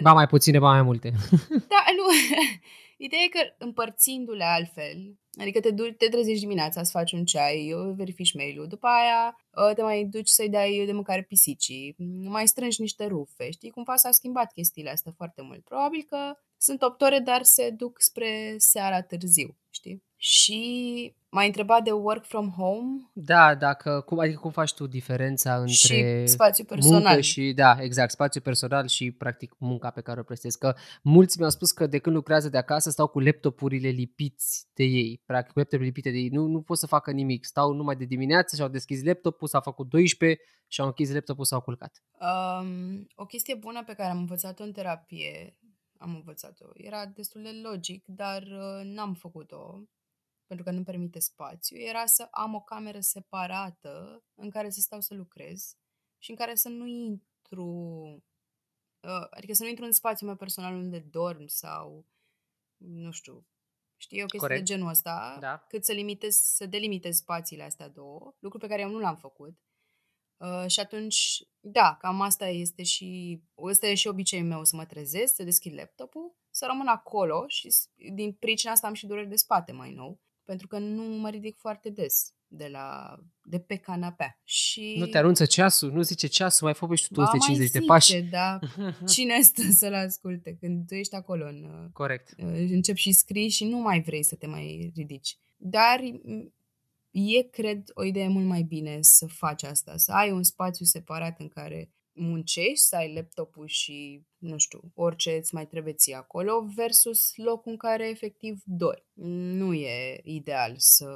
Ba 0.03 0.13
mai 0.13 0.27
puține, 0.27 0.59
ba 0.59 0.71
mai 0.71 0.83
multe. 0.83 1.13
Da, 1.75 1.85
nu. 1.97 2.05
Ideea 2.97 3.23
e 3.23 3.29
că 3.29 3.55
împărțindu-le 3.59 4.45
altfel, 4.45 5.19
adică 5.41 5.61
te, 5.61 5.71
duci, 5.71 5.97
te 5.97 6.09
trezești 6.09 6.41
dimineața 6.41 6.83
să 6.83 6.91
faci 6.91 7.13
un 7.13 7.25
ceai, 7.25 7.75
verifici 7.97 8.35
mail-ul, 8.35 8.67
după 8.67 8.87
aia 8.87 9.37
ă, 9.57 9.75
te 9.75 9.83
mai 9.83 10.05
duci 10.05 10.29
să-i 10.29 10.49
dai 10.49 10.83
de 10.87 10.93
mâncare 10.93 11.23
pisicii, 11.23 11.95
mai 12.25 12.49
strângi 12.49 12.81
niște 12.81 13.07
rufe, 13.07 13.51
știi? 13.51 13.71
Cumva 13.71 13.97
s-au 13.97 14.13
schimbat 14.13 14.53
chestiile 14.53 14.91
astea 14.91 15.13
foarte 15.17 15.43
mult. 15.43 15.65
Probabil 15.65 16.03
că 16.09 16.37
sunt 16.57 16.83
8 16.83 17.01
ore, 17.01 17.19
dar 17.19 17.43
se 17.43 17.71
duc 17.71 18.01
spre 18.01 18.55
seara 18.57 19.03
târziu, 19.03 19.57
știi? 19.71 20.03
Și 20.17 21.15
M-ai 21.35 21.47
întrebat 21.47 21.83
de 21.83 21.91
work 21.91 22.25
from 22.25 22.51
home? 22.51 23.11
Da, 23.13 23.55
dacă, 23.55 24.01
cum, 24.01 24.19
adică 24.19 24.39
cum 24.39 24.51
faci 24.51 24.75
tu 24.75 24.87
diferența 24.87 25.57
între 25.57 25.73
și 25.73 26.27
spațiu 26.27 26.65
personal. 26.65 27.03
muncă 27.03 27.21
și, 27.21 27.53
da, 27.53 27.77
exact, 27.81 28.11
spațiu 28.11 28.41
personal 28.41 28.87
și 28.87 29.11
practic 29.11 29.55
munca 29.59 29.91
pe 29.91 30.01
care 30.01 30.21
o 30.21 30.23
prestezi. 30.23 30.59
Că 30.59 30.75
mulți 31.03 31.39
mi-au 31.39 31.51
spus 31.51 31.73
că 31.73 31.87
de 31.87 31.99
când 31.99 32.17
lucrează 32.17 32.49
de 32.49 32.59
acasă 32.59 32.91
stau 32.91 33.07
cu 33.07 33.21
laptopurile 33.21 33.89
lipiți 33.89 34.67
de 34.75 34.85
ei, 34.85 35.23
practic 35.27 35.57
laptopurile 35.57 35.87
lipite 35.89 36.11
de 36.11 36.17
ei, 36.17 36.29
nu, 36.29 36.47
nu 36.47 36.63
pot 36.63 36.79
să 36.79 36.87
facă 36.87 37.11
nimic, 37.11 37.45
stau 37.45 37.73
numai 37.73 37.97
de 37.97 38.05
dimineață 38.05 38.57
și 38.57 38.63
au 38.63 38.69
deschis 38.69 39.05
laptopul, 39.05 39.49
s-au 39.49 39.61
făcut 39.61 39.89
12 39.89 40.41
și 40.69 40.81
au 40.81 40.87
închis 40.87 41.13
laptopul, 41.13 41.45
s-au 41.45 41.61
culcat. 41.61 42.03
Um, 42.21 43.07
o 43.15 43.25
chestie 43.25 43.55
bună 43.55 43.85
pe 43.85 43.95
care 43.95 44.11
am 44.11 44.19
învățat-o 44.19 44.63
în 44.63 44.73
terapie, 44.73 45.59
am 45.99 46.15
învățat-o, 46.15 46.65
era 46.75 47.07
destul 47.07 47.43
de 47.43 47.51
logic, 47.63 48.05
dar 48.07 48.43
uh, 48.43 48.85
n-am 48.85 49.15
făcut-o 49.15 49.83
pentru 50.47 50.65
că 50.65 50.71
nu 50.71 50.83
permite 50.83 51.19
spațiu, 51.19 51.79
era 51.79 52.07
să 52.07 52.29
am 52.31 52.55
o 52.55 52.61
cameră 52.61 53.01
separată 53.01 54.25
în 54.35 54.51
care 54.51 54.71
să 54.71 54.81
stau 54.81 55.01
să 55.01 55.15
lucrez 55.15 55.77
și 56.19 56.31
în 56.31 56.37
care 56.37 56.55
să 56.55 56.69
nu 56.69 56.87
intru, 56.87 57.67
uh, 59.01 59.27
adică 59.31 59.53
să 59.53 59.63
nu 59.63 59.69
intru 59.69 59.85
în 59.85 59.93
spațiul 59.93 60.29
meu 60.29 60.39
personal 60.39 60.75
unde 60.75 60.99
dorm 60.99 61.47
sau, 61.47 62.07
nu 62.77 63.11
știu, 63.11 63.47
știi, 63.97 64.23
o 64.23 64.27
chestie 64.27 64.39
Corect. 64.39 64.61
de 64.61 64.73
genul 64.73 64.89
ăsta, 64.89 65.37
da. 65.41 65.65
cât 65.69 65.85
să 65.85 65.93
limitez, 65.93 66.37
să 66.37 66.67
delimitez 66.67 67.17
spațiile 67.17 67.63
astea 67.63 67.89
două, 67.89 68.35
lucru 68.39 68.59
pe 68.59 68.67
care 68.67 68.81
eu 68.81 68.91
nu 68.91 68.99
l-am 68.99 69.17
făcut. 69.17 69.59
Uh, 70.37 70.65
și 70.67 70.81
atunci, 70.81 71.43
da, 71.61 71.97
cam 72.01 72.21
asta 72.21 72.49
este 72.49 72.83
și, 72.83 73.41
ăsta 73.59 73.87
e 73.87 73.95
și 73.95 74.09
obiceiul 74.09 74.47
meu, 74.47 74.65
să 74.65 74.77
mă 74.77 74.85
trezesc, 74.85 75.35
să 75.35 75.43
deschid 75.43 75.75
laptopul, 75.75 76.37
să 76.51 76.67
rămân 76.67 76.87
acolo 76.87 77.45
și 77.49 77.75
din 78.15 78.33
pricina 78.33 78.73
asta 78.73 78.87
am 78.87 78.95
și 78.95 79.07
dureri 79.07 79.29
de 79.29 79.37
spate 79.37 79.73
mai 79.73 79.93
nou 79.93 80.21
pentru 80.45 80.67
că 80.67 80.79
nu 80.79 81.03
mă 81.03 81.29
ridic 81.29 81.57
foarte 81.57 81.91
des 81.91 82.35
de, 82.57 82.69
la, 82.71 83.17
de 83.43 83.59
pe 83.59 83.77
canapea. 83.77 84.41
Și... 84.45 84.95
Nu 84.99 85.07
te 85.07 85.19
arunță 85.19 85.45
ceasul, 85.45 85.93
nu 85.93 86.03
zice 86.03 86.27
ceasul, 86.27 86.67
mai 86.67 86.75
fă 86.75 86.95
și 86.95 87.07
tu 87.07 87.15
250 87.15 87.71
de 87.71 87.81
pași. 87.81 88.23
da. 88.23 88.59
Cine 89.13 89.41
stă 89.41 89.63
să-l 89.71 89.95
asculte 89.95 90.57
când 90.61 90.87
tu 90.87 90.95
ești 90.95 91.15
acolo 91.15 91.47
în... 91.47 91.89
Corect. 91.93 92.35
Începi 92.37 93.01
și 93.01 93.13
scrii 93.13 93.49
și 93.49 93.65
nu 93.65 93.79
mai 93.79 94.01
vrei 94.01 94.23
să 94.23 94.35
te 94.35 94.47
mai 94.47 94.93
ridici. 94.95 95.39
Dar 95.57 96.01
e, 97.11 97.43
cred, 97.43 97.91
o 97.95 98.05
idee 98.05 98.29
mult 98.29 98.47
mai 98.47 98.63
bine 98.63 98.99
să 99.01 99.27
faci 99.27 99.63
asta, 99.63 99.97
să 99.97 100.13
ai 100.13 100.31
un 100.31 100.43
spațiu 100.43 100.85
separat 100.85 101.41
în 101.41 101.49
care 101.49 101.91
muncești, 102.15 102.85
să 102.85 102.97
ai 102.97 103.15
laptopul 103.15 103.67
și, 103.67 104.23
nu 104.39 104.59
știu, 104.59 104.81
orice 104.95 105.37
îți 105.37 105.55
mai 105.55 105.67
trebuie 105.67 105.93
ție 105.93 106.15
acolo, 106.15 106.67
versus 106.75 107.33
locul 107.37 107.71
în 107.71 107.79
care 107.79 108.09
efectiv 108.09 108.63
dori. 108.65 109.05
Nu 109.59 109.75
e 109.75 110.21
ideal 110.25 110.75
să 110.77 111.07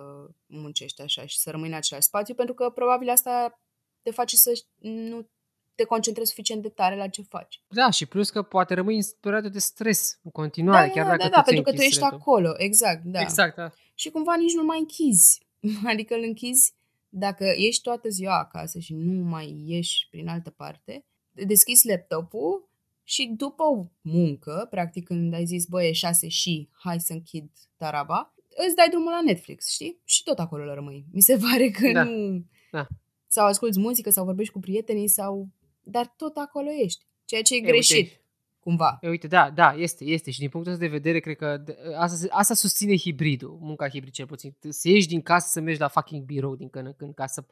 muncești 0.47 1.03
așa 1.03 1.27
și 1.27 1.39
să 1.39 1.51
rămâi 1.51 1.69
în 1.69 1.75
același 1.75 2.07
spațiu, 2.07 2.35
pentru 2.35 2.55
că 2.55 2.71
probabil 2.71 3.09
asta 3.09 3.61
te 4.03 4.11
face 4.11 4.37
să 4.37 4.63
nu 4.79 5.29
te 5.75 5.85
concentrezi 5.85 6.29
suficient 6.29 6.63
de 6.63 6.69
tare 6.69 6.97
la 6.97 7.09
ce 7.09 7.23
faci. 7.23 7.63
Da, 7.69 7.91
și 7.91 8.07
plus 8.07 8.31
că 8.31 8.43
poate 8.43 8.75
rămâi 8.75 8.97
în 8.97 9.03
perioadă 9.21 9.49
de 9.49 9.59
stres 9.59 10.19
în 10.23 10.31
continuare, 10.31 10.87
da, 10.87 10.93
chiar 10.93 11.05
da, 11.05 11.11
dacă 11.11 11.23
da, 11.23 11.37
da, 11.37 11.43
pentru 11.43 11.63
că 11.63 11.73
tu 11.73 11.81
ești 11.81 12.03
acolo, 12.03 12.55
exact, 12.57 13.05
da. 13.05 13.21
Exact, 13.21 13.57
da. 13.57 13.71
Și 13.95 14.11
cumva 14.11 14.37
nici 14.37 14.55
nu 14.55 14.65
mai 14.65 14.79
închizi. 14.79 15.47
Adică 15.93 16.15
îl 16.15 16.23
închizi 16.23 16.75
dacă 17.09 17.45
ești 17.57 17.83
toată 17.83 18.09
ziua 18.09 18.39
acasă 18.39 18.79
și 18.79 18.95
nu 18.95 19.25
mai 19.25 19.63
ieși 19.67 20.07
prin 20.11 20.29
altă 20.29 20.51
parte, 20.51 21.05
deschizi 21.33 21.89
laptopul 21.89 22.69
și 23.03 23.35
după 23.37 23.63
o 23.63 23.85
muncă, 24.01 24.67
practic 24.71 25.05
când 25.05 25.35
ai 25.35 25.45
zis, 25.45 25.67
băie, 25.67 25.93
șase 25.93 26.29
și 26.29 26.69
hai 26.73 27.01
să 27.01 27.13
închid 27.13 27.51
taraba, 27.77 28.35
îți 28.67 28.75
dai 28.75 28.89
drumul 28.89 29.11
la 29.11 29.23
Netflix, 29.25 29.73
știi? 29.73 30.01
Și 30.05 30.23
tot 30.23 30.39
acolo 30.39 30.65
la 30.65 30.75
rămâi. 30.75 31.05
Mi 31.13 31.21
se 31.21 31.37
pare 31.37 31.71
că 31.71 31.93
da. 31.93 32.03
nu... 32.03 32.45
Da. 32.71 32.87
Sau 33.27 33.47
asculti 33.47 33.79
muzică, 33.79 34.11
sau 34.11 34.25
vorbești 34.25 34.53
cu 34.53 34.59
prietenii, 34.59 35.09
sau... 35.09 35.49
Dar 35.83 36.15
tot 36.17 36.37
acolo 36.37 36.69
ești. 36.83 37.05
Ceea 37.25 37.43
ce 37.43 37.55
e, 37.55 37.57
e 37.57 37.61
greșit. 37.61 37.97
Uite, 37.97 38.23
cumva. 38.69 38.99
E, 39.01 39.09
uite, 39.09 39.27
da, 39.27 39.51
da, 39.51 39.73
este, 39.77 40.05
este. 40.05 40.31
Și 40.31 40.39
din 40.39 40.49
punctul 40.49 40.73
ăsta 40.73 40.85
de 40.85 40.91
vedere, 40.91 41.19
cred 41.19 41.37
că 41.37 41.65
asta, 41.97 42.27
asta 42.31 42.55
susține 42.55 42.97
hibridul, 42.97 43.59
munca 43.61 43.89
hibrid 43.89 44.13
cel 44.13 44.27
puțin. 44.27 44.57
Să 44.69 44.89
ieși 44.89 45.09
din 45.09 45.23
casă, 45.23 45.49
să 45.51 45.61
mergi 45.61 45.81
la 45.81 45.89
fucking 45.89 46.25
birou 46.25 46.57
din 46.57 46.69
când 46.69 46.87
în 46.87 46.93
când, 46.93 47.15
ca 47.15 47.27
să 47.27 47.45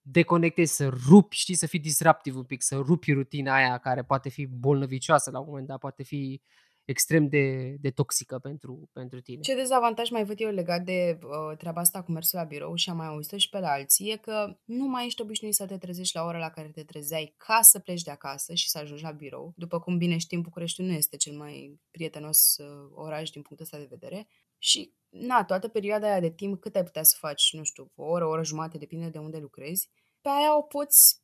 deconectezi, 0.00 0.74
să 0.74 0.88
rupi, 1.08 1.36
știi, 1.36 1.54
să 1.54 1.66
fii 1.66 1.78
disruptiv 1.78 2.36
un 2.36 2.42
pic, 2.42 2.62
să 2.62 2.76
rupi 2.76 3.12
rutina 3.12 3.54
aia 3.54 3.78
care 3.78 4.02
poate 4.02 4.28
fi 4.28 4.46
bolnăvicioasă 4.46 5.30
la 5.30 5.38
un 5.38 5.46
moment 5.48 5.66
dat, 5.66 5.78
poate 5.78 6.02
fi 6.02 6.40
extrem 6.84 7.28
de, 7.28 7.76
de 7.80 7.90
toxică 7.90 8.38
pentru, 8.38 8.90
pentru 8.92 9.20
tine. 9.20 9.40
Ce 9.40 9.54
dezavantaj 9.54 10.10
mai 10.10 10.24
văd 10.24 10.40
eu 10.40 10.50
legat 10.50 10.82
de 10.82 11.18
uh, 11.22 11.56
treaba 11.56 11.80
asta 11.80 12.02
cu 12.02 12.12
mersul 12.12 12.38
la 12.38 12.44
birou 12.44 12.74
și 12.74 12.90
am 12.90 12.96
mai 12.96 13.06
auzit 13.06 13.38
și 13.38 13.48
pe 13.48 13.58
la 13.58 13.70
alții 13.70 14.10
e 14.10 14.16
că 14.16 14.58
nu 14.64 14.86
mai 14.86 15.06
ești 15.06 15.22
obișnuit 15.22 15.54
să 15.54 15.66
te 15.66 15.78
trezești 15.78 16.16
la 16.16 16.24
ora 16.24 16.38
la 16.38 16.50
care 16.50 16.68
te 16.68 16.84
trezeai 16.84 17.34
ca 17.36 17.60
să 17.62 17.78
pleci 17.78 18.02
de 18.02 18.10
acasă 18.10 18.54
și 18.54 18.70
să 18.70 18.78
ajungi 18.78 19.02
la 19.02 19.10
birou. 19.10 19.52
După 19.56 19.80
cum 19.80 19.98
bine 19.98 20.16
știm, 20.16 20.40
Bucureștiul 20.40 20.86
nu 20.86 20.92
este 20.92 21.16
cel 21.16 21.36
mai 21.36 21.80
prietenos 21.90 22.56
uh, 22.56 22.90
oraș 22.94 23.30
din 23.30 23.42
punctul 23.42 23.64
ăsta 23.64 23.78
de 23.78 23.96
vedere. 23.98 24.28
Și, 24.58 24.94
na, 25.08 25.44
toată 25.44 25.68
perioada 25.68 26.06
aia 26.06 26.20
de 26.20 26.30
timp, 26.30 26.60
cât 26.60 26.76
ai 26.76 26.84
putea 26.84 27.02
să 27.02 27.16
faci, 27.18 27.52
nu 27.52 27.62
știu, 27.62 27.92
o 27.94 28.04
oră, 28.04 28.26
o 28.26 28.28
oră 28.28 28.44
jumate, 28.44 28.78
depinde 28.78 29.08
de 29.08 29.18
unde 29.18 29.38
lucrezi, 29.38 29.90
pe 30.20 30.28
aia 30.28 30.56
o 30.56 30.62
poți 30.62 31.22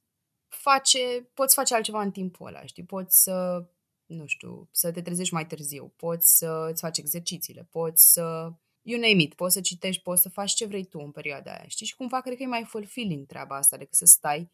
face, 0.48 1.30
poți 1.34 1.54
face 1.54 1.74
altceva 1.74 2.02
în 2.02 2.10
timpul 2.10 2.46
ăla, 2.46 2.64
știi? 2.64 2.84
Poți 2.84 3.22
să 3.22 3.64
nu 4.10 4.26
știu, 4.26 4.68
să 4.72 4.92
te 4.92 5.02
trezești 5.02 5.34
mai 5.34 5.46
târziu, 5.46 5.92
poți 5.96 6.36
să 6.36 6.68
îți 6.70 6.80
faci 6.80 6.98
exercițiile, 6.98 7.68
poți 7.70 8.12
să, 8.12 8.52
you 8.82 9.00
name 9.00 9.22
it, 9.22 9.34
poți 9.34 9.54
să 9.54 9.60
citești, 9.60 10.02
poți 10.02 10.22
să 10.22 10.28
faci 10.28 10.52
ce 10.52 10.66
vrei 10.66 10.84
tu 10.84 10.98
în 10.98 11.10
perioada 11.10 11.52
aia, 11.52 11.66
știi? 11.66 11.86
Și 11.86 11.96
cumva 11.96 12.20
cred 12.20 12.36
că 12.36 12.42
e 12.42 12.46
mai 12.46 12.64
fulfilling 12.64 13.26
treaba 13.26 13.56
asta 13.56 13.76
decât 13.76 13.94
să 13.94 14.04
stai 14.04 14.52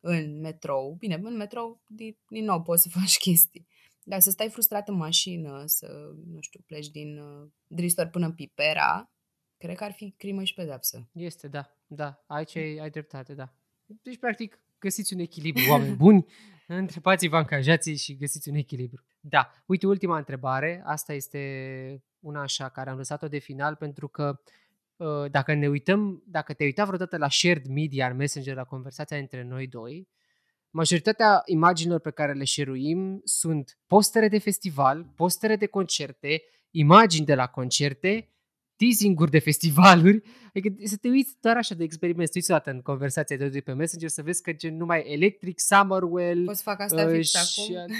în 0.00 0.40
metrou. 0.40 0.94
Bine, 0.98 1.14
în 1.14 1.36
metrou, 1.36 1.82
din, 1.86 2.16
din 2.28 2.44
nou, 2.44 2.62
poți 2.62 2.82
să 2.82 2.88
faci 3.00 3.16
chestii. 3.16 3.66
Dar 4.04 4.20
să 4.20 4.30
stai 4.30 4.50
frustrat 4.50 4.88
în 4.88 4.94
mașină, 4.94 5.62
să, 5.66 6.12
nu 6.26 6.40
știu, 6.40 6.60
pleci 6.66 6.88
din 6.88 7.18
uh, 7.18 7.48
Dristor 7.66 8.06
până 8.06 8.26
în 8.26 8.34
Pipera, 8.34 9.12
cred 9.56 9.76
că 9.76 9.84
ar 9.84 9.92
fi 9.92 10.14
crimă 10.16 10.44
și 10.44 10.54
pedapsă. 10.54 11.08
Este, 11.12 11.48
da, 11.48 11.76
da, 11.86 12.24
aici 12.26 12.56
ai, 12.56 12.76
ai 12.76 12.90
dreptate, 12.90 13.34
da. 13.34 13.54
Deci, 13.86 14.18
practic, 14.18 14.62
găsiți 14.80 15.14
un 15.14 15.20
echilibru, 15.20 15.62
oameni 15.70 15.96
buni, 16.04 16.26
întrebați-vă 16.66 17.36
angajații 17.36 17.96
și 17.96 18.16
găsiți 18.16 18.48
un 18.48 18.54
echilibru. 18.54 19.04
Da, 19.20 19.50
uite, 19.66 19.86
ultima 19.86 20.16
întrebare, 20.16 20.82
asta 20.84 21.12
este 21.12 22.02
una 22.20 22.40
așa 22.40 22.68
care 22.68 22.90
am 22.90 22.96
lăsat-o 22.96 23.28
de 23.28 23.38
final 23.38 23.74
pentru 23.74 24.08
că 24.08 24.40
uh, 24.96 25.30
dacă 25.30 25.54
ne 25.54 25.68
uităm, 25.68 26.22
dacă 26.26 26.52
te 26.52 26.64
uita 26.64 26.84
vreodată 26.84 27.16
la 27.16 27.28
shared 27.28 27.66
media 27.66 28.06
în 28.06 28.16
Messenger, 28.16 28.54
la 28.54 28.64
conversația 28.64 29.16
între 29.16 29.42
noi 29.42 29.66
doi, 29.66 30.08
majoritatea 30.70 31.42
imaginilor 31.44 32.00
pe 32.00 32.10
care 32.10 32.32
le 32.32 32.44
share 32.44 32.72
sunt 33.24 33.78
postere 33.86 34.28
de 34.28 34.38
festival, 34.38 35.04
postere 35.16 35.56
de 35.56 35.66
concerte, 35.66 36.42
imagini 36.70 37.26
de 37.26 37.34
la 37.34 37.46
concerte 37.46 38.28
teasing-uri 38.80 39.30
de 39.30 39.38
festivaluri, 39.38 40.22
adică 40.54 40.74
să 40.84 40.96
te 40.96 41.08
uiți 41.08 41.36
doar 41.40 41.56
așa 41.56 41.74
de 41.74 41.84
experiment, 41.84 42.28
să 42.28 42.32
te 42.32 42.52
uiți 42.52 42.68
în 42.68 42.80
conversația 42.80 43.36
de 43.36 43.48
de 43.48 43.60
pe 43.60 43.72
Messenger 43.72 44.08
să 44.08 44.22
vezi 44.22 44.42
că 44.42 44.52
gen 44.52 44.76
numai 44.76 45.02
Electric, 45.06 45.60
Summerwell... 45.60 46.44
Poți 46.44 46.56
să 46.56 46.64
fac 46.64 46.80
asta 46.80 47.06
uh, 47.06 47.12
fix 47.12 47.34
acum? 47.34 47.94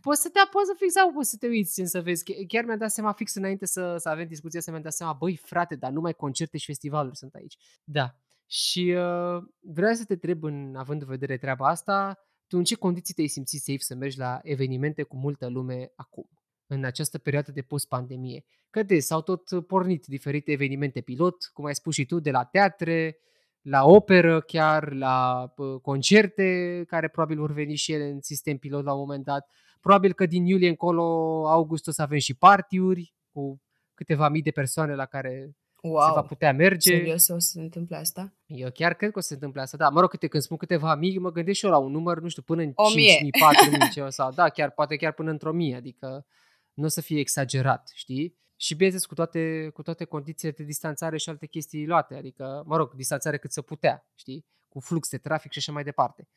Poți 0.00 0.20
să, 0.20 0.30
da, 0.32 0.48
poți 0.50 0.66
să 0.66 0.74
fix 0.78 0.96
acum, 0.96 1.12
poți 1.12 1.30
să 1.30 1.36
te 1.36 1.46
uiți 1.46 1.82
să 1.84 2.00
vezi. 2.00 2.24
Chiar 2.48 2.64
mi-am 2.64 2.78
dat 2.78 2.90
seama 2.90 3.12
fix 3.12 3.34
înainte 3.34 3.66
să, 3.66 3.96
să 3.98 4.08
avem 4.08 4.26
discuția, 4.26 4.60
să 4.60 4.70
mi-am 4.70 4.82
dat 4.82 4.92
seama, 4.92 5.12
băi 5.12 5.36
frate, 5.36 5.74
dar 5.74 5.90
numai 5.90 6.12
concerte 6.12 6.58
și 6.58 6.66
festivaluri 6.66 7.16
sunt 7.16 7.34
aici. 7.34 7.56
Da. 7.84 8.14
Și 8.46 8.94
uh, 8.96 9.42
vreau 9.60 9.94
să 9.94 10.04
te 10.04 10.12
întreb, 10.12 10.42
în, 10.42 10.74
având 10.76 11.00
în 11.02 11.08
vedere 11.08 11.36
treaba 11.36 11.68
asta, 11.68 12.18
tu 12.46 12.56
în 12.56 12.64
ce 12.64 12.74
condiții 12.74 13.14
te-ai 13.14 13.26
simțit 13.26 13.60
safe 13.60 13.78
să 13.78 13.94
mergi 13.94 14.18
la 14.18 14.38
evenimente 14.42 15.02
cu 15.02 15.16
multă 15.16 15.46
lume 15.46 15.92
acum? 15.96 16.28
În 16.68 16.84
această 16.84 17.18
perioadă 17.18 17.52
de 17.52 17.62
post-pandemie. 17.62 18.44
Că 18.70 18.82
de 18.82 18.98
s-au 18.98 19.20
tot 19.22 19.66
pornit 19.66 20.06
diferite 20.06 20.52
evenimente 20.52 21.00
pilot, 21.00 21.50
cum 21.52 21.64
ai 21.64 21.74
spus 21.74 21.94
și 21.94 22.06
tu, 22.06 22.20
de 22.20 22.30
la 22.30 22.44
teatre, 22.44 23.18
la 23.62 23.84
operă 23.84 24.40
chiar, 24.40 24.92
la 24.92 25.48
concerte, 25.82 26.84
care 26.86 27.08
probabil 27.08 27.38
vor 27.38 27.52
veni 27.52 27.74
și 27.74 27.92
ele 27.92 28.04
în 28.04 28.20
sistem 28.20 28.56
pilot 28.56 28.84
la 28.84 28.92
un 28.92 28.98
moment 28.98 29.24
dat. 29.24 29.50
Probabil 29.80 30.12
că 30.12 30.26
din 30.26 30.46
iulie 30.46 30.68
încolo, 30.68 31.02
august 31.48 31.86
o 31.86 31.90
să 31.90 32.02
avem 32.02 32.18
și 32.18 32.34
partiuri 32.34 33.14
cu 33.32 33.60
câteva 33.94 34.28
mii 34.28 34.42
de 34.42 34.50
persoane 34.50 34.94
la 34.94 35.04
care 35.04 35.56
Wow. 35.82 36.02
se 36.06 36.10
va 36.14 36.22
putea 36.22 36.52
merge. 36.52 36.96
Serios 36.96 37.28
o 37.28 37.38
să 37.38 37.50
se 37.50 37.60
întâmple 37.60 37.96
asta? 37.96 38.32
Eu 38.46 38.70
chiar 38.70 38.94
cred 38.94 39.10
că 39.10 39.18
o 39.18 39.20
să 39.20 39.28
se 39.28 39.34
întâmple 39.34 39.60
asta. 39.60 39.76
Da, 39.76 39.88
mă 39.88 40.00
rog, 40.00 40.10
câte, 40.10 40.26
când 40.26 40.42
spun 40.42 40.56
câteva 40.56 40.94
mii, 40.94 41.18
mă 41.18 41.32
gândesc 41.32 41.58
și 41.58 41.64
eu 41.64 41.70
la 41.70 41.78
un 41.78 41.90
număr, 41.90 42.20
nu 42.20 42.28
știu, 42.28 42.42
până 42.42 42.62
în 42.62 42.72
O 42.74 42.94
mie. 42.94 43.18
5.000, 43.18 43.88
4.000 43.88 43.92
ceva, 43.92 44.10
sau 44.10 44.32
da, 44.32 44.48
chiar, 44.48 44.70
poate 44.70 44.96
chiar 44.96 45.12
până 45.12 45.30
într-o 45.30 45.52
mie, 45.52 45.76
adică 45.76 46.26
nu 46.78 46.84
o 46.84 46.88
să 46.88 47.00
fie 47.00 47.18
exagerat, 47.18 47.90
știi? 47.94 48.36
Și 48.56 48.74
bineînțeles 48.74 49.06
cu 49.06 49.14
toate, 49.14 49.70
cu 49.74 49.82
toate 49.82 50.04
condițiile 50.04 50.54
de 50.56 50.62
distanțare 50.64 51.16
și 51.16 51.28
alte 51.28 51.46
chestii 51.46 51.86
luate, 51.86 52.14
adică, 52.14 52.62
mă 52.66 52.76
rog, 52.76 52.94
distanțare 52.94 53.38
cât 53.38 53.52
să 53.52 53.62
putea, 53.62 54.08
știi? 54.14 54.46
Cu 54.68 54.80
flux 54.80 55.08
de 55.08 55.18
trafic 55.18 55.52
și 55.52 55.58
așa 55.58 55.72
mai 55.72 55.84
departe. 55.84 56.28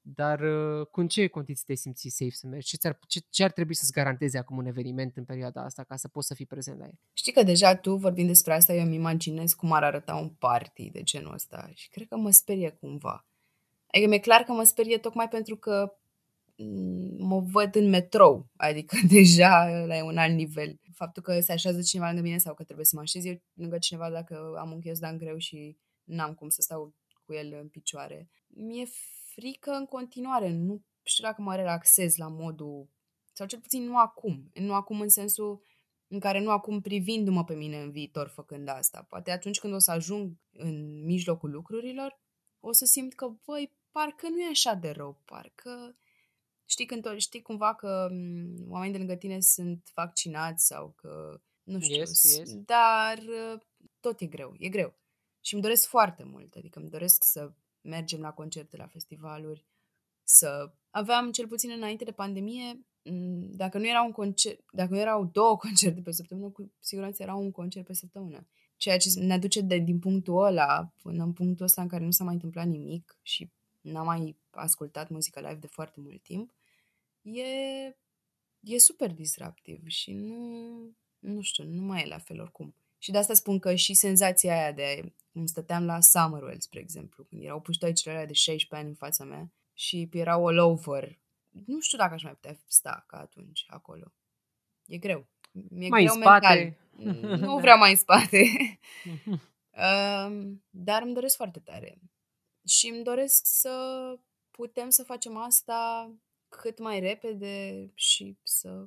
Dar 0.00 0.40
uh, 0.40 0.86
cu 0.86 1.00
în 1.00 1.08
ce 1.08 1.26
condiții 1.26 1.64
te 1.66 1.74
simți 1.74 2.08
safe 2.08 2.30
să 2.30 2.46
mergi? 2.46 2.66
Ce, 2.66 2.76
ți-ar, 2.76 2.98
ce, 3.06 3.20
ce 3.30 3.44
ar 3.44 3.50
trebui 3.50 3.74
să-ți 3.74 3.92
garanteze 3.92 4.38
acum 4.38 4.56
un 4.56 4.66
eveniment 4.66 5.16
în 5.16 5.24
perioada 5.24 5.64
asta 5.64 5.84
ca 5.84 5.96
să 5.96 6.08
poți 6.08 6.26
să 6.26 6.34
fii 6.34 6.46
prezent 6.46 6.78
la 6.78 6.84
el? 6.84 6.98
Știi 7.12 7.32
că 7.32 7.42
deja 7.42 7.76
tu, 7.76 7.96
vorbind 7.96 8.28
despre 8.28 8.52
asta, 8.52 8.72
eu 8.72 8.84
îmi 8.84 8.94
imaginez 8.94 9.52
cum 9.52 9.72
ar 9.72 9.82
arăta 9.82 10.14
un 10.14 10.28
party 10.28 10.90
de 10.90 11.02
genul 11.02 11.34
ăsta 11.34 11.70
și 11.74 11.88
cred 11.88 12.08
că 12.08 12.16
mă 12.16 12.30
sperie 12.30 12.70
cumva. 12.70 13.26
Adică 13.86 14.08
mi-e 14.08 14.18
clar 14.18 14.42
că 14.42 14.52
mă 14.52 14.62
sperie 14.62 14.98
tocmai 14.98 15.28
pentru 15.28 15.56
că 15.56 15.74
mm, 15.82 15.99
mă 17.18 17.40
văd 17.40 17.74
în 17.74 17.88
metrou, 17.88 18.46
adică 18.56 18.96
deja 19.16 19.68
la 19.86 20.04
un 20.04 20.16
alt 20.16 20.34
nivel. 20.34 20.74
Faptul 20.94 21.22
că 21.22 21.40
se 21.40 21.52
așează 21.52 21.82
cineva 21.82 22.06
lângă 22.06 22.22
mine 22.22 22.38
sau 22.38 22.54
că 22.54 22.64
trebuie 22.64 22.86
să 22.86 22.96
mă 22.96 23.00
așez 23.00 23.24
eu 23.24 23.34
lângă 23.54 23.78
cineva 23.78 24.10
dacă 24.10 24.56
am 24.58 24.72
un 24.72 24.80
ghiozdan 24.80 25.18
greu 25.18 25.36
și 25.36 25.76
n-am 26.04 26.34
cum 26.34 26.48
să 26.48 26.62
stau 26.62 26.94
cu 27.24 27.34
el 27.34 27.58
în 27.60 27.68
picioare. 27.68 28.30
Mi-e 28.46 28.84
frică 29.34 29.70
în 29.70 29.84
continuare, 29.86 30.52
nu 30.52 30.82
știu 31.02 31.24
dacă 31.24 31.42
mă 31.42 31.56
relaxez 31.56 32.16
la 32.16 32.28
modul, 32.28 32.88
sau 33.32 33.46
cel 33.46 33.60
puțin 33.60 33.82
nu 33.82 33.98
acum, 33.98 34.50
nu 34.54 34.74
acum 34.74 35.00
în 35.00 35.08
sensul 35.08 35.62
în 36.08 36.20
care 36.20 36.40
nu 36.40 36.50
acum 36.50 36.80
privindu-mă 36.80 37.44
pe 37.44 37.54
mine 37.54 37.82
în 37.82 37.90
viitor 37.90 38.28
făcând 38.28 38.68
asta. 38.68 39.06
Poate 39.08 39.30
atunci 39.30 39.58
când 39.58 39.74
o 39.74 39.78
să 39.78 39.90
ajung 39.90 40.36
în 40.52 41.04
mijlocul 41.04 41.50
lucrurilor, 41.50 42.20
o 42.60 42.72
să 42.72 42.84
simt 42.84 43.14
că, 43.14 43.28
băi, 43.46 43.76
parcă 43.90 44.28
nu 44.28 44.40
e 44.40 44.48
așa 44.50 44.74
de 44.74 44.90
rău, 44.90 45.22
parcă 45.24 45.96
știi, 46.70 46.86
când 46.86 47.06
to- 47.08 47.16
știi 47.16 47.42
cumva 47.42 47.74
că 47.74 48.08
m, 48.10 48.70
oamenii 48.70 48.92
de 48.92 48.98
lângă 48.98 49.14
tine 49.16 49.40
sunt 49.40 49.90
vaccinați 49.94 50.66
sau 50.66 50.92
că, 50.96 51.40
nu 51.62 51.80
știu, 51.80 51.94
Yes, 51.96 52.10
s- 52.20 52.36
yes. 52.38 52.54
dar 52.54 53.18
uh, 53.18 53.60
tot 54.00 54.20
e 54.20 54.26
greu, 54.26 54.54
e 54.58 54.68
greu. 54.68 54.94
Și 55.40 55.52
îmi 55.54 55.62
doresc 55.62 55.86
foarte 55.88 56.24
mult, 56.24 56.54
adică 56.54 56.78
îmi 56.78 56.90
doresc 56.90 57.24
să 57.24 57.52
mergem 57.80 58.20
la 58.20 58.32
concerte, 58.32 58.76
la 58.76 58.86
festivaluri, 58.86 59.66
să 60.22 60.72
aveam 60.90 61.30
cel 61.32 61.46
puțin 61.46 61.70
înainte 61.70 62.04
de 62.04 62.12
pandemie, 62.12 62.86
m, 63.02 63.50
dacă 63.50 63.78
nu 63.78 63.86
era 63.88 64.02
un 64.02 64.12
concert, 64.12 64.60
dacă 64.72 64.90
nu 64.94 64.98
erau 64.98 65.24
două 65.24 65.56
concerte 65.66 66.00
pe 66.00 66.10
săptămână, 66.10 66.48
cu 66.50 66.72
siguranță 66.78 67.22
era 67.22 67.34
un 67.34 67.50
concert 67.50 67.86
pe 67.86 67.92
săptămână. 67.92 68.46
Ceea 68.76 68.96
ce 68.98 69.08
ne 69.20 69.32
aduce 69.32 69.60
de, 69.60 69.78
din 69.78 69.98
punctul 69.98 70.44
ăla 70.44 70.92
până 71.02 71.22
în 71.22 71.32
punctul 71.32 71.64
ăsta 71.64 71.82
în 71.82 71.88
care 71.88 72.04
nu 72.04 72.10
s-a 72.10 72.24
mai 72.24 72.34
întâmplat 72.34 72.66
nimic 72.66 73.18
și 73.22 73.50
n-am 73.80 74.04
mai 74.06 74.36
ascultat 74.50 75.08
muzică 75.08 75.40
live 75.40 75.54
de 75.54 75.66
foarte 75.66 76.00
mult 76.00 76.22
timp, 76.22 76.54
e, 77.22 77.42
e 78.60 78.78
super 78.78 79.10
disruptiv 79.12 79.86
și 79.86 80.12
nu, 80.12 80.96
nu 81.18 81.40
știu, 81.40 81.64
nu 81.64 81.82
mai 81.82 82.02
e 82.02 82.06
la 82.06 82.18
fel 82.18 82.40
oricum. 82.40 82.74
Și 82.98 83.10
de 83.10 83.18
asta 83.18 83.34
spun 83.34 83.58
că 83.58 83.74
și 83.74 83.94
senzația 83.94 84.52
aia 84.52 84.72
de 84.72 85.14
cum 85.32 85.46
stăteam 85.46 85.84
la 85.84 86.00
Summerwell, 86.00 86.60
spre 86.60 86.80
exemplu, 86.80 87.24
când 87.24 87.42
erau 87.42 87.60
puștoicele 87.60 88.14
alea 88.14 88.26
de 88.26 88.32
16 88.32 88.74
ani 88.74 88.88
în 88.88 88.94
fața 88.94 89.24
mea 89.24 89.52
și 89.74 90.08
erau 90.12 90.46
all 90.46 90.58
over. 90.58 91.18
Nu 91.66 91.80
știu 91.80 91.98
dacă 91.98 92.14
aș 92.14 92.22
mai 92.22 92.32
putea 92.32 92.60
sta 92.66 93.04
ca 93.06 93.18
atunci 93.18 93.64
acolo. 93.68 94.12
E 94.86 94.98
greu. 94.98 95.26
Mi-e 95.52 95.88
Mai 95.88 96.02
în 96.02 96.08
greu 96.08 96.20
spate. 96.20 96.78
mental. 96.96 97.38
Nu 97.38 97.58
vreau 97.64 97.78
mai 97.78 97.90
în 97.90 97.96
spate. 97.96 98.44
Um, 99.70 100.64
dar 100.70 101.02
îmi 101.02 101.14
doresc 101.14 101.36
foarte 101.36 101.58
tare. 101.58 101.98
Și 102.66 102.88
îmi 102.88 103.02
doresc 103.04 103.46
să 103.46 103.74
putem 104.50 104.90
să 104.90 105.02
facem 105.02 105.36
asta 105.36 106.10
cât 106.50 106.78
mai 106.78 107.00
repede 107.00 107.86
și 107.94 108.38
să 108.42 108.86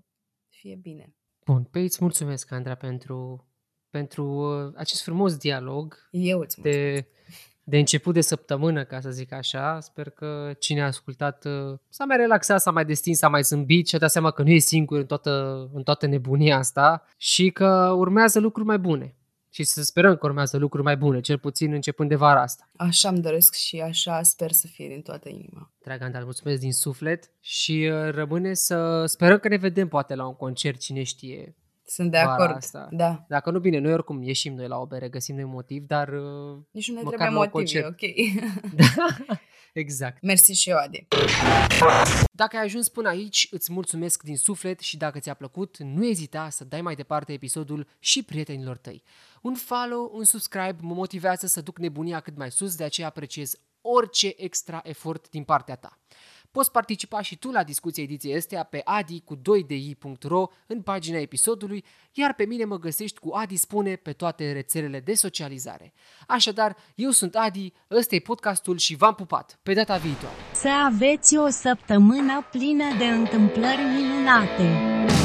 fie 0.50 0.76
bine. 0.76 1.16
Bun, 1.46 1.64
pe 1.64 1.80
îți 1.80 1.98
mulțumesc, 2.02 2.52
Andra, 2.52 2.76
pentru, 2.76 3.48
pentru 3.90 4.26
uh, 4.26 4.74
acest 4.76 5.04
frumos 5.04 5.38
dialog 5.38 6.10
Eu 6.12 6.40
îți 6.40 6.60
mulțumesc. 6.60 6.94
de, 6.94 7.08
de 7.64 7.78
început 7.78 8.14
de 8.14 8.22
săptămână, 8.22 8.84
ca 8.84 9.00
să 9.00 9.12
zic 9.12 9.32
așa. 9.32 9.80
Sper 9.80 10.10
că 10.10 10.54
cine 10.60 10.82
a 10.82 10.86
ascultat 10.86 11.46
uh, 11.46 11.80
s-a 11.90 12.06
mai 12.06 12.18
relaxat, 12.18 12.62
s-a 12.62 12.72
mai 12.72 12.86
destins, 12.86 13.18
s-a 13.18 13.30
mai 13.30 13.42
zâmbit 13.42 13.88
și 13.88 13.96
a 13.96 13.98
dat 13.98 14.12
seama 14.12 14.32
că 14.32 14.44
nu 14.44 14.50
e 14.50 14.58
singur 14.58 14.98
în 14.98 15.06
toată, 15.06 15.70
în 15.74 15.84
toată 15.84 16.06
nebunia 16.06 16.58
asta 16.58 17.06
și 17.18 17.52
că 17.52 17.94
urmează 17.98 18.40
lucruri 18.40 18.68
mai 18.68 18.80
bune. 18.80 19.16
Și 19.56 19.64
să 19.64 19.84
sperăm 19.84 20.16
că 20.16 20.26
urmează 20.26 20.58
lucruri 20.58 20.84
mai 20.84 20.98
bune, 20.98 21.20
cel 21.22 21.38
puțin 21.38 21.74
începând 21.74 22.10
de 22.10 22.16
vara 22.16 22.42
asta. 22.42 22.70
Așa 22.78 23.10
îmi 23.10 23.22
doresc 23.22 23.54
și 23.56 23.80
așa 23.82 24.22
sper 24.24 24.52
să 24.52 24.68
fie 24.68 24.88
din 24.88 25.02
toată 25.02 25.30
inima. 25.30 25.72
Dragă 25.84 26.04
Andra, 26.04 26.20
mulțumesc 26.24 26.60
din 26.60 26.74
suflet 26.74 27.32
și 27.40 27.90
uh, 27.92 28.10
rămâne 28.14 28.54
să 28.54 29.06
sperăm 29.06 29.38
că 29.38 29.48
ne 29.48 29.56
vedem 29.56 29.88
poate 29.88 30.16
la 30.16 30.28
un 30.28 30.36
concert, 30.36 30.80
cine 30.80 31.04
știe, 31.04 31.56
Sunt 31.86 32.12
de 32.12 32.18
Vara 32.24 32.34
acord. 32.34 32.56
asta. 32.56 32.88
Da. 32.92 33.26
Dacă 33.28 33.52
nu, 33.52 33.60
bine, 33.60 33.78
noi 33.80 33.94
oricum 33.94 34.22
ieșim 34.22 34.54
noi 34.54 34.68
la 34.68 34.78
o 34.78 34.86
bere, 34.86 35.10
găsim 35.10 35.36
noi 35.36 35.44
motiv, 35.46 35.84
dar... 35.88 36.08
uh, 36.08 36.58
Nici 36.72 36.88
nu 36.90 36.96
ne 36.96 37.02
Măcar 37.04 37.18
trebuie 37.20 37.30
la 37.30 37.40
un 37.40 37.50
motiv, 37.54 37.76
e 37.78 37.82
concert. 37.82 37.88
ok. 37.88 39.38
exact. 39.74 40.22
Mersi 40.22 40.52
și 40.52 40.70
eu, 40.70 40.78
Adi. 40.78 41.08
Dacă 42.32 42.58
ai 42.58 42.64
ajuns 42.64 42.90
până 42.90 43.10
aici, 43.10 43.48
îți 43.52 43.72
mulțumesc 43.72 44.24
din 44.24 44.38
suflet 44.38 44.80
și 44.80 44.98
dacă 44.98 45.20
ți-a 45.20 45.34
plăcut, 45.34 45.78
nu 45.78 46.06
ezita 46.06 46.50
să 46.50 46.64
dai 46.64 46.82
mai 46.82 46.96
departe 46.96 47.34
episodul 47.34 47.88
și 48.00 48.24
prietenilor 48.24 48.78
tăi. 48.78 49.04
Un 49.42 49.56
follow, 49.56 50.12
un 50.14 50.24
subscribe 50.24 50.76
mă 50.80 50.94
motivează 50.94 51.48
să 51.48 51.62
duc 51.62 51.78
nebunia 51.78 52.20
cât 52.20 52.38
mai 52.38 52.52
sus, 52.52 52.76
de 52.76 52.84
aceea 52.84 53.08
apreciez 53.08 53.56
orice 53.82 54.34
extra 54.38 54.82
efort 54.84 55.30
din 55.30 55.44
partea 55.44 55.76
ta. 55.76 56.00
Poți 56.54 56.72
participa 56.72 57.22
și 57.22 57.38
tu 57.38 57.52
la 57.52 57.64
discuția 57.64 58.04
ediției 58.04 58.36
astea 58.36 58.64
pe 58.64 58.82
adi 58.84 59.22
cu 59.22 59.36
2di.ro 59.36 60.48
în 60.68 60.82
pagina 60.82 61.18
episodului, 61.18 61.84
iar 62.12 62.34
pe 62.34 62.46
mine 62.46 62.66
mă 62.66 62.80
găsești 62.80 63.20
cu 63.20 63.36
Adi 63.36 63.56
Spune 63.56 63.96
pe 63.96 64.12
toate 64.12 64.52
rețelele 64.52 65.00
de 65.00 65.14
socializare. 65.14 65.94
Așadar, 66.28 66.76
eu 66.96 67.10
sunt 67.10 67.36
Adi, 67.36 67.74
ăsta 67.92 68.16
e 68.16 68.20
podcastul 68.20 68.78
și 68.78 68.96
v-am 68.96 69.14
pupat. 69.14 69.60
Pe 69.64 69.74
data 69.74 69.98
viitoare! 69.98 70.36
Să 70.54 70.70
aveți 70.86 71.38
o 71.38 71.50
săptămână 71.50 72.48
plină 72.52 72.98
de 72.98 73.06
întâmplări 73.06 73.82
minunate! 73.82 75.23